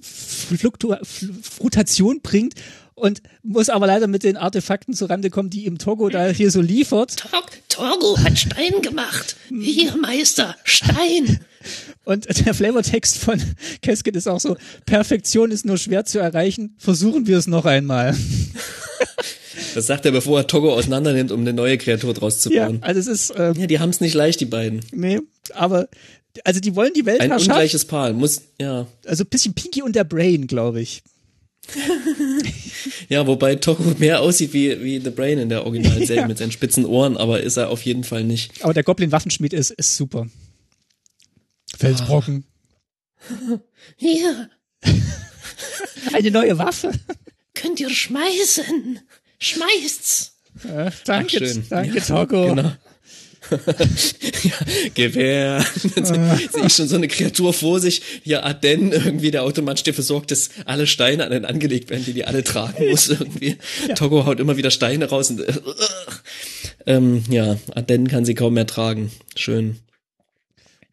[0.00, 2.54] Fluktu Frutation bringt
[2.94, 6.60] und muss aber leider mit den Artefakten zurande kommen, die ihm Togo da hier so
[6.60, 7.16] liefert.
[7.16, 9.36] Tog Togo hat Stein gemacht.
[9.48, 11.40] Hier, Meister, Stein.
[12.04, 13.40] Und der Flavortext von
[13.82, 18.16] Casket ist auch so, Perfektion ist nur schwer zu erreichen, versuchen wir es noch einmal.
[19.74, 22.78] Das sagt er, bevor er Togo auseinandernimmt, um eine neue Kreatur draus zu bauen.
[22.80, 23.34] Ja, also es ist.
[23.36, 24.80] Ähm, ja, die haben es nicht leicht, die beiden.
[24.92, 25.20] Nee,
[25.52, 25.88] aber
[26.44, 27.48] also die wollen die Weltherrschaft.
[27.48, 28.86] Ein ungleiches Paar, muss, ja.
[29.04, 31.02] Also bisschen Pinky und der Brain, glaube ich.
[33.08, 36.28] ja, wobei Togo mehr aussieht wie, wie The Brain in der Originalserie ja.
[36.28, 38.62] mit seinen spitzen Ohren, aber ist er auf jeden Fall nicht.
[38.62, 40.26] Aber der Goblin Waffenschmied ist, ist super.
[41.78, 42.44] Felsbrocken.
[43.96, 44.50] Hier.
[46.12, 46.92] Eine neue Waffe.
[47.54, 49.00] Könnt ihr schmeißen?
[49.38, 50.32] Schmeißt's.
[50.64, 52.54] Äh, danke, Ach, danke, ja, Togo.
[52.54, 52.72] Genau.
[53.50, 54.52] ja,
[54.94, 55.64] Gewehr.
[55.96, 58.00] Dann sehe ich schon so eine Kreatur vor sich.
[58.24, 62.14] Ja, Aden, irgendwie der automatisch dafür sorgt, dass alle Steine an den angelegt werden, die
[62.14, 63.58] die alle tragen muss irgendwie.
[63.88, 63.94] Ja.
[63.94, 65.52] Togo haut immer wieder Steine raus und äh,
[66.86, 69.10] ähm, ja, Aden kann sie kaum mehr tragen.
[69.36, 69.78] Schön.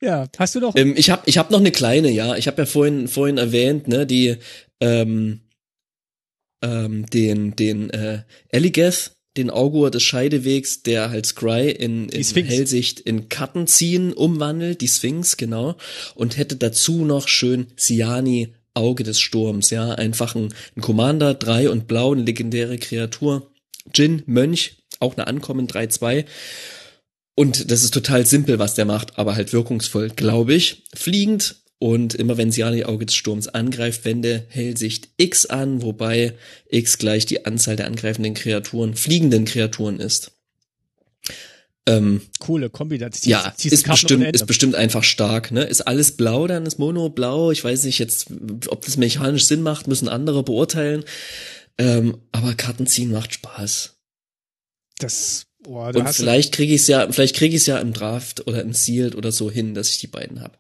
[0.02, 0.76] Ja, hast du noch?
[0.76, 2.36] Ähm, ich habe ich hab noch eine kleine, ja.
[2.36, 4.38] Ich habe ja vorhin vorhin erwähnt, ne, die
[4.80, 5.42] ähm,
[6.64, 13.00] ähm, den den äh, Eligeth den Augur des Scheidewegs, der halt Scry in, in Hellsicht
[13.00, 15.78] in Karten ziehen umwandelt, die Sphinx, genau,
[16.16, 21.70] und hätte dazu noch schön Siani Auge des Sturms, ja, einfach ein, ein Commander, drei
[21.70, 23.52] und blau, eine legendäre Kreatur,
[23.94, 26.26] Jin, Mönch, auch eine Ankommen, 3-2.
[27.36, 30.84] Und das ist total simpel, was der macht, aber halt wirkungsvoll, glaube ich.
[30.94, 36.38] Fliegend, und immer wenn Siani Auge des Sturms angreift, wende Hellsicht X an, wobei
[36.70, 40.32] X gleich die Anzahl der angreifenden Kreaturen, fliegenden Kreaturen ist.
[41.88, 43.32] Ähm, Coole Kombination.
[43.32, 45.50] Ja, ist bestimmt, ist bestimmt einfach stark.
[45.50, 45.64] Ne?
[45.64, 47.50] Ist alles blau, dann ist Mono blau.
[47.50, 48.28] Ich weiß nicht jetzt,
[48.68, 51.04] ob das mechanisch Sinn macht, müssen andere beurteilen.
[51.80, 53.96] Ähm, aber Karten ziehen macht Spaß.
[55.00, 58.48] Das Boah, und vielleicht kriege ich es ja, vielleicht kriege ich es ja im Draft
[58.48, 60.58] oder im Sealed oder so hin, dass ich die beiden hab.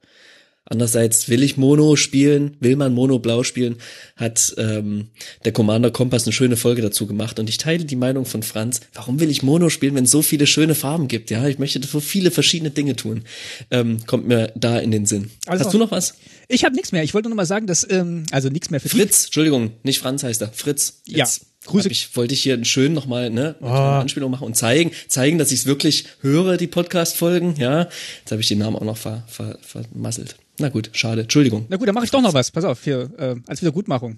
[0.72, 3.76] Andererseits will ich Mono spielen, will man Mono Blau spielen,
[4.15, 5.10] hat ähm,
[5.44, 8.80] der Commander Kompass eine schöne Folge dazu gemacht und ich teile die Meinung von Franz.
[8.94, 11.30] Warum will ich Mono spielen, wenn es so viele schöne Farben gibt?
[11.30, 13.26] Ja, ich möchte so viele verschiedene Dinge tun.
[13.69, 15.30] Ähm, kommt mir da in den Sinn.
[15.45, 16.14] Also, Hast du noch was?
[16.48, 17.03] Ich habe nichts mehr.
[17.03, 19.26] Ich wollte nur mal sagen, dass ähm, also nichts mehr für Fritz.
[19.26, 20.53] Entschuldigung, nicht Franz heißt er.
[20.53, 21.02] Fritz.
[21.06, 21.41] Jetzt.
[21.41, 21.48] Ja.
[21.66, 21.90] Grüße.
[21.90, 23.68] Ich, wollte ich hier einen schönen nochmal ne, oh.
[23.68, 27.56] Anspielung machen und zeigen, zeigen, dass ich es wirklich höre, die Podcast-Folgen.
[27.58, 27.88] Ja,
[28.20, 30.38] jetzt habe ich den Namen auch noch ver, ver, vermasselt.
[30.58, 31.22] Na gut, schade.
[31.22, 31.66] Entschuldigung.
[31.70, 32.52] Na gut, dann mache ich doch noch was.
[32.52, 34.18] Pass auf, hier, äh, als Wiedergutmachung.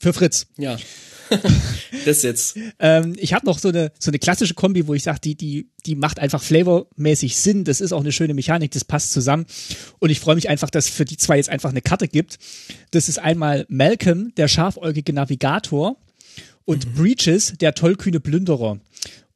[0.00, 0.46] Für Fritz.
[0.56, 0.78] Ja.
[2.04, 2.56] das jetzt.
[2.78, 5.70] ähm, ich habe noch so eine so eine klassische Kombi, wo ich sage, die die
[5.86, 7.64] die macht einfach flavormäßig Sinn.
[7.64, 9.46] Das ist auch eine schöne Mechanik, das passt zusammen.
[9.98, 12.38] Und ich freue mich einfach, dass für die zwei jetzt einfach eine Karte gibt.
[12.90, 15.96] Das ist einmal Malcolm, der scharfäugige Navigator,
[16.64, 16.94] und mhm.
[16.94, 18.78] Breaches, der tollkühne Plünderer.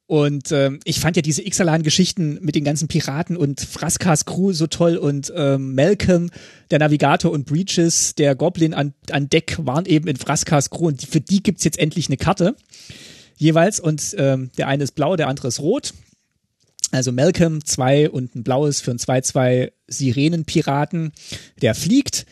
[0.09, 4.69] Und ähm, ich fand ja diese Ixalan-Geschichten mit den ganzen Piraten und Fraskas Crew so
[4.69, 6.31] toll und ähm, Malcolm,
[6.71, 11.03] der Navigator und Breaches, der Goblin an, an Deck waren eben in Fraskas Crew und
[11.03, 12.55] für die gibt's jetzt endlich eine Karte
[13.37, 15.93] jeweils und ähm, der eine ist blau, der andere ist rot.
[16.93, 21.13] Also Malcolm zwei und ein blaues für ein 2-2 Sirenenpiraten,
[21.61, 22.27] der fliegt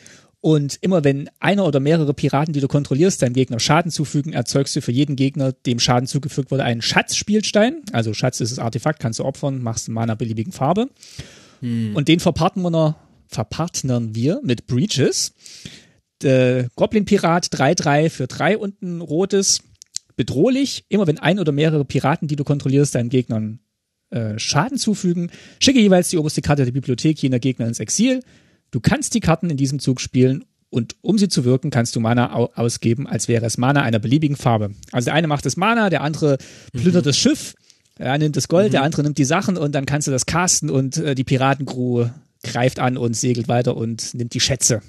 [0.44, 4.76] und immer wenn einer oder mehrere Piraten, die du kontrollierst, deinem Gegner Schaden zufügen, erzeugst
[4.76, 7.80] du für jeden Gegner, dem Schaden zugefügt wurde, einen Schatzspielstein.
[7.92, 10.90] Also Schatz ist das Artefakt, kannst du opfern, machst in meiner beliebigen Farbe.
[11.60, 11.96] Hm.
[11.96, 12.94] Und den verpartnern,
[13.26, 15.32] verpartnern wir mit Breaches.
[16.20, 19.62] Der Goblin-Pirat 3-3 für 3 und ein rotes.
[20.14, 23.60] Bedrohlich, immer wenn ein oder mehrere Piraten, die du kontrollierst, deinen Gegnern
[24.10, 28.20] äh, Schaden zufügen, schicke jeweils die oberste Karte der Bibliothek jener Gegner ins Exil.
[28.74, 32.00] Du kannst die Karten in diesem Zug spielen und um sie zu wirken, kannst du
[32.00, 34.74] Mana ausgeben, als wäre es Mana einer beliebigen Farbe.
[34.90, 36.38] Also der eine macht das Mana, der andere
[36.72, 37.08] plündert mhm.
[37.08, 37.54] das Schiff,
[37.98, 38.72] er nimmt das Gold, mhm.
[38.72, 42.08] der andere nimmt die Sachen und dann kannst du das casten und äh, die Piratencrew
[42.42, 44.82] greift an und segelt weiter und nimmt die Schätze.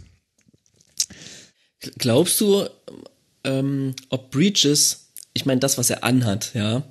[1.99, 2.67] Glaubst du,
[3.43, 6.81] ähm, ob Breaches, ich meine das, was er anhat, ja,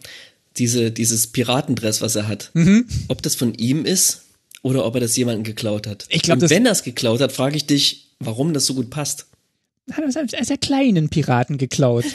[0.58, 2.86] diese, dieses Piratendress, was er hat, mhm.
[3.08, 4.23] ob das von ihm ist
[4.64, 6.06] oder ob er das jemanden geklaut hat.
[6.08, 9.26] Ich glaube, wenn er es geklaut hat, frage ich dich, warum das so gut passt.
[9.92, 12.06] Hat er aus der kleinen Piraten geklaut.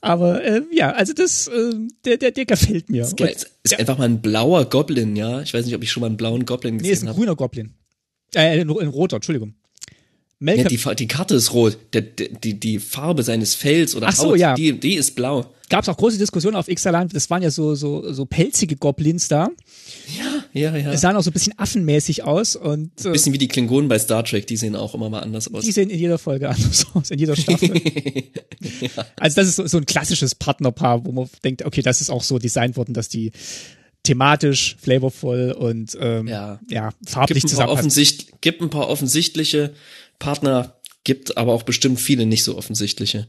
[0.00, 1.74] Aber äh, ja, also das, äh,
[2.04, 3.02] der, der, der gefällt mir.
[3.02, 5.40] Ist, ist, ist einfach mal ein blauer Goblin, ja.
[5.42, 6.88] Ich weiß nicht, ob ich schon mal einen blauen Goblin gesehen habe.
[6.88, 7.16] Nee, ist ein hab.
[7.16, 7.74] grüner Goblin.
[8.34, 9.54] Äh, ein, ein roter, Entschuldigung.
[10.46, 11.78] Ja, die, die Karte ist rot.
[11.92, 14.54] Der, die, die Farbe seines Fells oder Ach so, Haut, ja.
[14.54, 15.46] die, die ist blau.
[15.70, 17.08] Gab es auch große Diskussionen auf Ixalan.
[17.08, 19.48] Das waren ja so, so, so pelzige Goblins da.
[20.14, 20.92] Ja, ja, ja.
[20.92, 22.54] Es sahen auch so ein bisschen affenmäßig aus.
[22.54, 25.52] Und, ein bisschen wie die Klingonen bei Star Trek, die sehen auch immer mal anders
[25.52, 25.64] aus.
[25.64, 27.70] Die sehen in jeder Folge anders aus, in jeder Staffel.
[28.80, 29.06] ja.
[29.18, 32.22] Also das ist so, so ein klassisches Partnerpaar, wo man denkt, okay, das ist auch
[32.22, 33.32] so designt worden, dass die
[34.04, 36.60] thematisch, flavorvoll und ähm, ja.
[36.68, 37.86] ja, farblich paar
[38.42, 39.72] gibt ein paar offensichtliche
[40.18, 43.28] Partner, gibt aber auch bestimmt viele nicht so offensichtliche.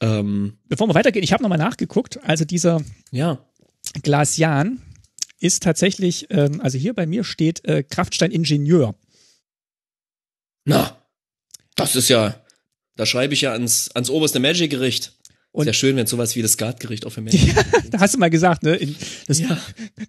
[0.00, 2.18] Ähm, Bevor wir weitergehen, ich habe nochmal nachgeguckt.
[2.22, 3.44] Also dieser ja.
[4.02, 4.80] Glasian
[5.40, 8.94] ist tatsächlich, ähm, also hier bei mir steht äh, Kraftstein Ingenieur.
[10.64, 10.96] Na,
[11.76, 12.42] das ist ja,
[12.96, 15.14] da schreibe ich ja ans, ans oberste Magic-Gericht.
[15.50, 17.48] Und Sehr schön, wenn sowas wie das Skatgericht auch für Menschen.
[17.48, 18.76] Ja, da hast du mal gesagt, ne?
[18.76, 18.94] In
[19.26, 19.58] das, ja.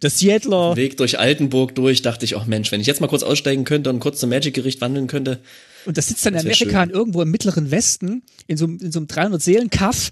[0.01, 0.75] das Seattler.
[0.75, 3.89] Weg durch Altenburg durch, dachte ich, auch Mensch, wenn ich jetzt mal kurz aussteigen könnte
[3.89, 5.39] und kurz zum Magic-Gericht wandeln könnte.
[5.85, 9.07] Und das sitzt dann in Amerika irgendwo im mittleren Westen, in so, in so einem
[9.07, 10.11] 300-Seelen-Kaff.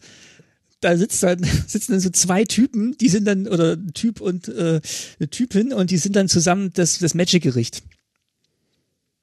[0.81, 4.48] da sitzt dann, sitzen dann so zwei Typen, die sind dann, oder ein Typ und
[4.48, 4.80] äh,
[5.19, 7.84] eine Typin, und die sind dann zusammen das, das Magic-Gericht.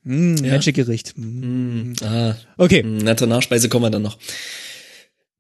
[0.03, 0.53] Mm, Ja.
[0.53, 1.17] Magic-Gericht.
[1.17, 1.93] Mm.
[1.93, 2.83] Mm, ah, Okay.
[2.85, 4.19] na, zur Nachspeise kommen wir dann noch.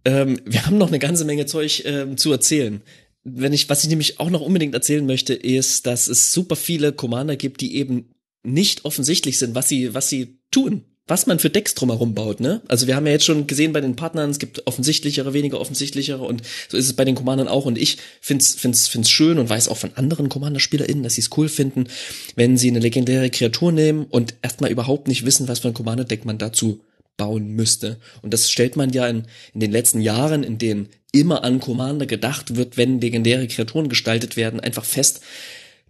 [0.05, 2.83] Ähm, wir haben noch eine ganze Menge Zeug ähm, zu erzählen.
[3.25, 6.93] Wenn ich, was ich nämlich auch noch unbedingt erzählen möchte, ist, dass es super viele
[6.93, 8.11] Commander gibt, die eben
[8.43, 12.63] nicht offensichtlich sind, was sie, was sie tun, was man für Decks drumherum baut, ne?
[12.67, 16.23] Also wir haben ja jetzt schon gesehen bei den Partnern, es gibt offensichtlichere, weniger offensichtlichere
[16.23, 19.51] und so ist es bei den Commandern auch und ich find's, find's, find's schön und
[19.51, 21.89] weiß auch von anderen Commander-SpielerInnen, dass sie es cool finden,
[22.37, 26.25] wenn sie eine legendäre Kreatur nehmen und erstmal überhaupt nicht wissen, was für ein Commander-Deck
[26.25, 26.81] man dazu
[27.17, 27.99] bauen müsste.
[28.23, 32.07] Und das stellt man ja in, in den letzten Jahren, in denen immer an Commander
[32.07, 35.21] gedacht wird, wenn legendäre Kreaturen gestaltet werden, einfach fest,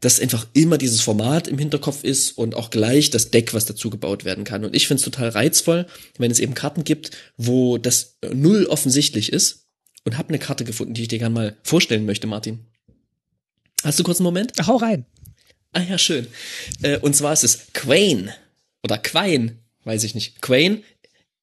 [0.04, 3.88] dass einfach immer dieses Format im Hinterkopf ist und auch gleich das Deck, was dazu
[3.90, 4.64] gebaut werden kann.
[4.64, 5.86] Und ich finde es total reizvoll,
[6.18, 9.66] wenn es eben Karten gibt, wo das null offensichtlich ist
[10.04, 12.66] und habe eine Karte gefunden, die ich dir gerne mal vorstellen möchte, Martin.
[13.82, 14.52] Hast du kurz einen Moment?
[14.66, 15.06] Hau rein.
[15.72, 16.26] Ah ja, schön.
[16.82, 18.30] Äh, und zwar ist es Quain
[18.82, 20.40] oder Quain, weiß ich nicht.
[20.40, 20.84] Quain,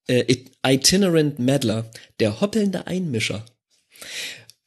[0.07, 1.89] äh, It- Itinerant Meddler,
[2.19, 3.45] der hoppelnde Einmischer.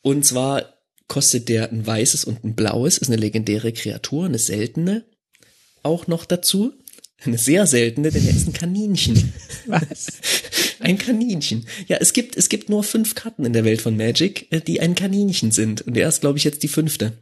[0.02, 0.73] Und zwar
[1.14, 5.04] kostet der ein weißes und ein blaues, ist eine legendäre Kreatur, eine seltene.
[5.84, 6.72] Auch noch dazu.
[7.24, 9.32] Eine sehr seltene, denn er ist ein Kaninchen.
[9.66, 10.08] Was?
[10.80, 11.68] Ein Kaninchen.
[11.86, 14.80] Ja, es gibt, es gibt nur fünf Karten in der Welt von Magic, äh, die
[14.80, 15.82] ein Kaninchen sind.
[15.82, 17.12] Und er ist, glaube ich, jetzt die fünfte.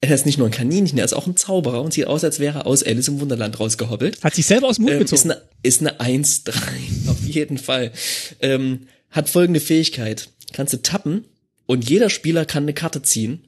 [0.00, 2.38] Er ist nicht nur ein Kaninchen, er ist auch ein Zauberer und sieht aus, als
[2.38, 4.24] wäre er aus Alice im Wunderland rausgehoppelt.
[4.24, 5.32] Hat sich selber aus dem Mund Ähm, ist gezogen.
[5.32, 6.54] eine, ist eine 1-3,
[7.08, 7.92] auf jeden Fall.
[8.40, 10.30] Ähm, hat folgende Fähigkeit.
[10.54, 11.26] Kannst du tappen
[11.68, 13.46] und jeder Spieler kann eine Karte ziehen.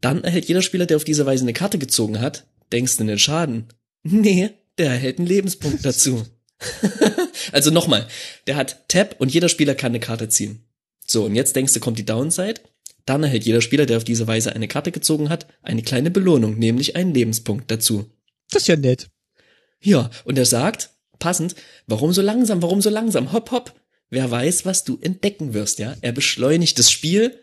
[0.00, 3.18] Dann erhält jeder Spieler, der auf diese Weise eine Karte gezogen hat, denkst du einen
[3.18, 3.68] Schaden?
[4.04, 6.24] Nee, der erhält einen Lebenspunkt dazu.
[7.52, 8.08] also nochmal,
[8.48, 10.64] der hat Tap und jeder Spieler kann eine Karte ziehen.
[11.06, 12.60] So, und jetzt denkst du, kommt die Downside.
[13.04, 16.58] Dann erhält jeder Spieler, der auf diese Weise eine Karte gezogen hat, eine kleine Belohnung,
[16.58, 18.10] nämlich einen Lebenspunkt dazu.
[18.50, 19.08] Das ist ja nett.
[19.80, 21.54] Ja, und er sagt, passend,
[21.86, 23.74] warum so langsam, warum so langsam, hopp, hopp.
[24.10, 25.94] Wer weiß, was du entdecken wirst, ja?
[26.00, 27.38] Er beschleunigt das Spiel,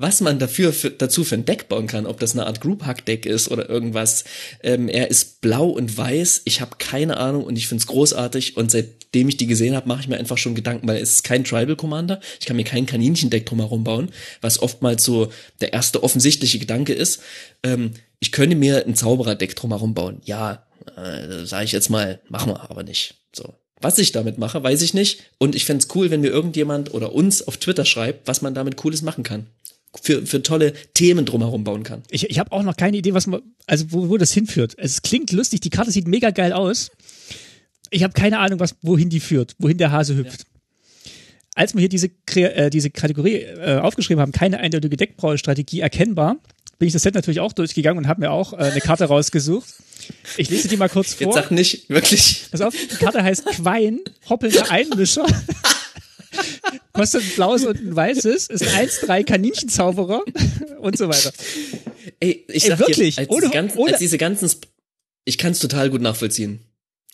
[0.00, 2.86] was man dafür für, dazu für ein Deck bauen kann, ob das eine Art Group
[2.86, 4.24] Hack Deck ist oder irgendwas.
[4.62, 6.40] Ähm, er ist blau und weiß.
[6.46, 8.56] Ich habe keine Ahnung und ich find's großartig.
[8.56, 11.24] Und seitdem ich die gesehen habe, mache ich mir einfach schon Gedanken, weil es ist
[11.24, 12.18] kein Tribal Commander.
[12.40, 14.10] Ich kann mir kein Kaninchendeck drumherum bauen,
[14.40, 17.20] was oftmals so der erste offensichtliche Gedanke ist.
[17.62, 20.22] Ähm, ich könnte mir ein Zauberer-Deck drumherum bauen.
[20.24, 20.64] Ja,
[20.96, 23.16] äh, sage ich jetzt mal, machen wir aber nicht.
[23.36, 23.52] So.
[23.82, 25.24] Was ich damit mache, weiß ich nicht.
[25.36, 28.76] Und ich fänd's cool, wenn mir irgendjemand oder uns auf Twitter schreibt, was man damit
[28.76, 29.46] Cooles machen kann.
[30.00, 32.04] Für, für tolle Themen drumherum bauen kann.
[32.10, 34.74] Ich, ich habe auch noch keine Idee, was man, also wo, wo das hinführt.
[34.78, 36.92] Es klingt lustig, die Karte sieht mega geil aus.
[37.90, 40.46] Ich habe keine Ahnung, was, wohin die führt, wohin der Hase hüpft.
[41.56, 46.36] Als wir hier diese, äh, diese Kategorie äh, aufgeschrieben haben, keine eindeutige Deckbraustrategie erkennbar,
[46.78, 49.68] bin ich das Set natürlich auch durchgegangen und habe mir auch äh, eine Karte rausgesucht.
[50.36, 51.34] Ich lese die mal kurz Jetzt vor.
[51.34, 52.46] sag nicht, wirklich.
[52.50, 55.26] Pass auf, die Karte heißt Quein, hoppelnder Einmischer.
[56.92, 60.22] Kostet ein blaues und ein weißes, ist ein 1-3 Kaninchenzauberer
[60.80, 61.32] und so weiter.
[62.20, 63.16] Ey, ich Ey, sag wirklich?
[63.16, 64.66] dir, als, Ohne- diese ganzen, ohne- als diese ganzen, Sp
[65.24, 66.60] ich kann's total gut nachvollziehen.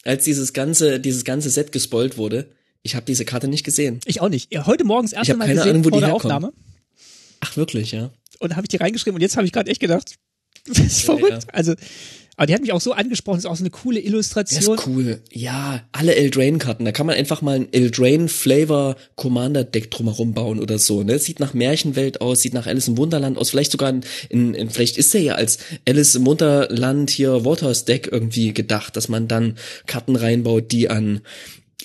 [0.04, 2.48] Als dieses ganze, dieses ganze Set gespoilt wurde,
[2.82, 4.00] ich habe diese Karte nicht gesehen.
[4.04, 4.56] Ich auch nicht.
[4.66, 6.36] Heute Morgens erst Mal keine gesehen Ahnung, wo vor die der herkommen.
[6.36, 6.52] Aufnahme
[7.40, 8.10] Ach, wirklich, ja.
[8.38, 10.14] und habe ich die reingeschrieben und jetzt habe ich gerade echt gedacht,
[10.66, 11.44] das ist Ja, verrückt.
[11.44, 11.52] ja.
[11.52, 11.74] Also,
[12.36, 14.76] aber die hat mich auch so angesprochen, das ist auch so eine coole Der Illustration.
[14.76, 15.20] ist cool.
[15.32, 16.84] Ja, alle Eldraine-Karten.
[16.84, 21.02] Da kann man einfach mal ein Eldraine-Flavor-Commander-Deck drumherum bauen oder so.
[21.02, 21.18] Ne?
[21.18, 23.48] Sieht nach Märchenwelt aus, sieht nach Alice im Wunderland aus.
[23.50, 28.10] Vielleicht sogar in, in, in vielleicht ist der ja als Alice im Wunderland hier Waters-Deck
[28.12, 29.56] irgendwie gedacht, dass man dann
[29.86, 31.22] Karten reinbaut, die an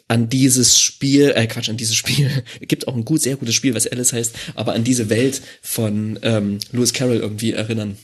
[0.08, 2.30] an dieses Spiel, äh Quatsch, an dieses Spiel,
[2.60, 6.20] gibt auch ein gut, sehr gutes Spiel, was Alice heißt, aber an diese Welt von
[6.22, 7.98] ähm, Lewis Carroll irgendwie erinnern.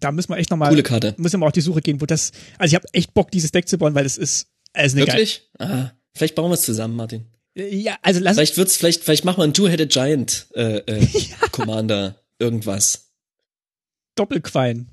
[0.00, 1.14] Da müssen wir echt nochmal, Coole Karte.
[1.16, 3.52] müssen wir mal auf die Suche gehen, wo das, also ich habe echt Bock, dieses
[3.52, 5.18] Deck zu bauen, weil es ist, es ist eine geile.
[5.18, 5.48] Wirklich?
[5.58, 7.26] Ah, vielleicht bauen wir es zusammen, Martin.
[7.56, 11.06] Ja, also lass, Vielleicht wird's, vielleicht, vielleicht machen wir einen Two-Headed Giant äh, äh,
[11.52, 13.10] Commander irgendwas.
[14.16, 14.88] Doppelquein.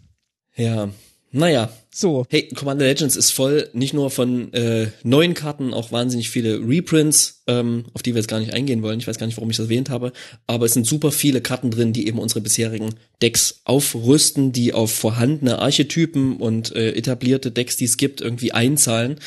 [0.56, 0.90] Ja.
[1.32, 1.72] Naja.
[1.94, 6.60] So, Hey, Commander Legends ist voll, nicht nur von äh, neuen Karten, auch wahnsinnig viele
[6.66, 9.00] Reprints, ähm, auf die wir jetzt gar nicht eingehen wollen.
[9.00, 10.14] Ich weiß gar nicht, warum ich das erwähnt habe.
[10.48, 14.92] Aber es sind super viele Karten drin, die eben unsere bisherigen Decks aufrüsten, die auf
[14.92, 19.20] vorhandene Archetypen und äh, etablierte Decks, die es gibt, irgendwie einzahlen.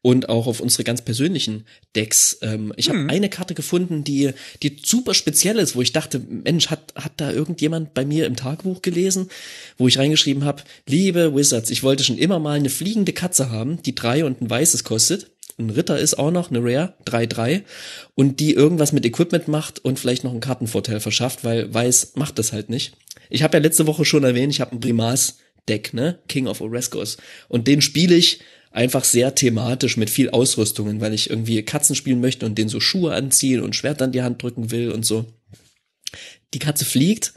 [0.00, 2.38] Und auch auf unsere ganz persönlichen Decks.
[2.42, 4.30] Ähm, ich habe eine Karte gefunden, die,
[4.62, 8.34] die super speziell ist, wo ich dachte, Mensch, hat, hat da irgendjemand bei mir im
[8.34, 9.28] Tagebuch gelesen,
[9.78, 13.82] wo ich reingeschrieben habe, liebe Wizards, ich wollte schon immer mal eine fliegende Katze haben,
[13.82, 17.62] die drei und ein weißes kostet ein Ritter ist auch noch, eine Rare, 3-3,
[18.14, 22.38] und die irgendwas mit Equipment macht und vielleicht noch einen Kartenvorteil verschafft, weil Weiß macht
[22.38, 22.96] das halt nicht.
[23.30, 26.18] Ich habe ja letzte Woche schon erwähnt, ich habe ein Primas-Deck, ne?
[26.28, 27.16] King of Oreskos.
[27.48, 28.40] Und den spiele ich
[28.70, 32.80] einfach sehr thematisch mit viel Ausrüstungen, weil ich irgendwie Katzen spielen möchte und denen so
[32.80, 35.26] Schuhe anziehen und Schwert an die Hand drücken will und so.
[36.54, 37.34] Die Katze fliegt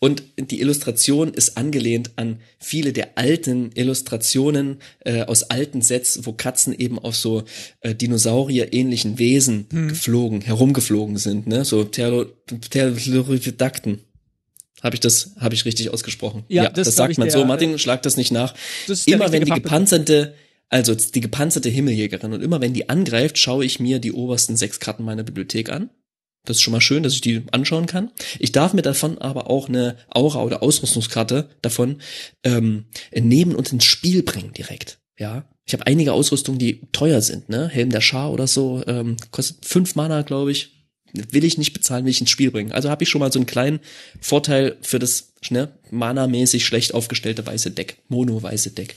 [0.00, 6.32] und die Illustration ist angelehnt an viele der alten Illustrationen äh, aus alten Sets, wo
[6.32, 7.42] Katzen eben auf so
[7.80, 9.88] äh, Dinosaurier-ähnlichen Wesen hm.
[9.88, 11.64] geflogen, herumgeflogen sind, ne?
[11.64, 12.38] So Pterodakten.
[14.80, 16.44] Habe ich das, habe ich richtig ausgesprochen?
[16.46, 17.44] Ja, ja das, das sagt man der, so.
[17.44, 18.54] Martin, schlag das nicht nach.
[18.86, 20.34] Das Immer wenn die gepanzerte,
[20.68, 24.78] also die gepanzerte Himmeljägerin und immer wenn die angreift, schaue ich mir die obersten sechs
[24.78, 25.90] Karten meiner Bibliothek an
[26.48, 28.10] das ist schon mal schön, dass ich die anschauen kann.
[28.38, 32.00] Ich darf mir davon aber auch eine Aura oder Ausrüstungskarte davon
[32.42, 34.98] ähm, nehmen und ins Spiel bringen direkt.
[35.18, 37.48] Ja, ich habe einige Ausrüstungen, die teuer sind.
[37.48, 40.74] Ne, Helm der Schar oder so ähm, kostet fünf Mana, glaube ich.
[41.12, 42.72] Will ich nicht bezahlen, will ich ins Spiel bringen.
[42.72, 43.80] Also habe ich schon mal so einen kleinen
[44.20, 48.96] Vorteil für das ne, Mana-mäßig schlecht aufgestellte weiße Deck, Mono-weiße Deck.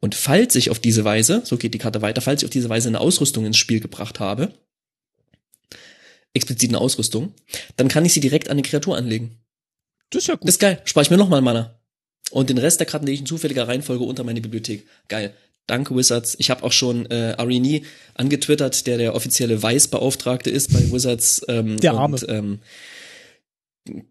[0.00, 2.68] Und falls ich auf diese Weise, so geht die Karte weiter, falls ich auf diese
[2.68, 4.52] Weise eine Ausrüstung ins Spiel gebracht habe,
[6.34, 7.34] expliziten Ausrüstung,
[7.76, 9.38] dann kann ich sie direkt an eine Kreatur anlegen.
[10.10, 10.48] Das ist ja gut.
[10.48, 10.80] Das ist geil.
[10.84, 11.78] Spare ich mir nochmal Mana.
[12.30, 14.86] Und den Rest der Karten lege ich in zufälliger Reihenfolge unter meine Bibliothek.
[15.08, 15.34] Geil.
[15.66, 16.36] Danke, Wizards.
[16.38, 17.84] Ich habe auch schon äh, Arini
[18.14, 21.42] angetwittert, der der offizielle Weißbeauftragte ist bei Wizards.
[21.48, 22.16] Ähm, der Arme.
[22.16, 22.58] Und, ähm,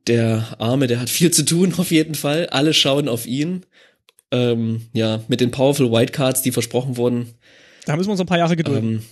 [0.08, 2.48] der Arme, der hat viel zu tun auf jeden Fall.
[2.48, 3.66] Alle schauen auf ihn.
[4.32, 7.34] Ähm, ja, mit den Powerful White die versprochen wurden.
[7.86, 8.90] Da müssen wir uns ein paar Jahre gedulden.
[8.90, 9.04] Ähm,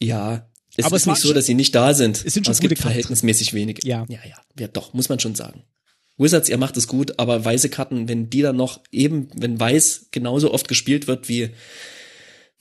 [0.00, 2.24] ja, es aber ist es nicht so, dass sie nicht da sind.
[2.24, 3.80] Es sind schon es gibt verhältnismäßig wenig.
[3.84, 4.06] Ja.
[4.08, 4.36] Ja, ja.
[4.58, 5.62] Ja, doch, muss man schon sagen.
[6.16, 10.08] Wizards, ihr macht es gut, aber weiße Karten, wenn die dann noch eben, wenn weiß
[10.10, 11.50] genauso oft gespielt wird wie,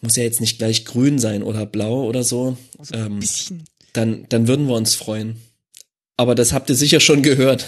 [0.02, 3.20] muss ja jetzt nicht gleich grün sein oder blau oder so, also ähm,
[3.92, 5.42] dann, dann würden wir uns freuen.
[6.16, 7.66] Aber das habt ihr sicher schon gehört.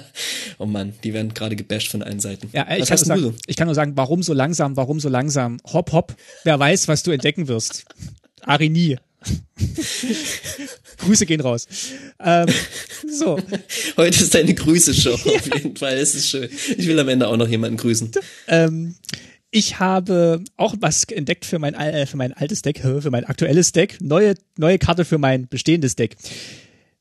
[0.58, 2.50] oh Mann, die werden gerade gebasht von allen Seiten.
[2.52, 5.58] Ja, ich kann, sagen, ich kann, nur sagen, warum so langsam, warum so langsam?
[5.64, 6.14] Hopp, hopp,
[6.44, 7.86] wer weiß, was du entdecken wirst.
[8.42, 8.98] Arini.
[10.98, 11.66] Grüße gehen raus.
[12.20, 12.48] Ähm,
[13.08, 13.38] so.
[13.96, 15.94] Heute ist deine Grüße-Show, auf jeden Fall.
[15.94, 16.48] Es ist schön.
[16.76, 18.10] Ich will am Ende auch noch jemanden grüßen.
[18.48, 18.94] Ähm,
[19.50, 23.72] ich habe auch was entdeckt für mein, äh, für mein altes Deck, für mein aktuelles
[23.72, 23.98] Deck.
[24.00, 26.16] Neue, neue Karte für mein bestehendes Deck.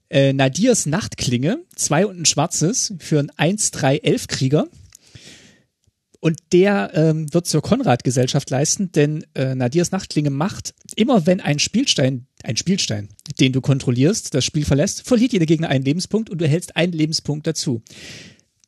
[0.10, 4.68] Äh, Nadirs Nachtklinge, zwei und ein schwarzes, für einen 1-3-11-Krieger.
[6.26, 11.60] Und der ähm, wird zur Konrad-Gesellschaft leisten, denn äh, Nadirs Nachtklinge macht, immer wenn ein
[11.60, 16.42] Spielstein, ein Spielstein, den du kontrollierst, das Spiel verlässt, verliert jeder Gegner einen Lebenspunkt und
[16.42, 17.84] du hältst einen Lebenspunkt dazu.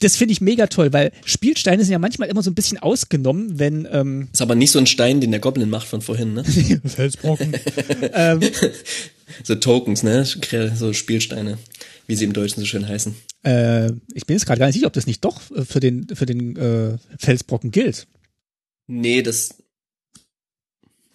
[0.02, 3.58] Das finde ich mega toll, weil Spielsteine sind ja manchmal immer so ein bisschen ausgenommen,
[3.58, 3.88] wenn.
[3.92, 6.44] Ähm, ist aber nicht so ein Stein, den der Goblin macht von vorhin, ne?
[6.86, 7.56] Felsbrocken.
[8.14, 8.42] ähm,
[9.44, 10.26] so Tokens, ne?
[10.26, 11.58] So Spielsteine
[12.08, 13.16] wie sie im Deutschen so schön heißen.
[13.44, 16.26] Äh, ich bin jetzt gerade gar nicht sicher, ob das nicht doch für den, für
[16.26, 18.08] den äh, Felsbrocken gilt.
[18.88, 19.56] Nee, das,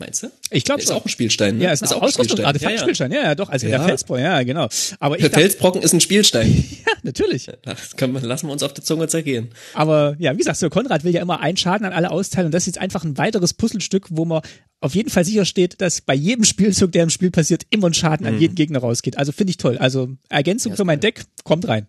[0.03, 0.33] Meinst du?
[0.51, 1.59] Ich glaube Ist auch ein Spielstein.
[1.59, 1.65] Ne?
[1.65, 2.45] Ja, ist, ist auch ein Spielstein.
[2.45, 3.13] Artefakt-Spielstein.
[3.13, 3.25] Ja, ja.
[3.27, 3.49] ja, doch.
[3.49, 3.79] Also ja.
[3.79, 4.69] der Felsbrocken, ja, genau.
[4.99, 6.53] Aber der Felsbrocken ist ein Spielstein.
[6.87, 7.49] ja, natürlich.
[7.63, 9.51] Das können wir, lassen wir uns auf der Zunge zergehen.
[9.75, 12.53] Aber ja, wie gesagt, so Konrad will ja immer einen Schaden an alle austeilen und
[12.53, 14.43] das ist jetzt einfach ein weiteres Puzzlestück, wo man
[14.81, 17.95] auf jeden Fall sicher steht, dass bei jedem Spielzug, der im Spiel passiert, immer ein
[17.95, 18.35] Schaden mhm.
[18.35, 19.19] an jeden Gegner rausgeht.
[19.19, 19.79] Also finde ich toll.
[19.79, 21.87] Also Ergänzung ja, für mein Deck kommt rein.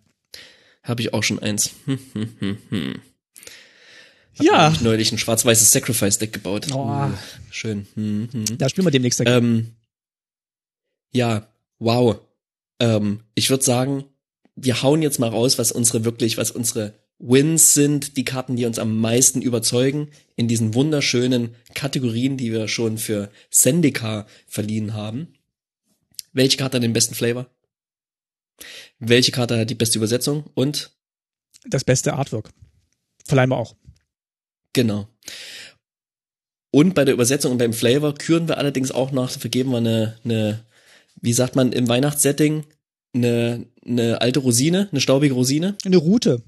[0.83, 1.71] Habe ich auch schon eins.
[1.85, 3.01] Hm, hm, hm, hm.
[4.37, 4.71] Hab ja.
[4.71, 6.67] Ich neulich ein schwarz-weißes Sacrifice-Deck gebaut.
[6.73, 7.09] Oh.
[7.51, 7.87] Schön.
[7.95, 8.57] Hm, hm.
[8.57, 9.21] Da spielen wir demnächst.
[9.25, 9.75] Ähm,
[11.13, 11.47] ja,
[11.79, 12.19] wow.
[12.79, 14.05] Ähm, ich würde sagen,
[14.55, 18.65] wir hauen jetzt mal raus, was unsere wirklich, was unsere Wins sind, die Karten, die
[18.65, 25.33] uns am meisten überzeugen, in diesen wunderschönen Kategorien, die wir schon für Sendika verliehen haben.
[26.33, 27.47] Welche Karte hat den besten Flavor?
[29.05, 30.45] Welche Karte hat die beste Übersetzung?
[30.53, 30.91] Und?
[31.65, 32.49] Das beste Artwork.
[33.25, 33.75] Verleihen wir auch.
[34.73, 35.07] Genau.
[36.71, 40.17] Und bei der Übersetzung und beim Flavor küren wir allerdings auch noch, vergeben wir eine,
[40.23, 40.65] eine
[41.21, 42.65] wie sagt man im Weihnachtssetting,
[43.13, 45.75] eine, eine alte Rosine, eine staubige Rosine.
[45.85, 46.41] Eine Route.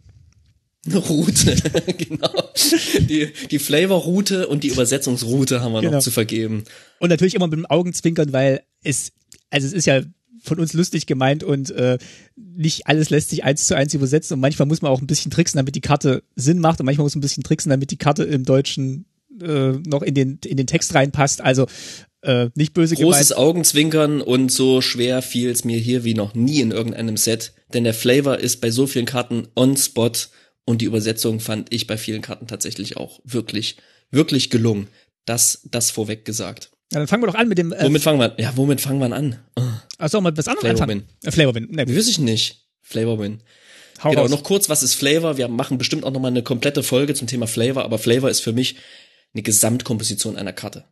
[0.85, 1.55] Eine Route,
[1.97, 2.51] genau.
[2.99, 5.93] Die, die Flavor-Route und die Übersetzungsroute haben wir genau.
[5.93, 6.63] noch zu vergeben.
[6.99, 9.11] Und natürlich immer mit dem Augenzwinkern, weil es,
[9.49, 10.01] also es ist ja
[10.45, 11.97] von uns lustig gemeint und äh,
[12.35, 15.31] nicht alles lässt sich eins zu eins übersetzen und manchmal muss man auch ein bisschen
[15.31, 17.97] tricksen, damit die Karte Sinn macht und manchmal muss man ein bisschen tricksen, damit die
[17.97, 19.05] Karte im Deutschen
[19.41, 21.41] äh, noch in den, in den Text reinpasst.
[21.41, 21.67] Also
[22.21, 23.47] äh, nicht böse Großes gemeint.
[23.47, 27.83] Augenzwinkern und so schwer fiel es mir hier wie noch nie in irgendeinem Set, denn
[27.83, 30.11] der Flavor ist bei so vielen Karten on spot
[30.65, 33.77] und die Übersetzung fand ich bei vielen Karten tatsächlich auch wirklich,
[34.11, 34.87] wirklich gelungen.
[35.25, 36.71] Das, das vorweg gesagt.
[36.93, 37.73] Ja, dann fangen wir doch an mit dem.
[37.73, 38.35] Äh, womit fangen wir?
[38.37, 39.39] Ja, womit fangen wir an?
[39.55, 39.63] Oh.
[39.97, 41.03] Achso, mal was anderes Flavor Win.
[41.23, 41.67] Äh, Flavor Win.
[41.71, 41.87] Nee.
[41.87, 42.67] Wüsste ich nicht.
[42.81, 43.41] Flavor Win.
[44.03, 44.31] Hau genau, raus.
[44.31, 45.37] noch kurz, was ist Flavor?
[45.37, 48.53] Wir machen bestimmt auch nochmal eine komplette Folge zum Thema Flavor, aber Flavor ist für
[48.53, 48.75] mich
[49.33, 50.85] eine Gesamtkomposition einer Karte.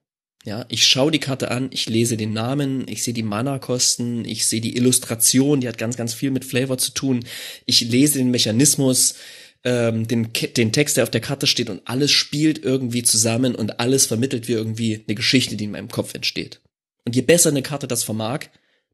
[0.45, 4.45] Ja, ich schaue die Karte an, ich lese den Namen, ich sehe die Mana-Kosten, ich
[4.45, 7.24] sehe die Illustration, die hat ganz, ganz viel mit Flavor zu tun.
[7.65, 9.15] Ich lese den Mechanismus,
[9.64, 13.80] ähm, den, den Text, der auf der Karte steht und alles spielt irgendwie zusammen und
[13.80, 16.61] alles vermittelt wie irgendwie eine Geschichte, die in meinem Kopf entsteht.
[17.06, 18.48] Und je besser eine Karte das vermag,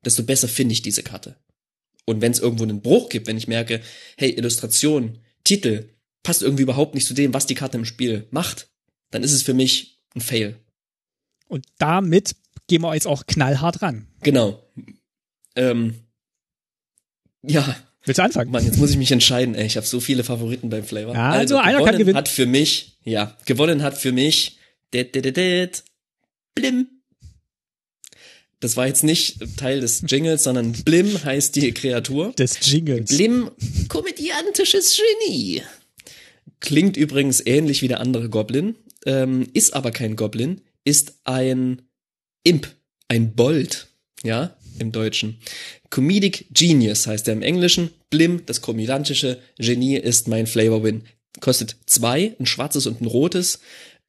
[0.05, 1.35] desto besser finde ich diese Karte.
[2.05, 3.81] Und wenn es irgendwo einen Bruch gibt, wenn ich merke,
[4.17, 5.89] hey, Illustration, Titel,
[6.23, 8.69] passt irgendwie überhaupt nicht zu dem, was die Karte im Spiel macht,
[9.11, 10.59] dann ist es für mich ein Fail.
[11.47, 12.35] Und damit
[12.67, 14.07] gehen wir jetzt auch knallhart ran.
[14.21, 14.63] Genau.
[15.55, 15.95] Ähm,
[17.41, 17.75] ja,
[18.05, 18.51] Willst du anfangen?
[18.51, 19.65] Mann, jetzt muss ich mich entscheiden, ey.
[19.65, 21.13] Ich habe so viele Favoriten beim Flavor.
[21.13, 22.17] Ja, also, also einer kann gewinnen.
[22.17, 24.57] hat für mich, ja, gewonnen hat für mich
[24.93, 25.83] det, det, det, det,
[26.55, 26.87] Blim.
[28.59, 32.33] Das war jetzt nicht Teil des Jingles, sondern Blim heißt die Kreatur.
[32.33, 33.15] Des Jingles.
[33.15, 33.51] Blim,
[33.87, 35.61] komödiantisches Genie.
[36.59, 41.83] Klingt übrigens ähnlich wie der andere Goblin, ähm, ist aber kein Goblin, ist ein
[42.43, 42.67] Imp,
[43.07, 43.87] ein Bold,
[44.23, 45.39] ja, im Deutschen.
[45.89, 47.89] Comedic Genius heißt er im Englischen.
[48.09, 51.03] Blim, das komödiantische Genie, ist mein Flavor Win.
[51.39, 53.59] Kostet zwei, ein schwarzes und ein rotes.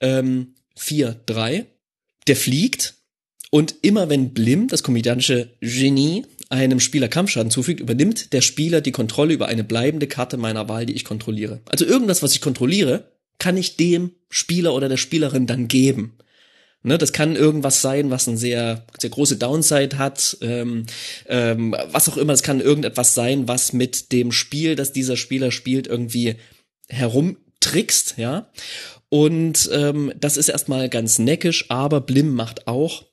[0.01, 1.67] Ähm, vier, drei.
[2.27, 2.95] Der fliegt.
[3.51, 8.93] Und immer wenn Blim, das komödiantische Genie, einem Spieler Kampfschaden zufügt, übernimmt der Spieler die
[8.93, 11.61] Kontrolle über eine bleibende Karte meiner Wahl, die ich kontrolliere.
[11.67, 16.17] Also irgendwas, was ich kontrolliere, kann ich dem Spieler oder der Spielerin dann geben.
[16.83, 20.87] Ne, das kann irgendwas sein, was eine sehr, sehr große Downside hat, ähm,
[21.27, 22.33] ähm, was auch immer.
[22.33, 26.37] Es kann irgendetwas sein, was mit dem Spiel, das dieser Spieler spielt, irgendwie
[26.89, 28.51] herumtrickst, ja.
[29.11, 33.05] Und ähm, das ist erstmal ganz neckisch, aber Blim macht auch,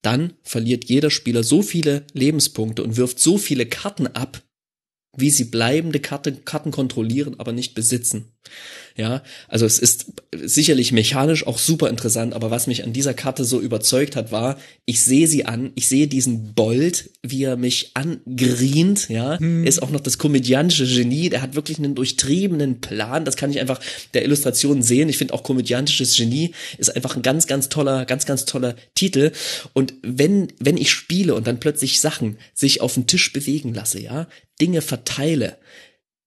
[0.00, 4.42] dann verliert jeder Spieler so viele Lebenspunkte und wirft so viele Karten ab,
[5.14, 8.32] wie sie bleibende Karte, Karten kontrollieren, aber nicht besitzen.
[8.96, 13.44] Ja, also es ist sicherlich mechanisch auch super interessant, aber was mich an dieser Karte
[13.44, 17.92] so überzeugt hat, war, ich sehe sie an, ich sehe diesen Bold, wie er mich
[17.94, 19.64] angrient, ja, hm.
[19.64, 23.60] ist auch noch das komödiantische Genie, der hat wirklich einen durchtriebenen Plan, das kann ich
[23.60, 23.80] einfach
[24.12, 25.08] der Illustration sehen.
[25.08, 29.32] Ich finde auch komödiantisches Genie ist einfach ein ganz, ganz toller, ganz, ganz toller Titel.
[29.72, 34.00] Und wenn, wenn ich spiele und dann plötzlich Sachen sich auf den Tisch bewegen lasse,
[34.00, 34.28] ja,
[34.60, 35.56] Dinge verteile,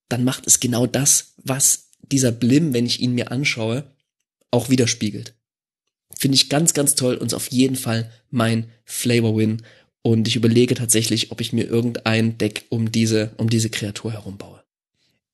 [0.10, 3.84] dann macht es genau das, was dieser Blim, wenn ich ihn mir anschaue,
[4.51, 5.35] auch widerspiegelt.
[6.17, 9.63] Finde ich ganz, ganz toll und ist auf jeden Fall mein Flavor Win.
[10.01, 14.38] Und ich überlege tatsächlich, ob ich mir irgendein Deck um diese, um diese Kreatur herum
[14.38, 14.61] baue.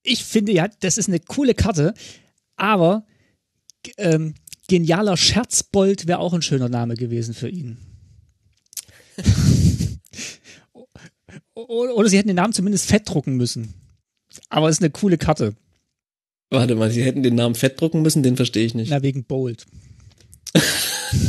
[0.03, 1.93] Ich finde ja, das ist eine coole Karte,
[2.55, 3.05] aber
[3.97, 4.35] ähm,
[4.67, 7.77] genialer Scherzbold wäre auch ein schöner Name gewesen für ihn.
[11.53, 13.73] Oder sie hätten den Namen zumindest fett drucken müssen.
[14.49, 15.55] Aber es ist eine coole Karte.
[16.51, 18.89] Warte mal, sie hätten den Namen fett drucken müssen, den verstehe ich nicht.
[18.89, 19.65] Na, wegen Bold.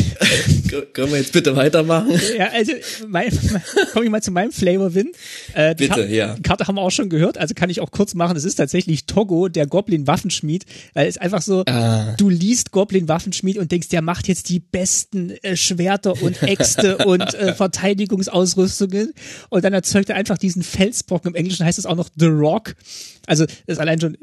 [0.92, 2.10] Können wir jetzt bitte weitermachen?
[2.36, 2.72] Ja, also
[3.08, 3.30] mein,
[3.92, 5.12] komme ich mal zu meinem Flavor Win.
[5.54, 6.34] Äh, bitte, Karte, ja.
[6.34, 8.36] Die Karte haben wir auch schon gehört, also kann ich auch kurz machen.
[8.36, 10.64] Es ist tatsächlich Togo, der Goblin Waffenschmied.
[10.94, 12.14] Weil es einfach so, ah.
[12.16, 16.98] du liest Goblin Waffenschmied und denkst, der macht jetzt die besten äh, Schwerter und Äxte
[17.06, 19.12] und äh, Verteidigungsausrüstungen
[19.48, 21.30] und dann erzeugt er einfach diesen Felsbrocken.
[21.30, 22.74] Im Englischen heißt es auch noch The Rock.
[23.26, 24.16] Also das ist allein schon,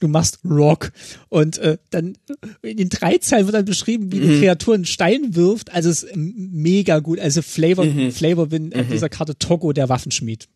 [0.00, 0.92] du machst Rock
[1.28, 2.16] und äh, dann
[2.62, 4.40] in den drei Zeilen wird dann beschrieben, wie die mhm.
[4.40, 5.47] Kreatur einen Stein wirft.
[5.70, 7.18] Also es ist mega gut.
[7.18, 8.12] Also Flavor, mhm.
[8.12, 8.88] Flavor Win mhm.
[8.90, 10.48] dieser Karte Togo, der Waffenschmied.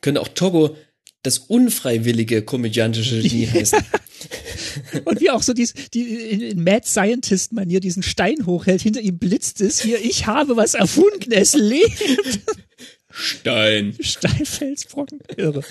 [0.00, 0.76] Könnte auch Togo
[1.22, 3.80] das unfreiwillige komödiantische Genie heißen.
[5.04, 9.18] Und wie auch so dies, die in Mad Scientist Manier diesen Stein hochhält, hinter ihm
[9.18, 12.02] blitzt es hier, ich habe was erfunden, es lebt.
[13.10, 13.96] Stein.
[13.98, 15.20] Steinfelsbrocken.
[15.36, 15.62] Irre.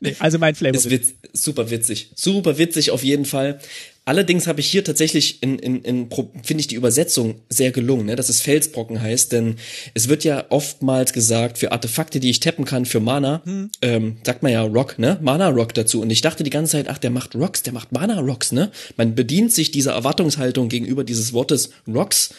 [0.00, 0.76] Nee, also mein Flavor.
[0.76, 2.10] Ist witz, super witzig.
[2.16, 3.60] Super witzig auf jeden Fall.
[4.06, 6.10] Allerdings habe ich hier tatsächlich in, in, in
[6.42, 8.16] finde ich die Übersetzung sehr gelungen, ne?
[8.16, 9.56] dass es Felsbrocken heißt, denn
[9.94, 13.70] es wird ja oftmals gesagt, für Artefakte, die ich tappen kann, für Mana, hm.
[13.80, 15.18] ähm, sagt man ja Rock, ne?
[15.22, 16.02] Mana Rock dazu.
[16.02, 18.70] Und ich dachte die ganze Zeit, ach, der macht Rocks, der macht Mana Rocks, ne?
[18.98, 22.34] Man bedient sich dieser Erwartungshaltung gegenüber dieses Wortes Rocks.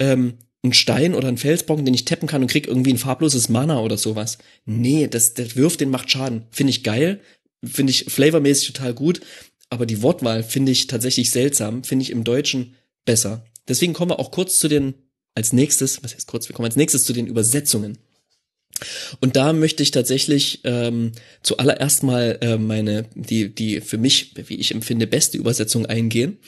[0.00, 0.34] Ähm,
[0.64, 3.78] ein Stein oder ein Felsbrocken, den ich tappen kann und krieg irgendwie ein farbloses Mana
[3.78, 4.38] oder sowas.
[4.66, 6.42] Nee, das, der wirft, den macht Schaden.
[6.50, 7.20] Finde ich geil,
[7.64, 9.20] finde ich flavormäßig total gut,
[9.70, 12.74] aber die Wortwahl finde ich tatsächlich seltsam, finde ich im Deutschen
[13.04, 13.44] besser.
[13.66, 14.94] Deswegen kommen wir auch kurz zu den,
[15.34, 17.98] als nächstes, was heißt kurz, wir kommen als nächstes zu den Übersetzungen.
[19.20, 21.12] Und da möchte ich tatsächlich ähm,
[21.42, 26.38] zuallererst mal äh, meine, die, die für mich, wie ich empfinde, beste Übersetzung eingehen.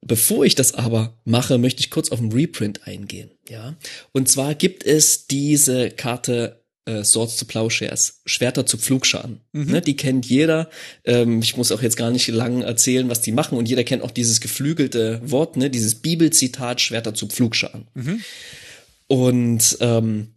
[0.00, 3.30] Bevor ich das aber mache, möchte ich kurz auf den Reprint eingehen.
[3.48, 3.76] Ja,
[4.12, 6.57] und zwar gibt es diese Karte
[6.88, 9.40] äh, Swords to Plowshares, Schwerter zu Pflugscharen.
[9.52, 9.72] Mhm.
[9.72, 10.70] Ne, die kennt jeder.
[11.04, 13.58] Ähm, ich muss auch jetzt gar nicht lang erzählen, was die machen.
[13.58, 17.88] Und jeder kennt auch dieses geflügelte Wort, ne, dieses Bibelzitat Schwerter zu Pflugscharen.
[17.94, 18.20] Mhm.
[19.06, 20.28] Und ähm,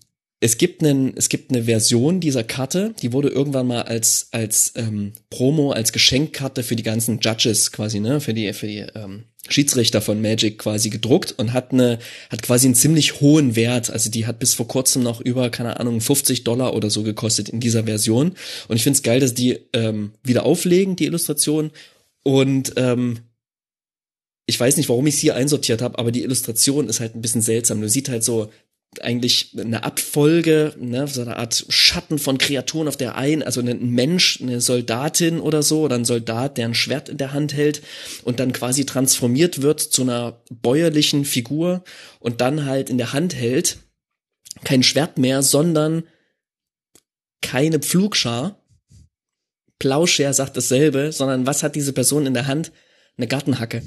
[0.43, 4.73] es gibt einen, es gibt eine Version dieser Karte, die wurde irgendwann mal als als
[4.75, 9.25] ähm, Promo, als Geschenkkarte für die ganzen Judges quasi, ne, für die für die ähm,
[9.47, 11.99] Schiedsrichter von Magic quasi gedruckt und hat eine
[12.31, 13.91] hat quasi einen ziemlich hohen Wert.
[13.91, 17.47] Also die hat bis vor kurzem noch über keine Ahnung 50 Dollar oder so gekostet
[17.47, 18.33] in dieser Version.
[18.67, 21.69] Und ich finde es geil, dass die ähm, wieder auflegen die Illustration
[22.23, 23.19] und ähm,
[24.47, 27.21] ich weiß nicht, warum ich es hier einsortiert habe, aber die Illustration ist halt ein
[27.21, 27.79] bisschen seltsam.
[27.79, 28.49] Du siehst halt so
[28.99, 33.91] eigentlich eine Abfolge, ne, so eine Art Schatten von Kreaturen auf der einen, also ein
[33.91, 37.81] Mensch, eine Soldatin oder so, oder ein Soldat, der ein Schwert in der Hand hält
[38.23, 41.83] und dann quasi transformiert wird zu einer bäuerlichen Figur
[42.19, 43.77] und dann halt in der Hand hält
[44.63, 46.03] kein Schwert mehr, sondern
[47.41, 48.61] keine Pflugschar.
[49.79, 52.71] Plauschär sagt dasselbe, sondern was hat diese Person in der Hand?
[53.17, 53.81] Eine Gartenhacke.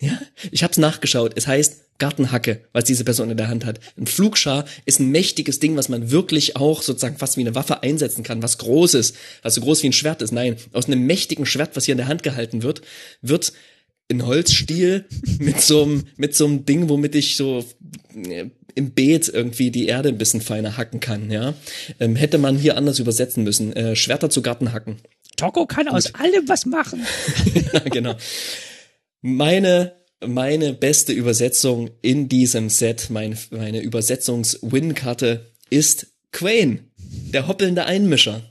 [0.00, 0.20] Ja,
[0.50, 1.32] ich hab's nachgeschaut.
[1.36, 3.80] Es heißt Gartenhacke, was diese Person in der Hand hat.
[3.98, 7.82] Ein Flugschar ist ein mächtiges Ding, was man wirklich auch sozusagen fast wie eine Waffe
[7.82, 10.32] einsetzen kann, was Großes, was so groß wie ein Schwert ist.
[10.32, 12.82] Nein, aus einem mächtigen Schwert, was hier in der Hand gehalten wird,
[13.22, 13.52] wird
[14.10, 15.06] ein Holzstiel
[15.38, 17.64] mit so einem, mit so einem Ding, womit ich so
[18.14, 21.54] äh, im Beet irgendwie die Erde ein bisschen feiner hacken kann, ja.
[21.98, 23.72] Ähm, hätte man hier anders übersetzen müssen.
[23.72, 24.96] Äh, Schwerter zu Gartenhacken.
[25.36, 27.04] Toko kann aus allem was machen.
[27.72, 28.16] ja, genau.
[29.22, 29.92] Meine
[30.24, 38.42] meine beste Übersetzung in diesem Set, mein, meine Übersetzungs-Win-Karte ist Quain, der hoppelnde Einmischer.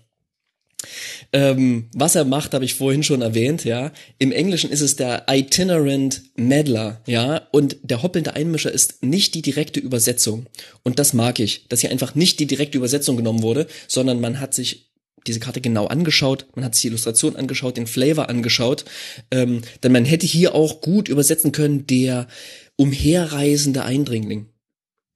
[1.34, 3.92] Ähm, was er macht, habe ich vorhin schon erwähnt, ja.
[4.20, 7.48] Im Englischen ist es der Itinerant Meddler, ja.
[7.52, 10.46] Und der hoppelnde Einmischer ist nicht die direkte Übersetzung.
[10.84, 14.40] Und das mag ich, dass hier einfach nicht die direkte Übersetzung genommen wurde, sondern man
[14.40, 14.92] hat sich
[15.28, 18.86] diese Karte genau angeschaut, man hat sich die Illustration angeschaut, den Flavor angeschaut,
[19.32, 22.28] ähm, denn man hätte hier auch gut übersetzen können, der
[22.76, 24.48] umherreisende Eindringling.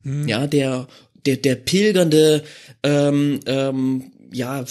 [0.04, 0.28] Hm.
[0.28, 0.88] Ja, der,
[1.26, 2.44] der, der pilgernde,
[2.84, 4.66] ähm, ähm, ja,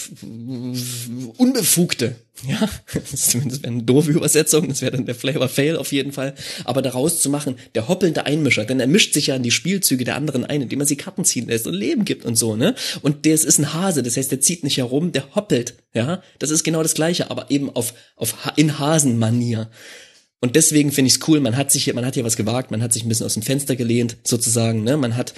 [1.36, 2.16] Unbefugte.
[2.46, 2.68] Ja,
[3.10, 6.34] das wäre eine doofe Übersetzung, das wäre dann der Flavor Fail auf jeden Fall.
[6.64, 10.04] Aber daraus zu machen, der hoppelnde Einmischer, denn er mischt sich ja in die Spielzüge
[10.04, 12.74] der anderen ein, indem er sie Karten ziehen lässt und Leben gibt und so, ne?
[13.02, 16.22] Und das ist ein Hase, das heißt, der zieht nicht herum, der hoppelt, ja?
[16.38, 19.70] Das ist genau das Gleiche, aber eben auf, auf, in Hasenmanier.
[20.40, 22.70] Und deswegen finde ich es cool, man hat sich hier, man hat hier was gewagt,
[22.70, 24.96] man hat sich ein bisschen aus dem Fenster gelehnt, sozusagen, ne?
[24.96, 25.34] Man hat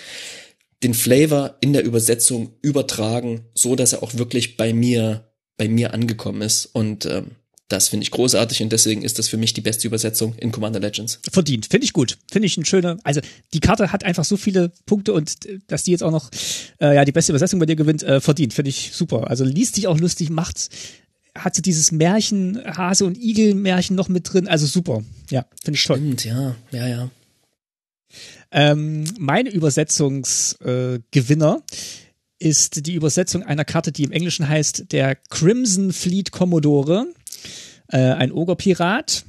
[0.82, 5.92] den Flavor in der Übersetzung übertragen, so dass er auch wirklich bei mir, bei mir
[5.92, 6.66] angekommen ist.
[6.66, 7.32] Und ähm,
[7.68, 10.80] das finde ich großartig und deswegen ist das für mich die beste Übersetzung in Commander
[10.80, 11.20] Legends.
[11.30, 12.18] Verdient, finde ich gut.
[12.30, 13.20] Finde ich ein schöner, also
[13.54, 16.30] die Karte hat einfach so viele Punkte und äh, dass die jetzt auch noch
[16.80, 19.30] äh, ja die beste Übersetzung bei dir gewinnt, äh, verdient, finde ich super.
[19.30, 20.68] Also liest sich auch lustig, macht's
[21.38, 25.04] hat sie dieses Märchen, Hase und Igel Märchen noch mit drin, also super.
[25.30, 25.98] Ja, finde ich toll.
[25.98, 27.10] Stimmt, ja, ja, ja.
[28.50, 31.60] Ähm, mein Übersetzungsgewinner äh,
[32.40, 37.06] ist die Übersetzung einer Karte, die im Englischen heißt der Crimson Fleet Commodore,
[37.88, 39.24] äh, ein Ogerpirat.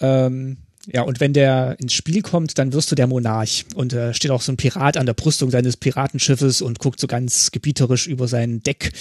[0.00, 0.58] Ähm,
[0.92, 3.64] ja, und wenn der ins Spiel kommt, dann wirst du der Monarch.
[3.74, 7.06] Und äh, steht auch so ein Pirat an der Brüstung seines Piratenschiffes und guckt so
[7.06, 8.92] ganz gebieterisch über sein Deck.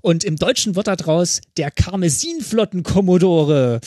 [0.00, 3.80] Und im Deutschen wird daraus der Karmesinflotten-Kommodore.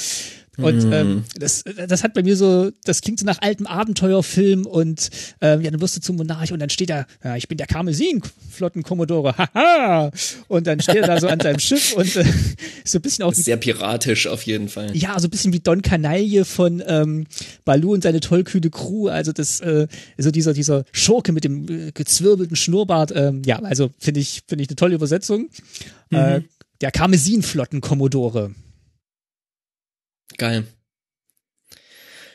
[0.58, 0.94] Und mhm.
[0.94, 5.10] ähm, das, das hat bei mir so, das klingt so nach altem Abenteuerfilm und
[5.42, 7.66] ähm, ja, dann wirst du zum Monarch und dann steht er, ja, ich bin der
[7.66, 10.12] Karmesin-Flotten-Kommodore, haha!
[10.48, 12.26] Und dann steht er da so an seinem Schiff und äh,
[12.86, 13.34] so ein bisschen auch.
[13.34, 14.96] Sehr piratisch auf jeden Fall.
[14.96, 17.26] Ja, so ein bisschen wie Don Canaille von ähm,
[17.66, 19.08] Baloo und seine tollkühne Crew.
[19.08, 19.88] Also das, äh,
[20.20, 23.12] so dieser, dieser Schurke mit dem äh, gezwirbelten Schnurrbart.
[23.16, 25.50] Ähm, ja, also finde ich, finde ich eine tolle Übersetzung.
[26.12, 26.18] Mhm.
[26.18, 26.42] Äh,
[26.82, 28.52] der Karmesin-Flotten-Kommodore.
[30.38, 30.66] Geil.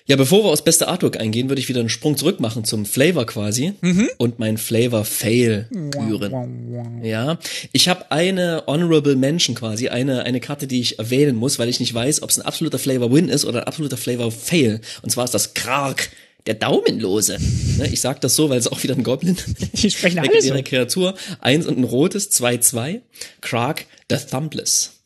[0.09, 2.87] Ja, bevor wir aufs beste Artwork eingehen, würde ich wieder einen Sprung zurück machen zum
[2.87, 4.09] Flavor quasi mhm.
[4.17, 7.03] und mein Flavor Fail küren.
[7.05, 7.39] Ja,
[7.73, 11.79] ich habe eine Honorable Mention quasi, eine eine Karte, die ich erwähnen muss, weil ich
[11.79, 14.81] nicht weiß, ob es ein absoluter Flavor Win ist oder ein absoluter Flavor Fail.
[15.03, 16.09] Und zwar ist das Krark,
[16.47, 17.37] der Daumenlose.
[17.77, 19.37] Ne, ich sag das so, weil es auch wieder ein Goblin.
[19.75, 20.55] Ich spreche alles so.
[20.65, 23.03] Kreatur, eins und ein rotes, zwei zwei.
[23.43, 24.98] Krark, the Thumbless.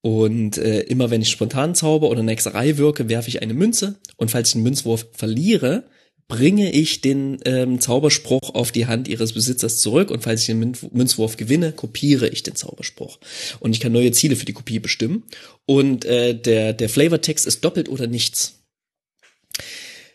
[0.00, 3.98] Und äh, immer wenn ich spontan zauber oder eine Hexerei wirke, werfe ich eine Münze.
[4.16, 5.84] Und falls ich den Münzwurf verliere,
[6.28, 10.76] bringe ich den ähm, Zauberspruch auf die Hand ihres Besitzers zurück und falls ich den
[10.92, 13.18] Münzwurf gewinne, kopiere ich den Zauberspruch.
[13.60, 15.24] Und ich kann neue Ziele für die Kopie bestimmen.
[15.64, 18.60] Und äh, der, der Flavortext ist doppelt oder nichts.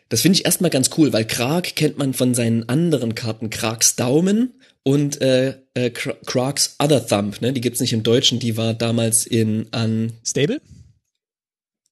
[0.10, 3.50] Das finde ich erstmal ganz cool, weil Krag kennt man von seinen anderen Karten.
[3.50, 4.54] Krags Daumen
[4.84, 7.54] und äh, äh, Krags Other Thumb, ne?
[7.54, 10.62] Die gibt's nicht im Deutschen, die war damals in an Stable?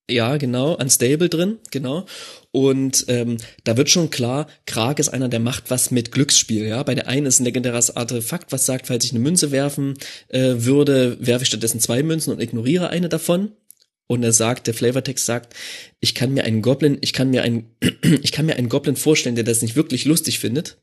[0.09, 2.05] Ja, genau, Unstable drin, genau.
[2.51, 6.65] Und ähm, da wird schon klar, Krag ist einer, der macht was mit Glücksspiel.
[6.65, 9.93] Ja, bei der einen ist ein legendäres Artefakt, was sagt, falls ich eine Münze werfen
[10.27, 13.53] äh, würde, werfe ich stattdessen zwei Münzen und ignoriere eine davon.
[14.07, 15.55] Und er sagt, der Flavortext sagt,
[16.01, 17.73] ich kann mir einen Goblin, ich kann mir einen,
[18.21, 20.77] ich kann mir einen Goblin vorstellen, der das nicht wirklich lustig findet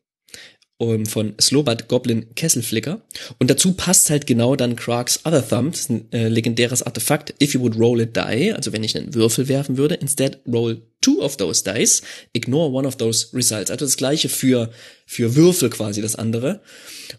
[0.78, 3.02] um, von Slobat Goblin Kesselflicker.
[3.38, 7.34] Und dazu passt halt genau dann Krags Other Thumb, ein äh, legendäres Artefakt.
[7.42, 10.80] If you would roll a die, also wenn ich einen Würfel werfen würde, instead roll
[11.00, 12.02] two of those dice,
[12.32, 13.70] ignore one of those results.
[13.70, 14.70] Also das gleiche für,
[15.04, 16.60] für Würfel quasi, das andere.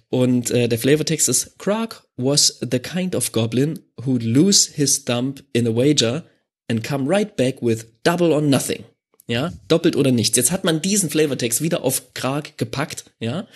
[0.10, 5.36] Und äh, der Flavortext ist, Krag was the kind of goblin who'd lose his thumb
[5.54, 6.24] in a wager
[6.70, 8.84] and come right back with double or nothing.
[9.30, 10.36] Ja, doppelt oder nichts.
[10.38, 13.48] Jetzt hat man diesen Flavortext wieder auf Krag gepackt, ja.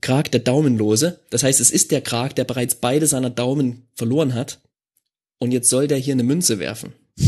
[0.00, 1.20] Krag der Daumenlose.
[1.28, 4.58] Das heißt, es ist der Krag, der bereits beide seiner Daumen verloren hat.
[5.38, 6.94] Und jetzt soll der hier eine Münze werfen.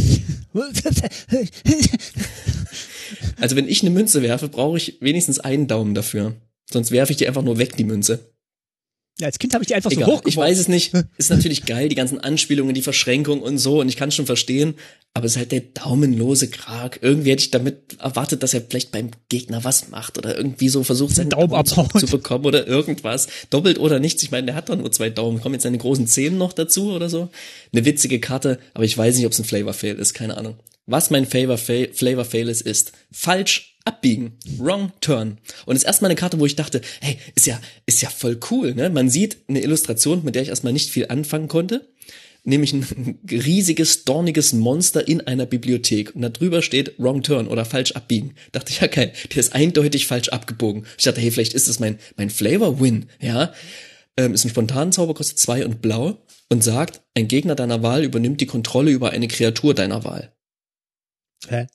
[3.40, 6.34] Also wenn ich eine Münze werfe, brauche ich wenigstens einen Daumen dafür.
[6.70, 8.32] Sonst werfe ich die einfach nur weg, die Münze.
[9.20, 10.22] Ja, als Kind habe ich die einfach Egal, so hoch.
[10.26, 10.92] Ich weiß es nicht.
[11.16, 13.80] Ist natürlich geil, die ganzen Anspielungen, die Verschränkung und so.
[13.80, 14.74] Und ich kann schon verstehen.
[15.12, 17.00] Aber es ist halt der daumenlose Krag.
[17.02, 20.84] Irgendwie hätte ich damit erwartet, dass er vielleicht beim Gegner was macht oder irgendwie so
[20.84, 23.26] versucht, seinen Daumen Daumen zu bekommen oder irgendwas.
[23.50, 24.22] Doppelt oder nichts.
[24.22, 25.40] Ich meine, der hat doch nur zwei Daumen.
[25.40, 27.28] Kommen jetzt seine großen Zehen noch dazu oder so?
[27.72, 30.14] Eine witzige Karte, aber ich weiß nicht, ob es ein Flavor-Fail ist.
[30.14, 30.58] Keine Ahnung.
[30.86, 34.38] Was mein Flavor-Fail Flavor -Fail ist, ist falsch abbiegen.
[34.58, 35.38] Wrong turn.
[35.66, 38.74] Und ist erstmal eine Karte, wo ich dachte, hey, ist ja, ist ja voll cool,
[38.74, 38.90] ne?
[38.90, 41.88] Man sieht eine Illustration, mit der ich erstmal nicht viel anfangen konnte.
[42.44, 46.14] Nämlich ein riesiges, dorniges Monster in einer Bibliothek.
[46.14, 48.34] Und da drüber steht Wrong Turn oder falsch abbiegen.
[48.52, 50.86] Dachte ich, ja geil, der ist eindeutig falsch abgebogen.
[50.98, 53.52] Ich dachte, hey, vielleicht ist das mein, mein Flavor-Win, ja?
[54.16, 56.18] Ähm, ist ein spontanen Zauber, kostet zwei und blau
[56.50, 60.32] und sagt, ein Gegner deiner Wahl übernimmt die Kontrolle über eine Kreatur deiner Wahl.
[61.48, 61.66] Hä?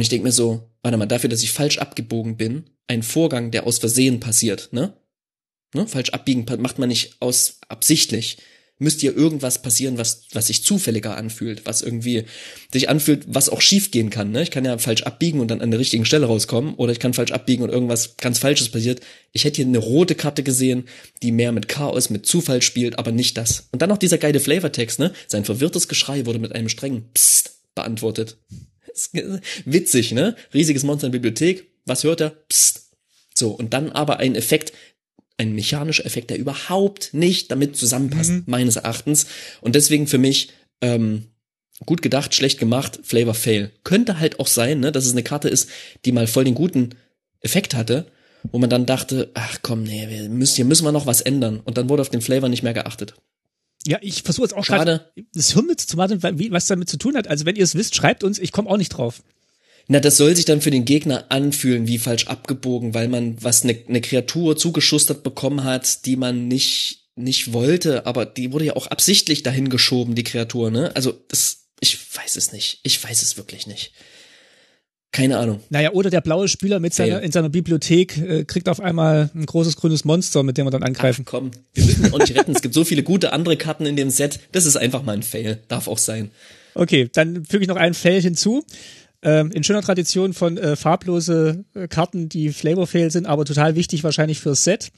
[0.00, 3.50] Und ich denke mir so, warte mal, dafür, dass ich falsch abgebogen bin, ein Vorgang,
[3.50, 4.94] der aus Versehen passiert, ne?
[5.74, 5.86] ne?
[5.86, 8.38] Falsch abbiegen macht man nicht aus absichtlich.
[8.78, 12.24] Müsste ja irgendwas passieren, was, was sich zufälliger anfühlt, was irgendwie
[12.72, 14.30] sich anfühlt, was auch schief gehen kann.
[14.30, 14.42] Ne?
[14.42, 17.12] Ich kann ja falsch abbiegen und dann an der richtigen Stelle rauskommen, oder ich kann
[17.12, 19.02] falsch abbiegen und irgendwas ganz Falsches passiert.
[19.32, 20.84] Ich hätte hier eine rote Karte gesehen,
[21.22, 23.68] die mehr mit Chaos, mit Zufall spielt, aber nicht das.
[23.70, 25.12] Und dann noch dieser geile Flavortext, ne?
[25.26, 28.38] Sein verwirrtes Geschrei wurde mit einem strengen Psst beantwortet.
[29.64, 30.36] Witzig, ne?
[30.52, 31.70] Riesiges Monster in der Bibliothek.
[31.86, 32.30] Was hört er?
[32.48, 32.90] Psst.
[33.34, 34.72] So, und dann aber ein Effekt,
[35.38, 38.42] ein mechanischer Effekt, der überhaupt nicht damit zusammenpasst, mhm.
[38.46, 39.26] meines Erachtens.
[39.60, 40.50] Und deswegen für mich
[40.82, 41.26] ähm,
[41.86, 43.70] gut gedacht, schlecht gemacht, Flavor Fail.
[43.84, 45.68] Könnte halt auch sein, ne, dass es eine Karte ist,
[46.04, 46.90] die mal voll den guten
[47.40, 48.06] Effekt hatte,
[48.52, 51.60] wo man dann dachte, ach komm, nee, wir müssen, hier müssen wir noch was ändern.
[51.60, 53.14] Und dann wurde auf den Flavor nicht mehr geachtet.
[53.86, 57.16] Ja, ich versuche jetzt auch gerade das Hirn mit zu warten, was damit zu tun
[57.16, 57.28] hat.
[57.28, 59.22] Also wenn ihr es wisst, schreibt uns, ich komme auch nicht drauf.
[59.88, 63.64] Na, das soll sich dann für den Gegner anfühlen wie falsch abgebogen, weil man was
[63.64, 68.76] eine ne Kreatur zugeschustert bekommen hat, die man nicht nicht wollte, aber die wurde ja
[68.76, 70.94] auch absichtlich dahin geschoben, die Kreatur, ne?
[70.94, 72.80] Also das, ich weiß es nicht.
[72.82, 73.92] Ich weiß es wirklich nicht.
[75.12, 75.60] Keine Ahnung.
[75.70, 79.44] Naja, oder der blaue Spieler mit seiner, in seiner Bibliothek äh, kriegt auf einmal ein
[79.44, 81.24] großes grünes Monster, mit dem wir dann angreifen.
[81.26, 82.52] Ach, komm, wir müssen auch nicht retten.
[82.52, 84.38] Es gibt so viele gute andere Karten in dem Set.
[84.52, 85.58] Das ist einfach mal ein Fail.
[85.66, 86.30] Darf auch sein.
[86.74, 88.64] Okay, dann füge ich noch einen Fail hinzu.
[89.22, 94.02] Ähm, in schöner Tradition von äh, farblose äh, Karten, die Flavor-Fail sind, aber total wichtig
[94.02, 94.92] wahrscheinlich fürs Set.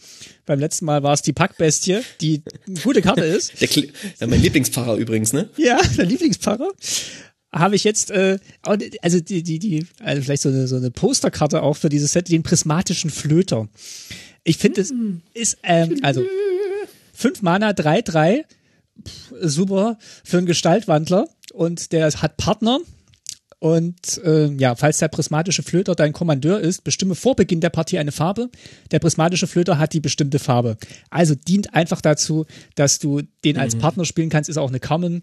[0.46, 3.60] Beim letzten Mal war es die Packbestie, die eine gute Karte ist.
[3.60, 3.88] Der, Kle
[4.20, 5.48] ja, mein Lieblingspfarrer übrigens, ne?
[5.56, 6.70] Ja, der Lieblingspfarrer
[7.54, 8.38] habe ich jetzt, äh,
[9.02, 12.30] also die, die, die, also vielleicht so eine, so eine Posterkarte auch für dieses Set,
[12.30, 13.68] den prismatischen Flöter.
[14.44, 15.20] Ich finde, es mm.
[15.34, 16.24] ist, ähm, also
[17.12, 18.44] fünf Mana, drei, drei,
[19.40, 22.80] super für einen Gestaltwandler und der hat Partner.
[23.58, 27.98] Und äh, ja, falls der prismatische Flöter dein Kommandeur ist, bestimme vor Beginn der Partie
[27.98, 28.50] eine Farbe.
[28.90, 30.76] Der prismatische Flöter hat die bestimmte Farbe.
[31.10, 33.80] Also dient einfach dazu, dass du den als mhm.
[33.80, 35.22] Partner spielen kannst, ist auch eine Common.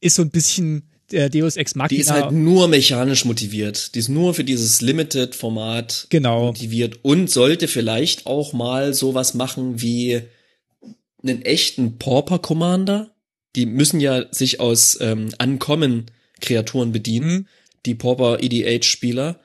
[0.00, 1.96] Ist so ein bisschen der Deus Ex Machina.
[1.96, 3.94] Die ist halt nur mechanisch motiviert.
[3.94, 6.46] Die ist nur für dieses Limited-Format genau.
[6.46, 10.22] motiviert und sollte vielleicht auch mal sowas machen wie
[11.22, 13.10] einen echten Pauper Commander.
[13.56, 16.06] Die müssen ja sich aus ähm, Ankommen
[16.40, 17.46] Kreaturen bedienen, mhm.
[17.86, 19.40] die Pauper EDH Spieler.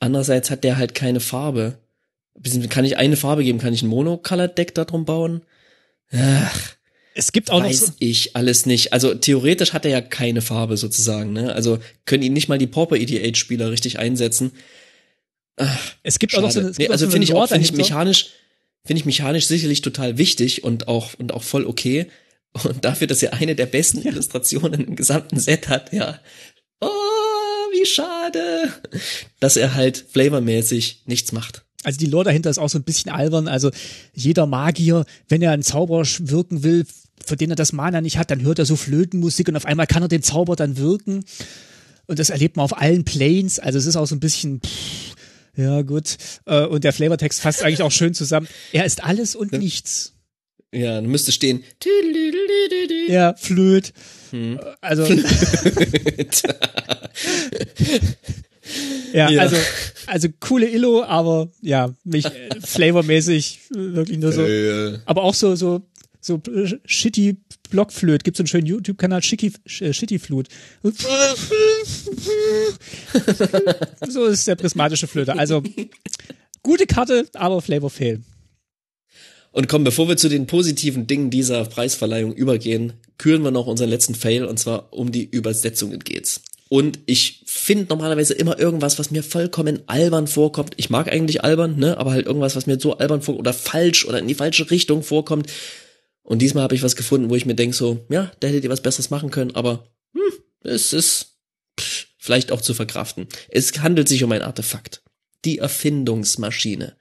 [0.00, 1.78] Andererseits hat der halt keine Farbe.
[2.68, 3.58] Kann ich eine Farbe geben?
[3.58, 5.42] Kann ich ein Monocolor-Deck darum bauen?
[6.12, 6.75] Ach,
[7.18, 8.92] es gibt auch weiß noch so, ich alles nicht.
[8.92, 11.32] Also theoretisch hat er ja keine Farbe sozusagen.
[11.32, 11.54] Ne?
[11.54, 14.52] Also können ihn nicht mal die Pauper EDH-Spieler richtig einsetzen.
[15.56, 16.46] Ach, es gibt auch schade.
[16.46, 18.30] noch so, es nee, auch also so finde ich eine auch, finde ich mechanisch,
[18.84, 22.06] finde ich mechanisch sicherlich total wichtig und auch und auch voll okay.
[22.64, 26.20] Und dafür, dass er eine der besten Illustrationen im gesamten Set hat, ja.
[26.80, 26.86] Oh,
[27.72, 28.72] wie schade,
[29.40, 31.64] dass er halt flavormäßig nichts macht.
[31.84, 33.48] Also die Lore dahinter ist auch so ein bisschen albern.
[33.48, 33.70] Also
[34.12, 36.84] jeder Magier, wenn er einen Zauber sch- wirken will,
[37.24, 39.86] für den er das Mana nicht hat, dann hört er so Flötenmusik und auf einmal
[39.86, 41.24] kann er den Zauber dann wirken.
[42.06, 43.58] Und das erlebt man auf allen Planes.
[43.58, 45.14] Also es ist auch so ein bisschen, pff,
[45.56, 46.16] ja gut.
[46.44, 48.46] Äh, Und der Flavortext fasst eigentlich auch schön zusammen.
[48.72, 50.12] Er ist alles und nichts.
[50.72, 51.64] Ja, dann müsste stehen.
[53.08, 53.92] Ja, Flöt.
[54.30, 54.60] Hm.
[54.80, 55.04] Also,
[59.12, 59.40] ja, Ja.
[59.42, 59.56] also,
[60.06, 62.30] also coole Illo, aber ja, mich äh,
[62.60, 64.42] flavormäßig äh, wirklich nur so.
[64.44, 65.82] Äh, Aber auch so, so,
[66.26, 67.36] so äh, shitty
[67.70, 68.24] Blockflöt.
[68.24, 70.48] Gibt so einen schönen YouTube-Kanal, Shitty, äh, Shitty Flut.
[74.08, 75.38] so ist der prismatische Flöte.
[75.38, 75.62] Also,
[76.62, 78.20] gute Karte, aber Flavor Fail.
[79.52, 83.88] Und komm, bevor wir zu den positiven Dingen dieser Preisverleihung übergehen, küren wir noch unseren
[83.88, 86.42] letzten Fail und zwar um die Übersetzungen geht's.
[86.68, 90.74] Und ich finde normalerweise immer irgendwas, was mir vollkommen albern vorkommt.
[90.76, 94.04] Ich mag eigentlich albern, ne, aber halt irgendwas, was mir so albern vorkommt oder falsch
[94.04, 95.50] oder in die falsche Richtung vorkommt.
[96.26, 98.70] Und diesmal habe ich was gefunden, wo ich mir denk so, ja, da hättet ihr
[98.70, 100.32] was Besseres machen können, aber hm,
[100.64, 101.36] es ist
[101.78, 103.28] pff, vielleicht auch zu verkraften.
[103.48, 105.02] Es handelt sich um ein Artefakt.
[105.44, 106.96] Die Erfindungsmaschine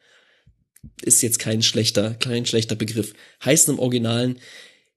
[1.01, 3.13] ist jetzt kein schlechter, kein schlechter Begriff.
[3.43, 4.39] Heißt im Originalen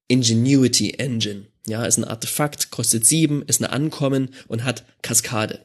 [0.09, 1.47] Ingenuity Engine.
[1.67, 5.65] Ja, ist ein Artefakt, kostet sieben, ist eine Ankommen und hat Kaskade.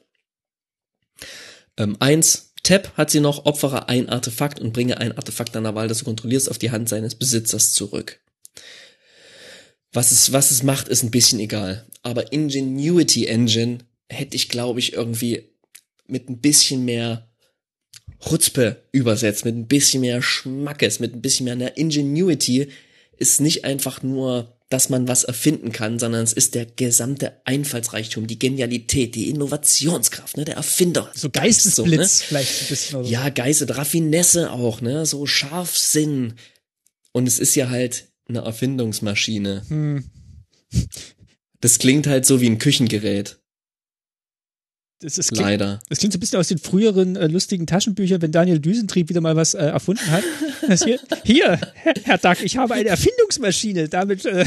[1.75, 5.89] Ähm, eins, Tab hat sie noch, opfere ein Artefakt und bringe ein Artefakt deiner Wahl,
[5.89, 8.21] das du kontrollierst, auf die Hand seines Besitzers zurück.
[9.93, 11.85] Was es, was es macht, ist ein bisschen egal.
[12.01, 13.79] Aber Ingenuity Engine
[14.09, 15.49] hätte ich, glaube ich, irgendwie
[16.07, 17.29] mit ein bisschen mehr
[18.19, 22.69] Chutzpe übersetzt, mit ein bisschen mehr Schmackes, mit ein bisschen mehr einer Ingenuity,
[23.17, 28.25] ist nicht einfach nur, dass man was erfinden kann, sondern es ist der gesamte Einfallsreichtum,
[28.25, 31.11] die Genialität, die Innovationskraft, ne, der Erfinder.
[31.13, 32.25] So Geist, Geistesblitz ne?
[32.27, 32.95] vielleicht ein bisschen.
[32.97, 33.11] Oder so.
[33.11, 36.33] Ja, Geist und Raffinesse auch, ne, so Scharfsinn.
[37.11, 39.63] Und es ist ja halt eine Erfindungsmaschine.
[39.67, 40.05] Hm.
[41.61, 43.39] Das klingt halt so wie ein Küchengerät,
[44.99, 45.79] Das, ist, klingt, leider.
[45.89, 49.21] das klingt so ein bisschen aus den früheren äh, lustigen Taschenbüchern, wenn Daniel Düsentrieb wieder
[49.21, 50.23] mal was äh, erfunden hat.
[50.85, 53.89] Hier, hier, Herr, Dack, ich habe eine Erfindungsmaschine.
[53.89, 54.45] Damit äh,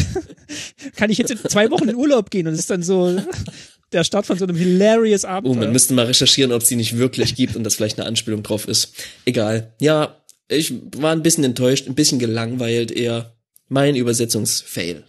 [0.96, 2.46] kann ich jetzt in zwei Wochen in Urlaub gehen.
[2.46, 3.20] Und es ist dann so
[3.92, 5.60] der Start von so einem hilarious Oh, Abenteuer.
[5.64, 8.42] man müsste mal recherchieren, ob es die nicht wirklich gibt und das vielleicht eine Anspielung
[8.42, 8.94] drauf ist.
[9.26, 9.74] Egal.
[9.78, 10.16] Ja,
[10.48, 13.35] ich war ein bisschen enttäuscht, ein bisschen gelangweilt eher.
[13.68, 15.04] Mein Übersetzungsfail.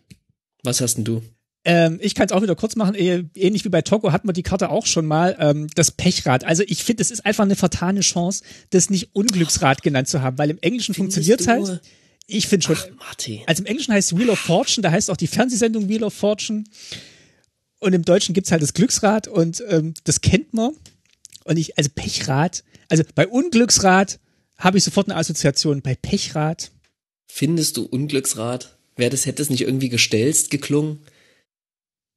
[0.64, 1.22] Was hast denn du?
[1.64, 2.96] Ähm, ich kann es auch wieder kurz machen.
[2.96, 5.36] Äh, Ähnlich wie bei Togo hat man die Karte auch schon mal.
[5.40, 6.46] Ähm, das Pechrad.
[6.46, 10.38] Also ich finde, es ist einfach eine vertane Chance, das nicht Unglücksrad genannt zu haben,
[10.38, 11.48] weil im Englischen funktioniert du?
[11.48, 11.82] halt.
[12.26, 12.78] Ich finde schon.
[12.80, 13.42] Ach, Martin.
[13.48, 16.64] Also im Englischen heißt Wheel of Fortune, da heißt auch die Fernsehsendung Wheel of Fortune.
[17.80, 20.72] Und im Deutschen gibt's halt das Glücksrad und ähm, das kennt man.
[21.44, 24.20] Und ich, also Pechrad, also bei Unglücksrad
[24.58, 25.82] habe ich sofort eine Assoziation.
[25.82, 26.72] Bei Pechrad,
[27.28, 28.76] Findest du Unglücksrad?
[28.96, 31.00] Wäre das, hätte es nicht irgendwie gestelzt geklungen?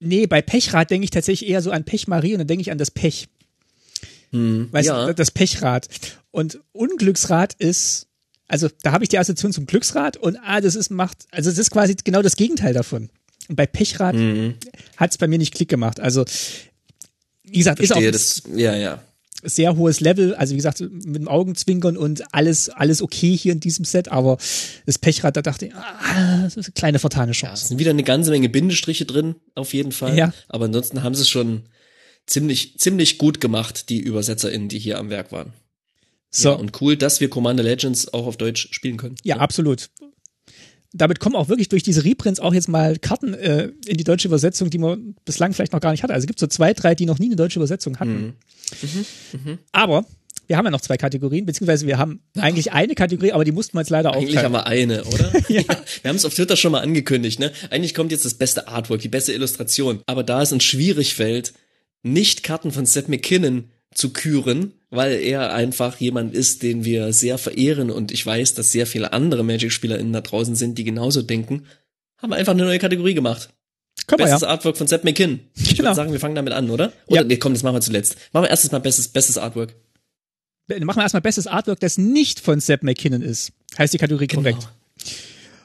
[0.03, 2.79] nee, bei Pechrad denke ich tatsächlich eher so an Pechmarie und dann denke ich an
[2.79, 3.29] das Pech.
[4.33, 5.07] Hm, Weißt ja.
[5.07, 5.89] du, das Pechrad.
[6.31, 8.07] Und Unglücksrad ist,
[8.49, 11.59] also da habe ich die Assoziation zum Glücksrad und ah, das ist macht, also das
[11.59, 13.11] ist quasi genau das Gegenteil davon.
[13.49, 14.55] Und bei Pechrad Mhm.
[14.97, 16.01] hat's bei mir nicht Klick gemacht.
[16.01, 16.25] Also
[17.45, 18.43] wie gesagt, ist auch Verstehe das.
[18.55, 19.03] Ja, ja.
[19.43, 23.61] Sehr hohes Level, also wie gesagt, mit dem Augenzwinkern und alles, alles okay hier in
[23.61, 24.39] diesem Set, aber
[24.87, 27.67] das Pechrad, da dachte ich, ah, das ist eine kleine vertane Es Chance.
[27.69, 30.17] sind wieder eine ganze Menge Bindestriche drin, auf jeden Fall.
[30.17, 30.33] Ja.
[30.49, 31.63] Aber ansonsten haben sie es schon
[32.27, 35.53] ziemlich, ziemlich gut gemacht, die UbersetzerInnen, die hier am Werk waren.
[36.31, 39.17] So, Ja, und cool, dass wir Commander Legends auch auf Deutsch spielen können.
[39.25, 39.91] ja, absolut.
[40.93, 44.27] Damit kommen auch wirklich durch diese Reprints auch jetzt mal Karten äh, in die deutsche
[44.27, 46.13] Übersetzung, die man bislang vielleicht noch gar nicht hatte.
[46.13, 48.35] Also es gibt so zwei, drei, die noch nie eine deutsche Übersetzung hatten.
[49.33, 49.59] Mhm.
[49.73, 50.05] Aber
[50.51, 53.77] wir haben ja noch zwei Kategorien, beziehungsweise wir haben eigentlich eine Kategorie, aber die mussten
[53.77, 54.91] wir jetzt leider Eigentlich haben aufteilen.
[54.91, 55.33] wir eine, oder?
[55.49, 55.63] Ja.
[56.03, 57.53] Wir haben es auf Twitter schon mal angekündigt, ne?
[57.71, 60.03] Eigentlich kommt jetzt das beste Artwork, die beste Illustration.
[60.07, 61.53] Aber da es uns schwierig fällt,
[62.03, 67.39] nicht Karten von Seth McKinnon zu küren, weil er einfach jemand ist, den wir sehr
[67.39, 71.65] verehren und ich weiß, dass sehr viele andere Magic-SpielerInnen da draußen sind, die genauso denken,
[72.19, 73.51] haben wir einfach eine neue Kategorie gemacht.
[74.07, 74.49] Können wir Bestes ja.
[74.49, 75.41] Artwork von Seth McKinnon.
[75.57, 75.91] Ich Genau.
[75.91, 76.93] würde sagen, wir fangen damit an, oder?
[77.07, 77.27] Oder Ja.
[77.27, 78.17] nee, komm, das machen wir zuletzt.
[78.33, 79.75] Machen wir erstes mal bestes, bestes Artwork.
[80.69, 83.53] machen wir erstmal bestes Artwork, das nicht von Sepp McKinnon ist.
[83.79, 84.43] Heißt die Kategorie Genau.
[84.43, 84.69] korrekt.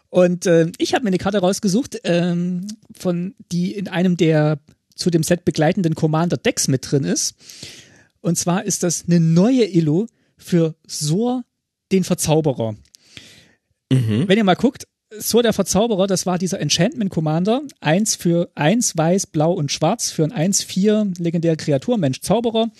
[0.09, 4.59] Und äh, ich habe mir eine Karte rausgesucht, ähm, von die in einem der
[4.95, 7.35] zu dem Set begleitenden Commander Decks mit drin ist.
[8.25, 11.43] Und zwar ist das eine neue Illo für Sor,
[11.91, 12.75] den Verzauberer.
[14.27, 17.61] Wenn ihr mal guckt, Sor der Verzauberer, das war dieser Enchantment Commander.
[17.81, 22.71] Eins für eins, weiß, blau und schwarz für ein 1-4 legendäre Kreatur, Mensch, Zauberer.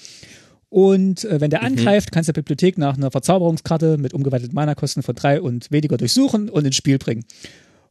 [0.70, 5.04] Und äh, wenn der angreift, kannst du der Bibliothek nach einer Verzauberungskarte mit umgewandelten Mana-Kosten
[5.04, 7.24] von drei und weniger durchsuchen und ins Spiel bringen.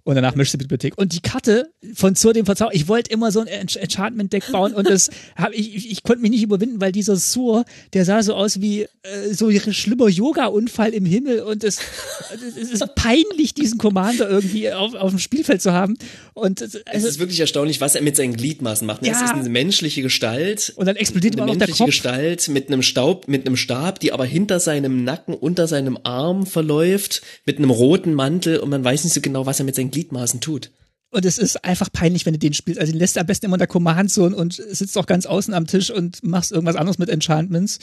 [0.07, 0.99] Und danach die Bibliothek.
[0.99, 4.75] Und die Karte von Sur dem Verzauberer, ich wollte immer so ein Ench- Enchantment-Deck bauen
[4.75, 7.65] und das hab ich, ich, ich konnte mich nicht überwinden, weil dieser Sur,
[7.95, 8.89] der sah so aus wie äh,
[9.33, 11.79] so ein schlimmer Yoga-Unfall im Himmel und es,
[12.59, 15.97] es ist peinlich, diesen Commander irgendwie auf, auf dem Spielfeld zu haben.
[16.35, 19.01] Und es- Es also, ist wirklich erstaunlich, was er mit seinen Gliedmaßen macht.
[19.01, 19.09] ne?
[19.11, 19.25] Es Ja.
[19.25, 20.75] ist eine menschliche Gestalt.
[20.77, 21.87] Und dann explodiert immer noch der menschliche Kopf.
[21.91, 26.45] Gestalt mit einem Staub, mit einem Stab, die aber hinter seinem Nacken, unter seinem Arm
[26.45, 29.94] verläuft, mit einem roten Mantel und man weiß nicht so genau, was er mit seinen
[29.95, 30.71] Gliedmaßen tut.
[31.11, 32.81] Und es ist einfach peinlich, wenn du den spielst.
[32.81, 35.27] Also den lässt du am besten immer in der Command Zone und sitzt auch ganz
[35.27, 37.79] außen am Tisch und machst irgendwas anderes mit Enchantments.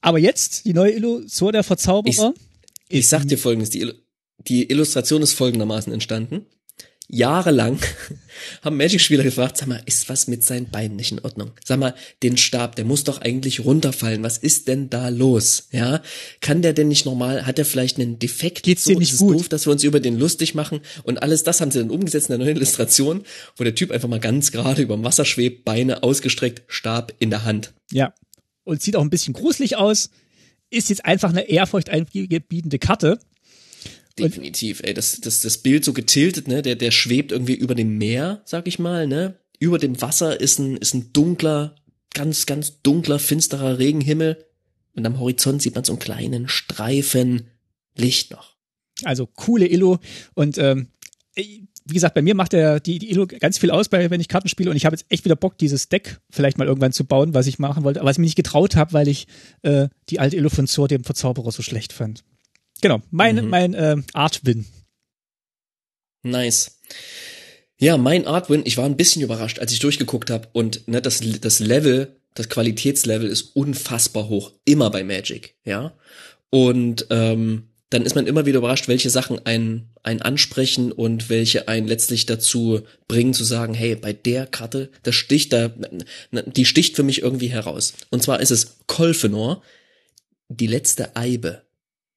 [0.00, 2.32] Aber jetzt, die neue Illu, Zor der Verzauberer.
[2.88, 3.94] Ich sag dir folgendes, die, Illu-
[4.48, 6.46] die Illustration ist folgendermaßen entstanden.
[7.14, 7.78] Jahrelang
[8.62, 11.50] haben Magic-Spieler gefragt, sag mal, ist was mit seinen Beinen nicht in Ordnung?
[11.62, 14.22] Sag mal, den Stab, der muss doch eigentlich runterfallen.
[14.22, 15.68] Was ist denn da los?
[15.72, 16.00] Ja,
[16.40, 18.62] kann der denn nicht normal, hat er vielleicht einen Defekt?
[18.62, 19.34] Geht's dir so, nicht ist es gut?
[19.34, 22.30] doof, dass wir uns über den lustig machen und alles das haben sie dann umgesetzt
[22.30, 23.24] in der neuen Illustration,
[23.56, 27.28] wo der Typ einfach mal ganz gerade über dem Wasser schwebt, Beine ausgestreckt, Stab in
[27.28, 27.74] der Hand.
[27.90, 28.14] Ja.
[28.64, 30.08] Und sieht auch ein bisschen gruselig aus.
[30.70, 33.18] Ist jetzt einfach eine ehrfurchteingebietende Karte.
[34.18, 37.98] Definitiv, ey, das, das, das Bild so getiltet, ne, der, der schwebt irgendwie über dem
[37.98, 39.38] Meer, sag ich mal, ne.
[39.58, 41.76] Über dem Wasser ist ein, ist ein dunkler,
[42.14, 44.44] ganz, ganz dunkler, finsterer Regenhimmel.
[44.94, 47.48] Und am Horizont sieht man so einen kleinen Streifen
[47.96, 48.56] Licht noch.
[49.04, 49.98] Also coole Illo.
[50.34, 50.88] Und ähm,
[51.34, 54.28] wie gesagt, bei mir macht der die, die Illo ganz viel aus, bei, wenn ich
[54.28, 54.70] Karten spiele.
[54.70, 57.46] Und ich habe jetzt echt wieder Bock, dieses Deck vielleicht mal irgendwann zu bauen, was
[57.46, 59.26] ich machen wollte, aber was ich mir nicht getraut habe, weil ich
[59.62, 62.24] äh, die alte Illo von Zor, dem Verzauberer, so schlecht fand.
[62.82, 64.66] Genau, mein, mein äh, Art-Win.
[66.22, 66.78] Nice.
[67.78, 71.20] Ja, mein Artwin, ich war ein bisschen überrascht, als ich durchgeguckt habe und ne, das,
[71.40, 75.92] das Level, das Qualitätslevel ist unfassbar hoch, immer bei Magic, ja.
[76.50, 81.68] Und ähm, dann ist man immer wieder überrascht, welche Sachen einen, einen ansprechen und welche
[81.68, 85.72] einen letztlich dazu bringen zu sagen, hey, bei der Karte, das sticht da,
[86.30, 87.94] die sticht für mich irgendwie heraus.
[88.10, 89.62] Und zwar ist es Kolfenor,
[90.48, 91.62] die letzte Eibe.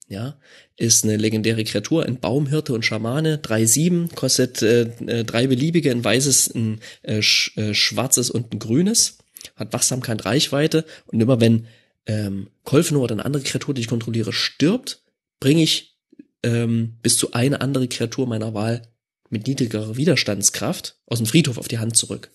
[0.08, 0.38] Ja,
[0.78, 6.04] ist eine legendäre Kreatur, ein Baumhirte und Schamane, 3-7, kostet äh, äh, drei beliebige, ein
[6.04, 9.18] weißes, ein äh, sch, äh, schwarzes und ein grünes,
[9.56, 11.66] hat Wachsamkeit, Reichweite und immer wenn
[12.06, 15.02] ähm, Kolfenor oder eine andere Kreatur, die ich kontrolliere, stirbt,
[15.40, 15.98] bringe ich
[16.44, 18.84] ähm, bis zu eine andere Kreatur meiner Wahl
[19.32, 22.30] mit niedrigerer Widerstandskraft aus dem Friedhof auf die Hand zurück.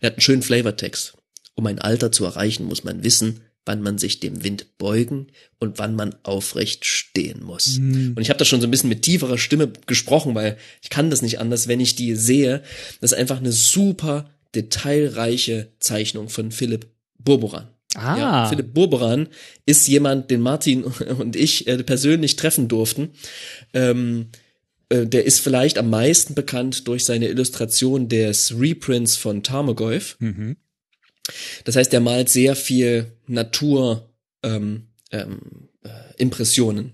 [0.00, 1.14] Er hat einen schönen Flavortext.
[1.54, 5.28] Um ein Alter zu erreichen, muss man wissen, wann man sich dem Wind beugen
[5.58, 7.78] und wann man aufrecht stehen muss.
[8.16, 11.10] Und ich habe da schon so ein bisschen mit tieferer Stimme gesprochen, weil ich kann
[11.10, 12.62] das nicht anders, wenn ich die sehe.
[13.00, 16.86] Das ist einfach eine super detailreiche Zeichnung von Philipp
[17.18, 17.68] Burboran.
[17.94, 18.18] Ah.
[18.18, 19.28] Ja, Philipp Burboran
[19.66, 20.84] ist jemand, den Martin
[21.18, 23.10] und ich äh, persönlich treffen durften.
[23.74, 24.28] Ähm,
[24.88, 30.16] äh, der ist vielleicht am meisten bekannt durch seine Illustration des Reprints von Tarmogoyf.
[31.64, 34.10] Das heißt, er malt sehr viel Natur
[34.42, 36.92] ähm, ähm, äh, Impressionen.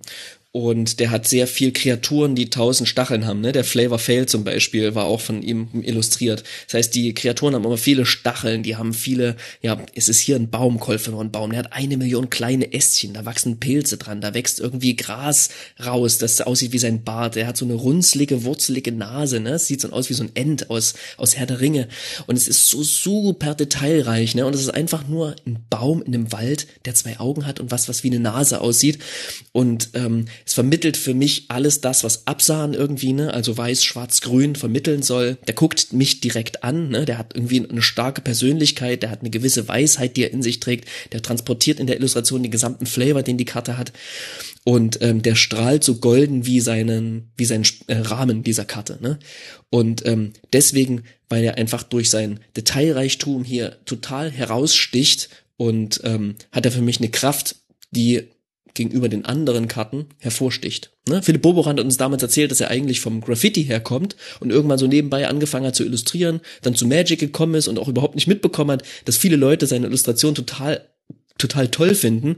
[0.56, 3.42] Und der hat sehr viel Kreaturen, die tausend Stacheln haben.
[3.42, 3.52] Ne?
[3.52, 6.44] Der Flavor Fail zum Beispiel war auch von ihm illustriert.
[6.64, 10.36] Das heißt, die Kreaturen haben immer viele Stacheln, die haben viele, ja, es ist hier
[10.36, 14.32] ein Baum, ein Baum, der hat eine Million kleine Ästchen, da wachsen Pilze dran, da
[14.32, 15.50] wächst irgendwie Gras
[15.84, 17.34] raus, das aussieht wie sein Bart.
[17.34, 19.50] Der hat so eine runzlige, wurzelige Nase, ne?
[19.50, 21.86] Es sieht so aus wie so ein End aus, aus Herr der Ringe.
[22.26, 24.46] Und es ist so super detailreich, ne?
[24.46, 27.70] Und es ist einfach nur ein Baum in einem Wald, der zwei Augen hat und
[27.70, 29.00] was, was wie eine Nase aussieht.
[29.52, 34.20] Und ähm, es vermittelt für mich alles das, was Absahen irgendwie, ne, also weiß, schwarz,
[34.20, 35.38] grün vermitteln soll.
[35.48, 39.30] Der guckt mich direkt an, ne, der hat irgendwie eine starke Persönlichkeit, der hat eine
[39.30, 43.24] gewisse Weisheit, die er in sich trägt, der transportiert in der Illustration den gesamten Flavor,
[43.24, 43.92] den die Karte hat.
[44.62, 49.18] Und ähm, der strahlt so golden wie seinen, wie sein äh, Rahmen dieser Karte, ne?
[49.70, 56.66] Und ähm, deswegen, weil er einfach durch sein Detailreichtum hier total heraussticht und ähm, hat
[56.66, 57.56] er für mich eine Kraft,
[57.90, 58.28] die
[58.76, 60.92] gegenüber den anderen Karten hervorsticht.
[61.08, 61.22] Ne?
[61.22, 64.86] Philipp Boborand hat uns damals erzählt, dass er eigentlich vom Graffiti herkommt und irgendwann so
[64.86, 68.70] nebenbei angefangen hat zu illustrieren, dann zu Magic gekommen ist und auch überhaupt nicht mitbekommen
[68.70, 70.86] hat, dass viele Leute seine Illustration total
[71.38, 72.36] total toll finden.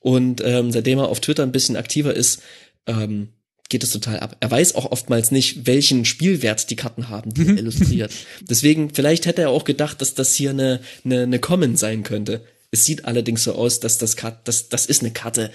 [0.00, 2.40] Und ähm, seitdem er auf Twitter ein bisschen aktiver ist,
[2.86, 3.30] ähm,
[3.68, 4.36] geht es total ab.
[4.40, 8.12] Er weiß auch oftmals nicht, welchen Spielwert die Karten haben, die er illustriert.
[8.40, 12.44] Deswegen, vielleicht hätte er auch gedacht, dass das hier eine, eine, eine Common sein könnte.
[12.70, 15.50] Es sieht allerdings so aus, dass das, das, das ist eine Karte,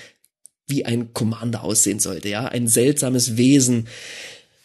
[0.67, 2.45] wie ein Commander aussehen sollte, ja.
[2.45, 3.87] Ein seltsames Wesen,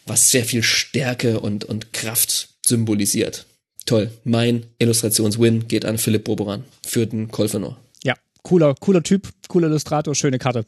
[0.05, 3.45] was sehr viel Stärke und, und Kraft symbolisiert.
[3.85, 4.11] Toll.
[4.23, 7.77] Mein Illustrationswin geht an Philipp Boberan für den Kolfenor.
[8.03, 10.65] Ja, cooler, cooler Typ, cooler Illustrator, schöne Karte.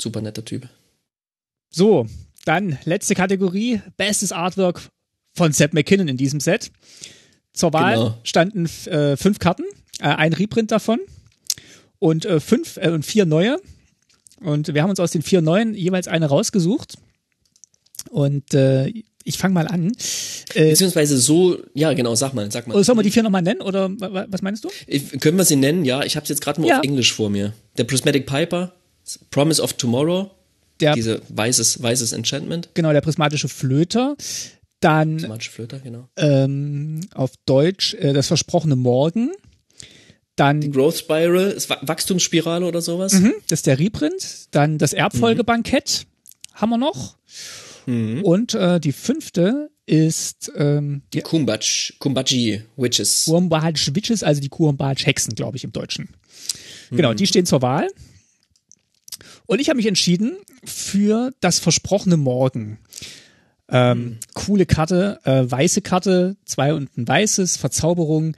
[0.00, 0.68] Super netter Typ.
[1.70, 2.06] So,
[2.44, 4.80] dann letzte Kategorie, bestes Artwork
[5.34, 6.70] von Seth McKinnon in diesem Set.
[7.52, 8.18] Zur Wahl genau.
[8.24, 9.64] standen äh, fünf Karten,
[10.00, 11.00] äh, ein Reprint davon
[11.98, 13.60] und äh, fünf äh, und vier neue.
[14.44, 16.94] Und wir haben uns aus den vier neuen jeweils eine rausgesucht.
[18.10, 18.92] Und äh,
[19.24, 19.92] ich fange mal an.
[20.54, 22.82] Äh, Beziehungsweise so, ja genau, sag mal, sag mal.
[22.82, 24.70] Sollen wir die vier nochmal nennen oder was meinst du?
[24.86, 26.02] Ich, können wir sie nennen, ja.
[26.02, 26.78] Ich habe jetzt gerade mal ja.
[26.78, 27.52] auf Englisch vor mir.
[27.78, 28.72] Der Prismatic Piper,
[29.30, 30.30] Promise of Tomorrow,
[30.80, 32.70] der, diese weißes, weißes Enchantment.
[32.74, 34.16] Genau, der prismatische Flöter.
[34.80, 36.08] Dann prismatische Flöter, genau.
[36.16, 39.30] Ähm, auf Deutsch äh, das versprochene Morgen.
[40.36, 43.12] Dann die Growth Spiral, Wachstumsspirale oder sowas.
[43.12, 44.48] Mhm, das ist der Reprint.
[44.50, 46.60] Dann das Erbfolgebankett mhm.
[46.60, 47.16] haben wir noch.
[47.86, 48.22] Mhm.
[48.22, 51.60] Und äh, die fünfte ist ähm, die Kumbach,
[51.98, 53.24] Kumbachi Witches.
[53.26, 56.06] Kumbach Witches, also die Kumbach Hexen, glaube ich, im Deutschen.
[56.06, 56.16] Genau,
[56.90, 56.96] mhm.
[56.96, 57.88] Genau, die stehen zur Wahl.
[59.46, 62.78] Und ich habe mich entschieden für das versprochene Morgen.
[63.68, 64.18] Ähm, mhm.
[64.34, 68.36] Coole Karte, äh, weiße Karte, zwei und ein weißes, Verzauberung.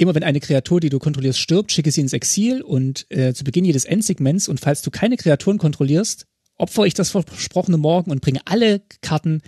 [0.00, 3.42] Immer wenn eine Kreatur, die du kontrollierst, stirbt, schicke sie ins Exil und äh, zu
[3.42, 6.24] Beginn jedes Endsegments und falls du keine Kreaturen kontrollierst,
[6.56, 9.42] opfere ich das versprochene Morgen und bringe alle Karten,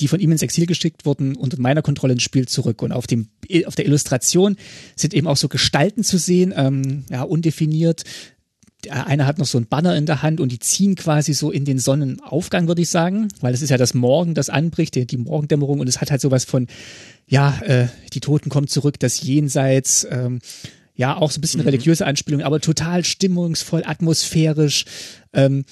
[0.00, 2.82] die von ihm ins Exil geschickt wurden, unter meiner Kontrolle ins Spiel zurück.
[2.82, 3.28] Und auf dem
[3.64, 4.56] auf der Illustration
[4.96, 8.02] sind eben auch so Gestalten zu sehen, ähm, ja undefiniert,
[8.90, 11.64] einer hat noch so ein Banner in der Hand und die ziehen quasi so in
[11.64, 15.16] den Sonnenaufgang, würde ich sagen, weil es ist ja das Morgen, das anbricht, die, die
[15.16, 16.66] Morgendämmerung und es hat halt sowas von,
[17.26, 20.40] ja, äh, die Toten kommen zurück, das Jenseits, ähm,
[20.94, 21.66] ja, auch so ein bisschen mhm.
[21.66, 24.84] religiöse Anspielung, aber total stimmungsvoll, atmosphärisch,
[25.32, 25.64] ähm,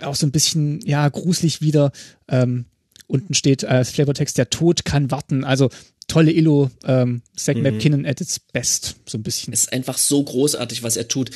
[0.00, 1.92] auch so ein bisschen, ja, gruselig wieder.
[2.28, 2.64] Ähm,
[3.06, 5.44] unten steht als äh, Flavortext, der Tod kann warten.
[5.44, 5.68] Also
[6.10, 7.62] tolle Illo, ähm, Zack mhm.
[7.62, 9.52] McKinnon at its best, so ein bisschen.
[9.52, 11.30] Es ist einfach so großartig, was er tut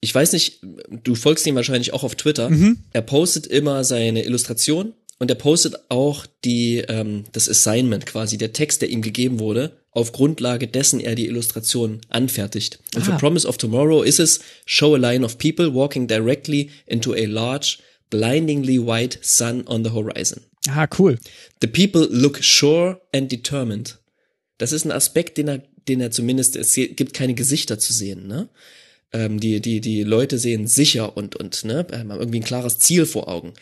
[0.00, 0.60] ich weiß nicht,
[1.04, 2.50] du folgst ihm wahrscheinlich auch auf Twitter.
[2.50, 2.78] Mhm.
[2.92, 8.54] Er postet immer seine Illustration und er postet auch die ähm, das Assignment quasi, der
[8.54, 12.78] Text, der ihm gegeben wurde, auf Grundlage dessen er die Illustration anfertigt.
[12.94, 13.04] Und ah.
[13.04, 17.26] für Promise of Tomorrow ist es Show a line of people walking directly into a
[17.26, 17.78] large,
[18.08, 20.44] blindingly white sun on the horizon.
[20.68, 21.18] Ah, cool.
[21.60, 23.98] The people look sure and determined.
[24.56, 28.26] Das ist ein Aspekt, den er, den er zumindest, es gibt keine Gesichter zu sehen,
[28.26, 28.48] ne?
[29.12, 33.06] Ähm, die, die, die Leute sehen sicher und, und ne, haben irgendwie ein klares Ziel
[33.06, 33.52] vor Augen.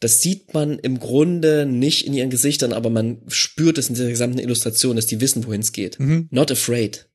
[0.00, 4.10] Das sieht man im Grunde nicht in ihren Gesichtern, aber man spürt es in dieser
[4.10, 6.00] gesamten Illustration, dass die wissen, wohin es geht.
[6.00, 6.28] Mhm.
[6.30, 7.08] Not afraid.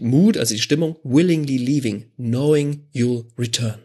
[0.00, 3.78] Mood, also die Stimmung, willingly leaving, knowing you'll return.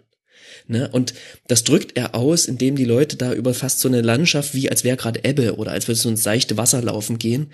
[0.67, 0.89] Ne?
[0.91, 1.13] Und
[1.47, 4.83] das drückt er aus, indem die Leute da über fast so eine Landschaft, wie als
[4.83, 7.51] wäre gerade Ebbe oder als würde so ein seichte Wasser laufen gehen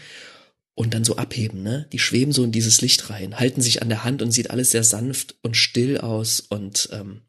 [0.75, 1.87] und dann so abheben, ne?
[1.93, 4.71] Die schweben so in dieses Licht rein, halten sich an der Hand und sieht alles
[4.71, 7.21] sehr sanft und still aus und ähm,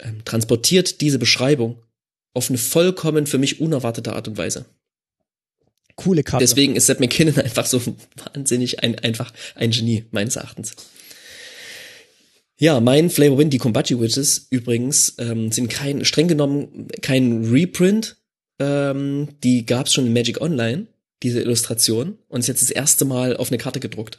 [0.00, 1.82] ähm, transportiert diese Beschreibung
[2.34, 4.66] auf eine vollkommen für mich unerwartete Art und Weise.
[5.94, 6.44] Coole Karte.
[6.44, 7.80] Deswegen ist Seth McKinnon einfach so
[8.34, 10.72] wahnsinnig ein, einfach ein Genie, meines Erachtens.
[12.58, 18.16] Ja, mein Flavor Wind, die Kombachi Witches übrigens, ähm, sind kein, streng genommen kein Reprint.
[18.58, 20.86] Ähm, die gab's schon in Magic Online
[21.22, 24.18] diese Illustration und ist jetzt das erste Mal auf eine Karte gedruckt.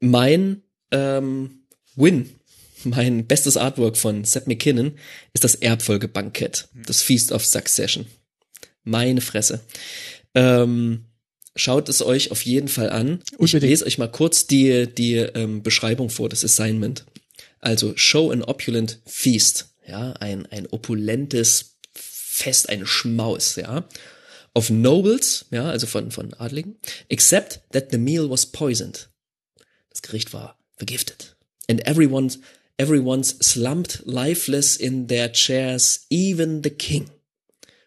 [0.00, 2.30] Mein ähm, Win,
[2.84, 4.92] mein bestes Artwork von Seth McKinnon
[5.32, 8.06] ist das Erbfolgebankett, das Feast of Succession.
[8.82, 9.60] Meine Fresse.
[10.34, 11.04] Ähm,
[11.54, 13.22] schaut es euch auf jeden Fall an.
[13.38, 17.04] Ich lese euch mal kurz die, die ähm, Beschreibung vor, das Assignment.
[17.58, 19.74] Also, show an opulent feast.
[19.86, 21.69] Ja, ein, ein opulentes
[22.40, 23.86] Fest, eine Schmaus, ja,
[24.54, 26.76] of nobles, ja, also von, von Adligen,
[27.08, 29.08] except that the meal was poisoned.
[29.90, 31.36] Das Gericht war vergiftet.
[31.68, 32.30] And everyone,
[32.78, 37.10] everyone's slumped lifeless in their chairs, even the king.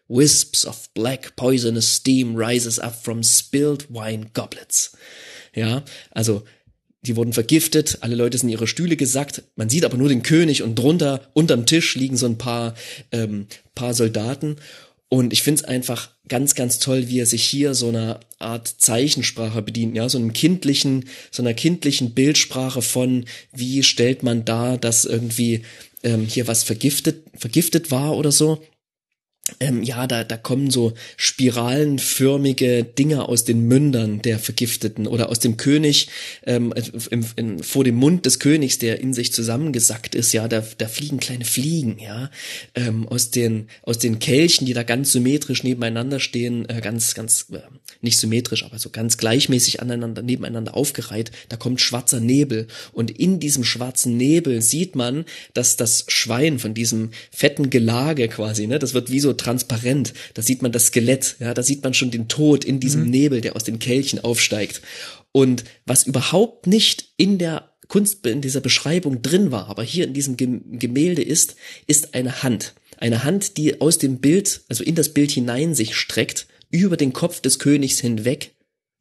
[0.06, 4.96] Wisps of black poisonous steam rises up from spilled wine goblets.
[5.54, 5.82] Ja,
[6.14, 6.44] also
[7.06, 10.22] die wurden vergiftet, alle Leute sind in ihre Stühle gesackt, man sieht aber nur den
[10.22, 12.74] König und drunter, unterm Tisch liegen so ein paar,
[13.12, 14.56] ähm, paar Soldaten.
[15.10, 19.62] Und ich find's einfach ganz, ganz toll, wie er sich hier so einer Art Zeichensprache
[19.62, 25.04] bedient, ja, so einem kindlichen, so einer kindlichen Bildsprache von, wie stellt man dar, dass
[25.04, 25.62] irgendwie
[26.02, 28.62] ähm, hier was vergiftet, vergiftet war oder so
[29.60, 35.38] ähm, ja, da, da kommen so spiralenförmige Dinge aus den Mündern der Vergifteten oder aus
[35.38, 36.08] dem König,
[36.46, 36.72] ähm,
[37.10, 40.88] im, in, vor dem Mund des Königs, der in sich zusammengesackt ist, ja, da, da
[40.88, 42.30] fliegen kleine Fliegen, ja,
[42.74, 47.48] ähm, aus den, aus den Kelchen, die da ganz symmetrisch nebeneinander stehen, äh, ganz, ganz,
[47.52, 47.58] äh,
[48.00, 52.66] nicht symmetrisch, aber so ganz gleichmäßig aneinander, nebeneinander aufgereiht, da kommt schwarzer Nebel.
[52.92, 58.66] Und in diesem schwarzen Nebel sieht man, dass das Schwein von diesem fetten Gelage quasi,
[58.66, 60.14] ne, das wird wie so transparent.
[60.34, 63.10] Da sieht man das Skelett, ja, da sieht man schon den Tod in diesem mhm.
[63.10, 64.82] Nebel, der aus den Kelchen aufsteigt.
[65.32, 70.14] Und was überhaupt nicht in der Kunst, in dieser Beschreibung drin war, aber hier in
[70.14, 71.56] diesem Gemälde ist,
[71.86, 72.74] ist eine Hand.
[72.98, 77.12] Eine Hand, die aus dem Bild, also in das Bild hinein sich streckt, über den
[77.12, 78.54] Kopf des Königs hinweg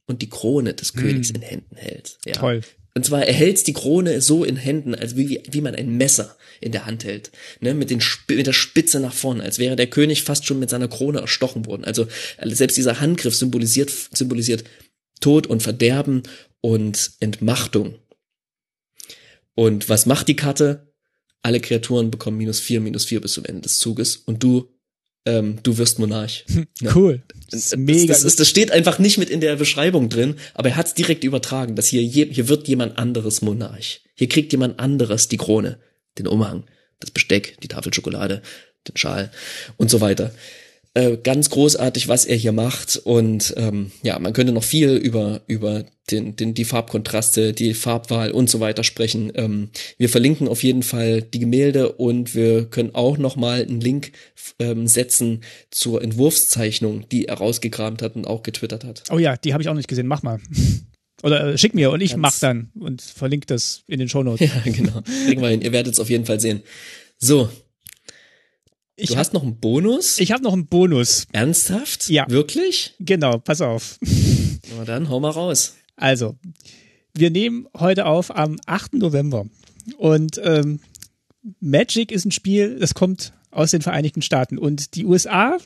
[0.06, 1.36] und die Krone des Königs mm.
[1.36, 2.18] in Händen hält.
[2.26, 2.34] Ja.
[2.34, 2.62] Toll.
[2.96, 6.38] Und zwar er hält die Krone so in Händen, als wie, wie man ein Messer
[6.62, 9.88] in der Hand hält, ne, mit, den, mit der Spitze nach vorne, als wäre der
[9.88, 11.86] König fast schon mit seiner Krone erstochen worden.
[11.86, 12.08] Also
[12.44, 14.64] selbst dieser Handgriff symbolisiert, symbolisiert
[15.22, 16.24] Tod und Verderben
[16.62, 17.96] und Entmachtung.
[19.56, 20.94] Und was macht die Karte?
[21.42, 24.73] Alle Kreaturen bekommen minus vier, minus vier bis zum Ende des Zuges und du
[25.26, 26.46] ähm, du wirst Monarch.
[26.82, 26.92] Ne?
[26.94, 27.24] Cool.
[27.50, 28.08] Das, das, mega.
[28.08, 30.94] Das, ist, das steht einfach nicht mit in der Beschreibung drin, aber er hat es
[30.96, 34.02] direkt übertragen, dass hier, hier wird jemand anderes Monarch.
[34.16, 35.80] Hier kriegt jemand anderes die Krone,
[36.18, 36.66] den Umhang,
[37.00, 38.42] das Besteck, die Tafel Schokolade,
[38.88, 39.32] den Schal
[39.78, 40.34] und so weiter.
[40.96, 42.98] Äh, ganz großartig, was er hier macht.
[42.98, 48.32] Und ähm, ja, man könnte noch viel über, über den, den, die Farbkontraste, die Farbwahl
[48.32, 49.32] und so weiter sprechen.
[49.34, 53.82] Ähm, wir verlinken auf jeden Fall die Gemälde und wir können auch noch mal einen
[53.82, 54.12] Link
[54.60, 55.42] ähm, setzen
[55.72, 59.04] zur Entwurfszeichnung, die er rausgekramt hat und auch getwittert hat.
[59.12, 60.06] Oh ja, die habe ich auch nicht gesehen.
[60.06, 60.40] Mach mal.
[61.24, 64.48] Oder äh, schick mir und ich Ganz mach dann und verlinke das in den Shownotes.
[64.66, 65.02] Ja, genau.
[65.26, 65.62] Kriegen wir hin.
[65.62, 66.62] Ihr werdet es auf jeden Fall sehen.
[67.18, 67.50] So,
[68.96, 70.20] ich du hab, hast noch einen Bonus?
[70.20, 71.26] Ich habe noch einen Bonus.
[71.32, 72.10] Ernsthaft?
[72.10, 72.26] Ja.
[72.30, 72.94] Wirklich?
[73.00, 73.98] Genau, pass auf.
[74.78, 75.76] Na dann, hau mal raus.
[75.96, 76.36] Also,
[77.14, 78.94] wir nehmen heute auf am 8.
[78.94, 79.46] November.
[79.98, 80.80] Und ähm,
[81.60, 84.58] Magic ist ein Spiel, das kommt aus den Vereinigten Staaten.
[84.58, 85.58] Und die USA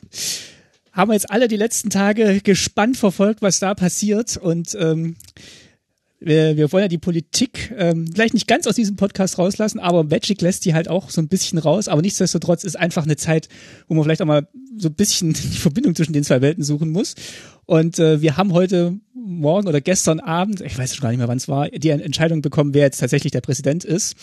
[0.92, 4.36] haben wir jetzt alle die letzten Tage gespannt verfolgt, was da passiert.
[4.36, 5.16] Und ähm,
[6.20, 10.04] wir, wir wollen ja die Politik ähm, vielleicht nicht ganz aus diesem Podcast rauslassen, aber
[10.04, 11.88] Magic lässt die halt auch so ein bisschen raus.
[11.88, 13.48] Aber nichtsdestotrotz ist einfach eine Zeit,
[13.86, 16.90] wo man vielleicht auch mal so ein bisschen die Verbindung zwischen den zwei Welten suchen
[16.90, 17.14] muss.
[17.66, 21.28] Und äh, wir haben heute Morgen oder gestern Abend, ich weiß schon gar nicht mehr,
[21.28, 24.16] wann es war, die Entscheidung bekommen, wer jetzt tatsächlich der Präsident ist.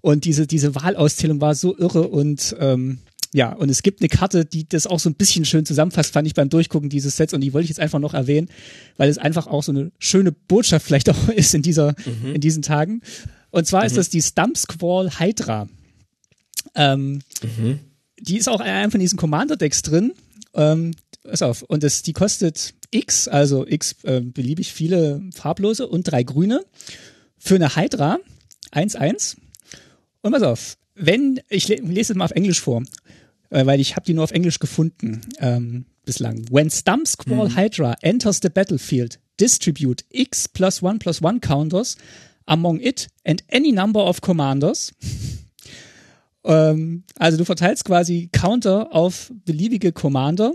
[0.00, 2.98] Und diese, diese Wahlauszählung war so irre und ähm,
[3.34, 6.24] ja, und es gibt eine Karte, die das auch so ein bisschen schön zusammenfasst, fand
[6.28, 8.48] ich beim Durchgucken dieses Sets und die wollte ich jetzt einfach noch erwähnen,
[8.96, 12.36] weil es einfach auch so eine schöne Botschaft vielleicht auch ist in dieser, mhm.
[12.36, 13.02] in diesen Tagen.
[13.50, 13.86] Und zwar mhm.
[13.88, 15.68] ist das die Stump Squall Hydra.
[16.76, 17.80] Ähm, mhm.
[18.20, 20.12] Die ist auch in einem von diesen Commander-Decks drin.
[20.54, 20.92] Ähm,
[21.24, 26.22] pass auf, und das, die kostet X, also X äh, beliebig viele farblose und drei
[26.22, 26.64] grüne
[27.36, 28.18] für eine Hydra
[28.72, 29.38] 1-1.
[30.22, 32.84] Und pass auf, wenn, ich lese es mal auf Englisch vor
[33.54, 36.44] äh, weil ich habe die nur auf Englisch gefunden ähm, bislang.
[36.50, 37.56] When Stump Squall mhm.
[37.56, 41.96] Hydra enters the battlefield, distribute X plus one plus one counters
[42.46, 44.92] among it and any number of commanders.
[46.44, 50.54] ähm, also du verteilst quasi Counter auf beliebige Commander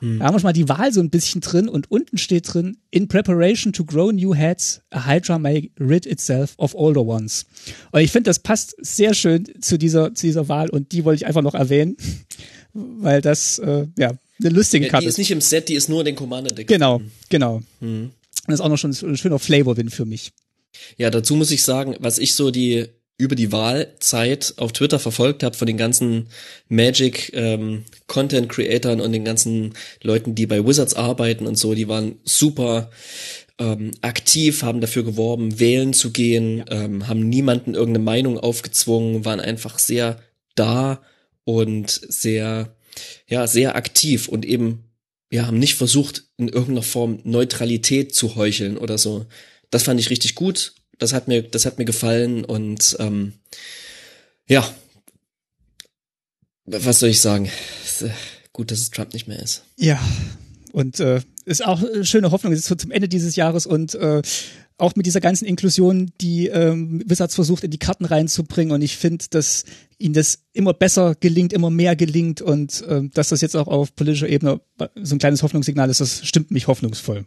[0.00, 0.18] hm.
[0.18, 2.78] Da haben wir schon mal die Wahl so ein bisschen drin und unten steht drin,
[2.90, 7.46] in preparation to grow new heads, a Hydra may rid itself of older ones.
[7.92, 11.22] Und ich finde, das passt sehr schön zu dieser, zu dieser Wahl und die wollte
[11.22, 11.96] ich einfach noch erwähnen,
[12.72, 15.16] weil das, äh, ja, eine lustige Karte ist.
[15.18, 16.66] Die ist nicht im Set, die ist nur in den Commander-Deck.
[16.66, 17.62] Genau, genau.
[17.80, 18.10] Hm.
[18.46, 20.32] Das ist auch noch schon ein schöner Flavor-Win für mich.
[20.96, 22.86] Ja, dazu muss ich sagen, was ich so die
[23.20, 26.28] über die Wahlzeit auf Twitter verfolgt habe von den ganzen
[26.68, 31.86] Magic ähm, Content Creatern und den ganzen Leuten, die bei Wizards arbeiten und so, die
[31.86, 32.90] waren super
[33.58, 36.64] ähm, aktiv, haben dafür geworben, wählen zu gehen, ja.
[36.70, 40.18] ähm, haben niemanden irgendeine Meinung aufgezwungen, waren einfach sehr
[40.54, 41.02] da
[41.44, 42.74] und sehr,
[43.28, 44.84] ja, sehr aktiv und eben,
[45.30, 49.26] ja, haben nicht versucht, in irgendeiner Form Neutralität zu heucheln oder so.
[49.70, 53.32] Das fand ich richtig gut das hat mir, das hat mir gefallen und ähm,
[54.46, 54.68] ja,
[56.66, 57.50] was soll ich sagen?
[58.00, 58.10] Äh,
[58.52, 59.64] gut, dass es Trump nicht mehr ist.
[59.76, 60.00] Ja,
[60.72, 62.52] und äh, ist auch eine schöne Hoffnung.
[62.52, 64.22] Es ist so zum Ende dieses Jahres und äh,
[64.78, 68.72] auch mit dieser ganzen Inklusion, die ähm, Wizards versucht, in die Karten reinzubringen.
[68.72, 69.64] Und ich finde, dass
[69.98, 73.94] ihnen das immer besser gelingt, immer mehr gelingt und ähm, dass das jetzt auch auf
[73.94, 74.60] politischer Ebene
[75.02, 77.26] so ein kleines Hoffnungssignal ist, das stimmt mich hoffnungsvoll.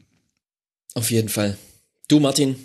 [0.95, 1.57] Auf jeden Fall.
[2.07, 2.55] Du, Martin,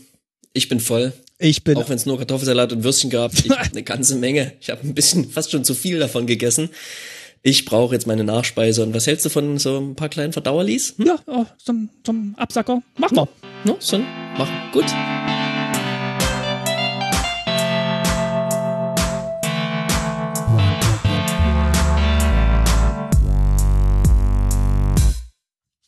[0.59, 1.13] ich bin voll.
[1.39, 1.77] Ich bin.
[1.77, 4.53] Auch wenn es nur Kartoffelsalat und Würstchen gab, ich habe eine ganze Menge.
[4.61, 6.69] Ich habe ein bisschen, fast schon zu viel davon gegessen.
[7.43, 8.83] Ich brauche jetzt meine Nachspeise.
[8.83, 10.95] Und was hältst du von so ein paar kleinen Verdauerlis?
[10.99, 11.07] Hm?
[11.07, 12.83] Ja, oh, zum, zum Absacker.
[12.97, 13.29] Mach mal.
[13.65, 13.99] No, so,
[14.37, 14.49] mach.
[14.73, 14.87] Gut.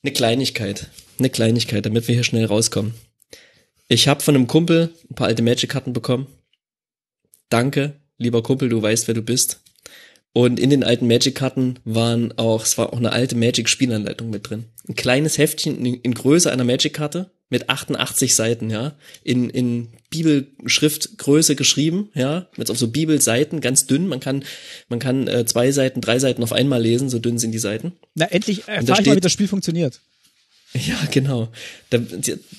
[0.02, 0.86] Eine Kleinigkeit.
[1.18, 2.94] Eine Kleinigkeit, damit wir hier schnell rauskommen.
[3.92, 6.28] Ich habe von einem Kumpel ein paar alte Magic-Karten bekommen.
[7.48, 9.62] Danke, lieber Kumpel, du weißt, wer du bist.
[10.32, 14.66] Und in den alten Magic-Karten waren auch, es war auch eine alte Magic-Spielanleitung mit drin.
[14.88, 18.94] Ein kleines Heftchen in, in Größe einer Magic-Karte mit 88 Seiten, ja,
[19.24, 24.06] in, in Bibelschriftgröße geschrieben, ja, mit auf so Bibelseiten, ganz dünn.
[24.06, 24.44] Man kann,
[24.88, 27.94] man kann äh, zwei Seiten, drei Seiten auf einmal lesen, so dünn sind die Seiten.
[28.14, 30.00] Na, endlich erfahre ich mal, wie das Spiel funktioniert.
[30.72, 31.48] Ja, genau.
[31.90, 31.98] Da,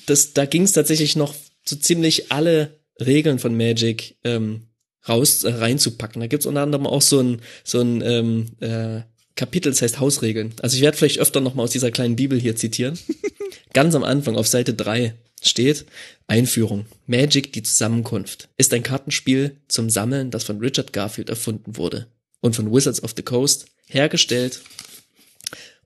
[0.06, 1.34] das, da ging es tatsächlich noch
[1.64, 4.68] so ziemlich alle Regeln von Magic ähm,
[5.08, 6.20] raus äh, reinzupacken.
[6.20, 9.02] Da gibt's unter anderem auch so ein so ein ähm, äh,
[9.34, 10.52] Kapitel, das heißt Hausregeln.
[10.60, 12.98] Also ich werde vielleicht öfter noch mal aus dieser kleinen Bibel hier zitieren.
[13.72, 15.86] Ganz am Anfang auf Seite drei steht
[16.26, 16.86] Einführung.
[17.06, 22.06] Magic, die Zusammenkunft, ist ein Kartenspiel zum Sammeln, das von Richard Garfield erfunden wurde
[22.40, 24.60] und von Wizards of the Coast hergestellt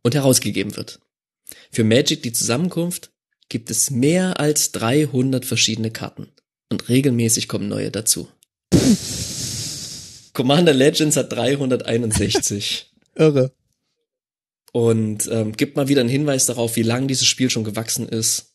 [0.03, 0.98] und herausgegeben wird.
[1.70, 3.10] Für Magic die Zusammenkunft
[3.48, 6.28] gibt es mehr als 300 verschiedene Karten
[6.70, 8.28] und regelmäßig kommen neue dazu.
[10.32, 12.93] Commander Legends hat 361.
[13.14, 13.52] Irre.
[14.73, 18.52] Und ähm, gibt mal wieder einen Hinweis darauf, wie lang dieses Spiel schon gewachsen ist,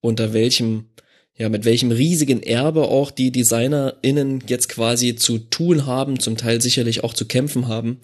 [0.00, 0.90] unter welchem,
[1.34, 6.60] ja, mit welchem riesigen Erbe auch die DesignerInnen jetzt quasi zu tun haben, zum Teil
[6.60, 8.00] sicherlich auch zu kämpfen haben.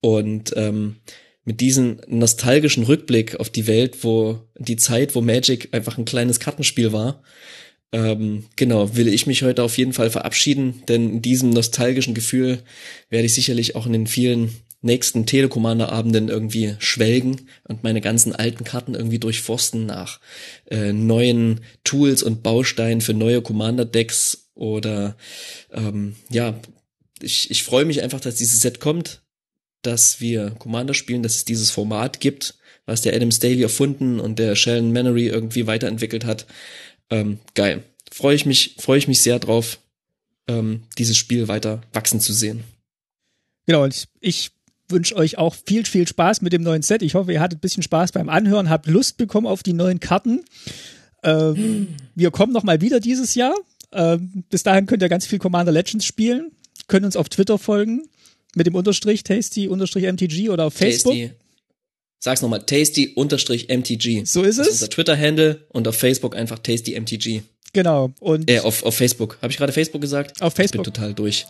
[0.00, 0.96] Und ähm,
[1.44, 6.40] mit diesem nostalgischen Rückblick auf die Welt, wo die Zeit, wo Magic einfach ein kleines
[6.40, 7.22] Kartenspiel war,
[7.92, 12.62] ähm, genau, will ich mich heute auf jeden Fall verabschieden, denn in diesem nostalgischen Gefühl
[13.08, 14.50] werde ich sicherlich auch in den vielen
[14.80, 20.20] nächsten Telekommanderabenden irgendwie schwelgen und meine ganzen alten Karten irgendwie durchforsten nach
[20.70, 25.16] äh, neuen Tools und Bausteinen für neue Commander-Decks oder
[25.72, 26.60] ähm, ja,
[27.22, 29.23] ich, ich freue mich einfach, dass dieses Set kommt
[29.86, 32.54] dass wir Commander spielen, dass es dieses Format gibt,
[32.86, 36.46] was der Adam Staley erfunden und der Sheldon Mannery irgendwie weiterentwickelt hat.
[37.10, 37.82] Ähm, geil.
[38.10, 39.78] Freue ich mich, freue ich mich sehr drauf,
[40.48, 42.64] ähm, dieses Spiel weiter wachsen zu sehen.
[43.66, 44.50] Genau, und ich
[44.88, 47.02] wünsche euch auch viel, viel Spaß mit dem neuen Set.
[47.02, 50.00] Ich hoffe, ihr hattet ein bisschen Spaß beim Anhören, habt Lust bekommen auf die neuen
[50.00, 50.44] Karten.
[51.22, 53.54] Ähm, wir kommen noch mal wieder dieses Jahr.
[53.92, 56.52] Ähm, bis dahin könnt ihr ganz viel Commander Legends spielen.
[56.86, 58.02] Könnt uns auf Twitter folgen
[58.54, 61.12] mit dem Unterstrich Tasty Unterstrich MTG oder auf Facebook.
[61.14, 61.32] Tasty.
[62.20, 64.24] Sag's nochmal, Tasty Unterstrich MTG.
[64.24, 64.56] So ist es.
[64.56, 67.42] Das ist unser Twitter-Handle und auf Facebook einfach Tasty MTG.
[67.74, 68.12] Genau.
[68.20, 69.36] Und äh, auf, auf Facebook.
[69.42, 70.40] Habe ich gerade Facebook gesagt?
[70.40, 70.86] Auf Facebook.
[70.86, 71.46] Ich bin total durch.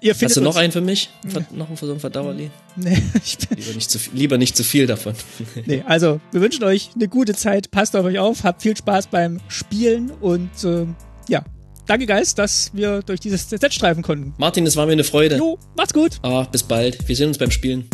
[0.00, 1.10] Ihr Hast du noch einen für mich?
[1.24, 1.44] Nee.
[1.52, 2.50] Noch einen so ein Verdauerli?
[2.76, 5.14] Nee, ich bin lieber nicht, zu, lieber nicht zu viel davon.
[5.66, 7.72] nee, also wir wünschen euch eine gute Zeit.
[7.72, 10.86] Passt auf euch auf, habt viel Spaß beim Spielen und äh,
[11.28, 11.44] ja,
[11.88, 14.34] danke Geist, dass wir durch dieses Set streifen konnten.
[14.38, 15.36] Martin, es war mir eine Freude.
[15.36, 16.18] Jo, macht's gut.
[16.22, 17.08] Ah, bis bald.
[17.08, 17.88] Wir sehen uns beim Spielen.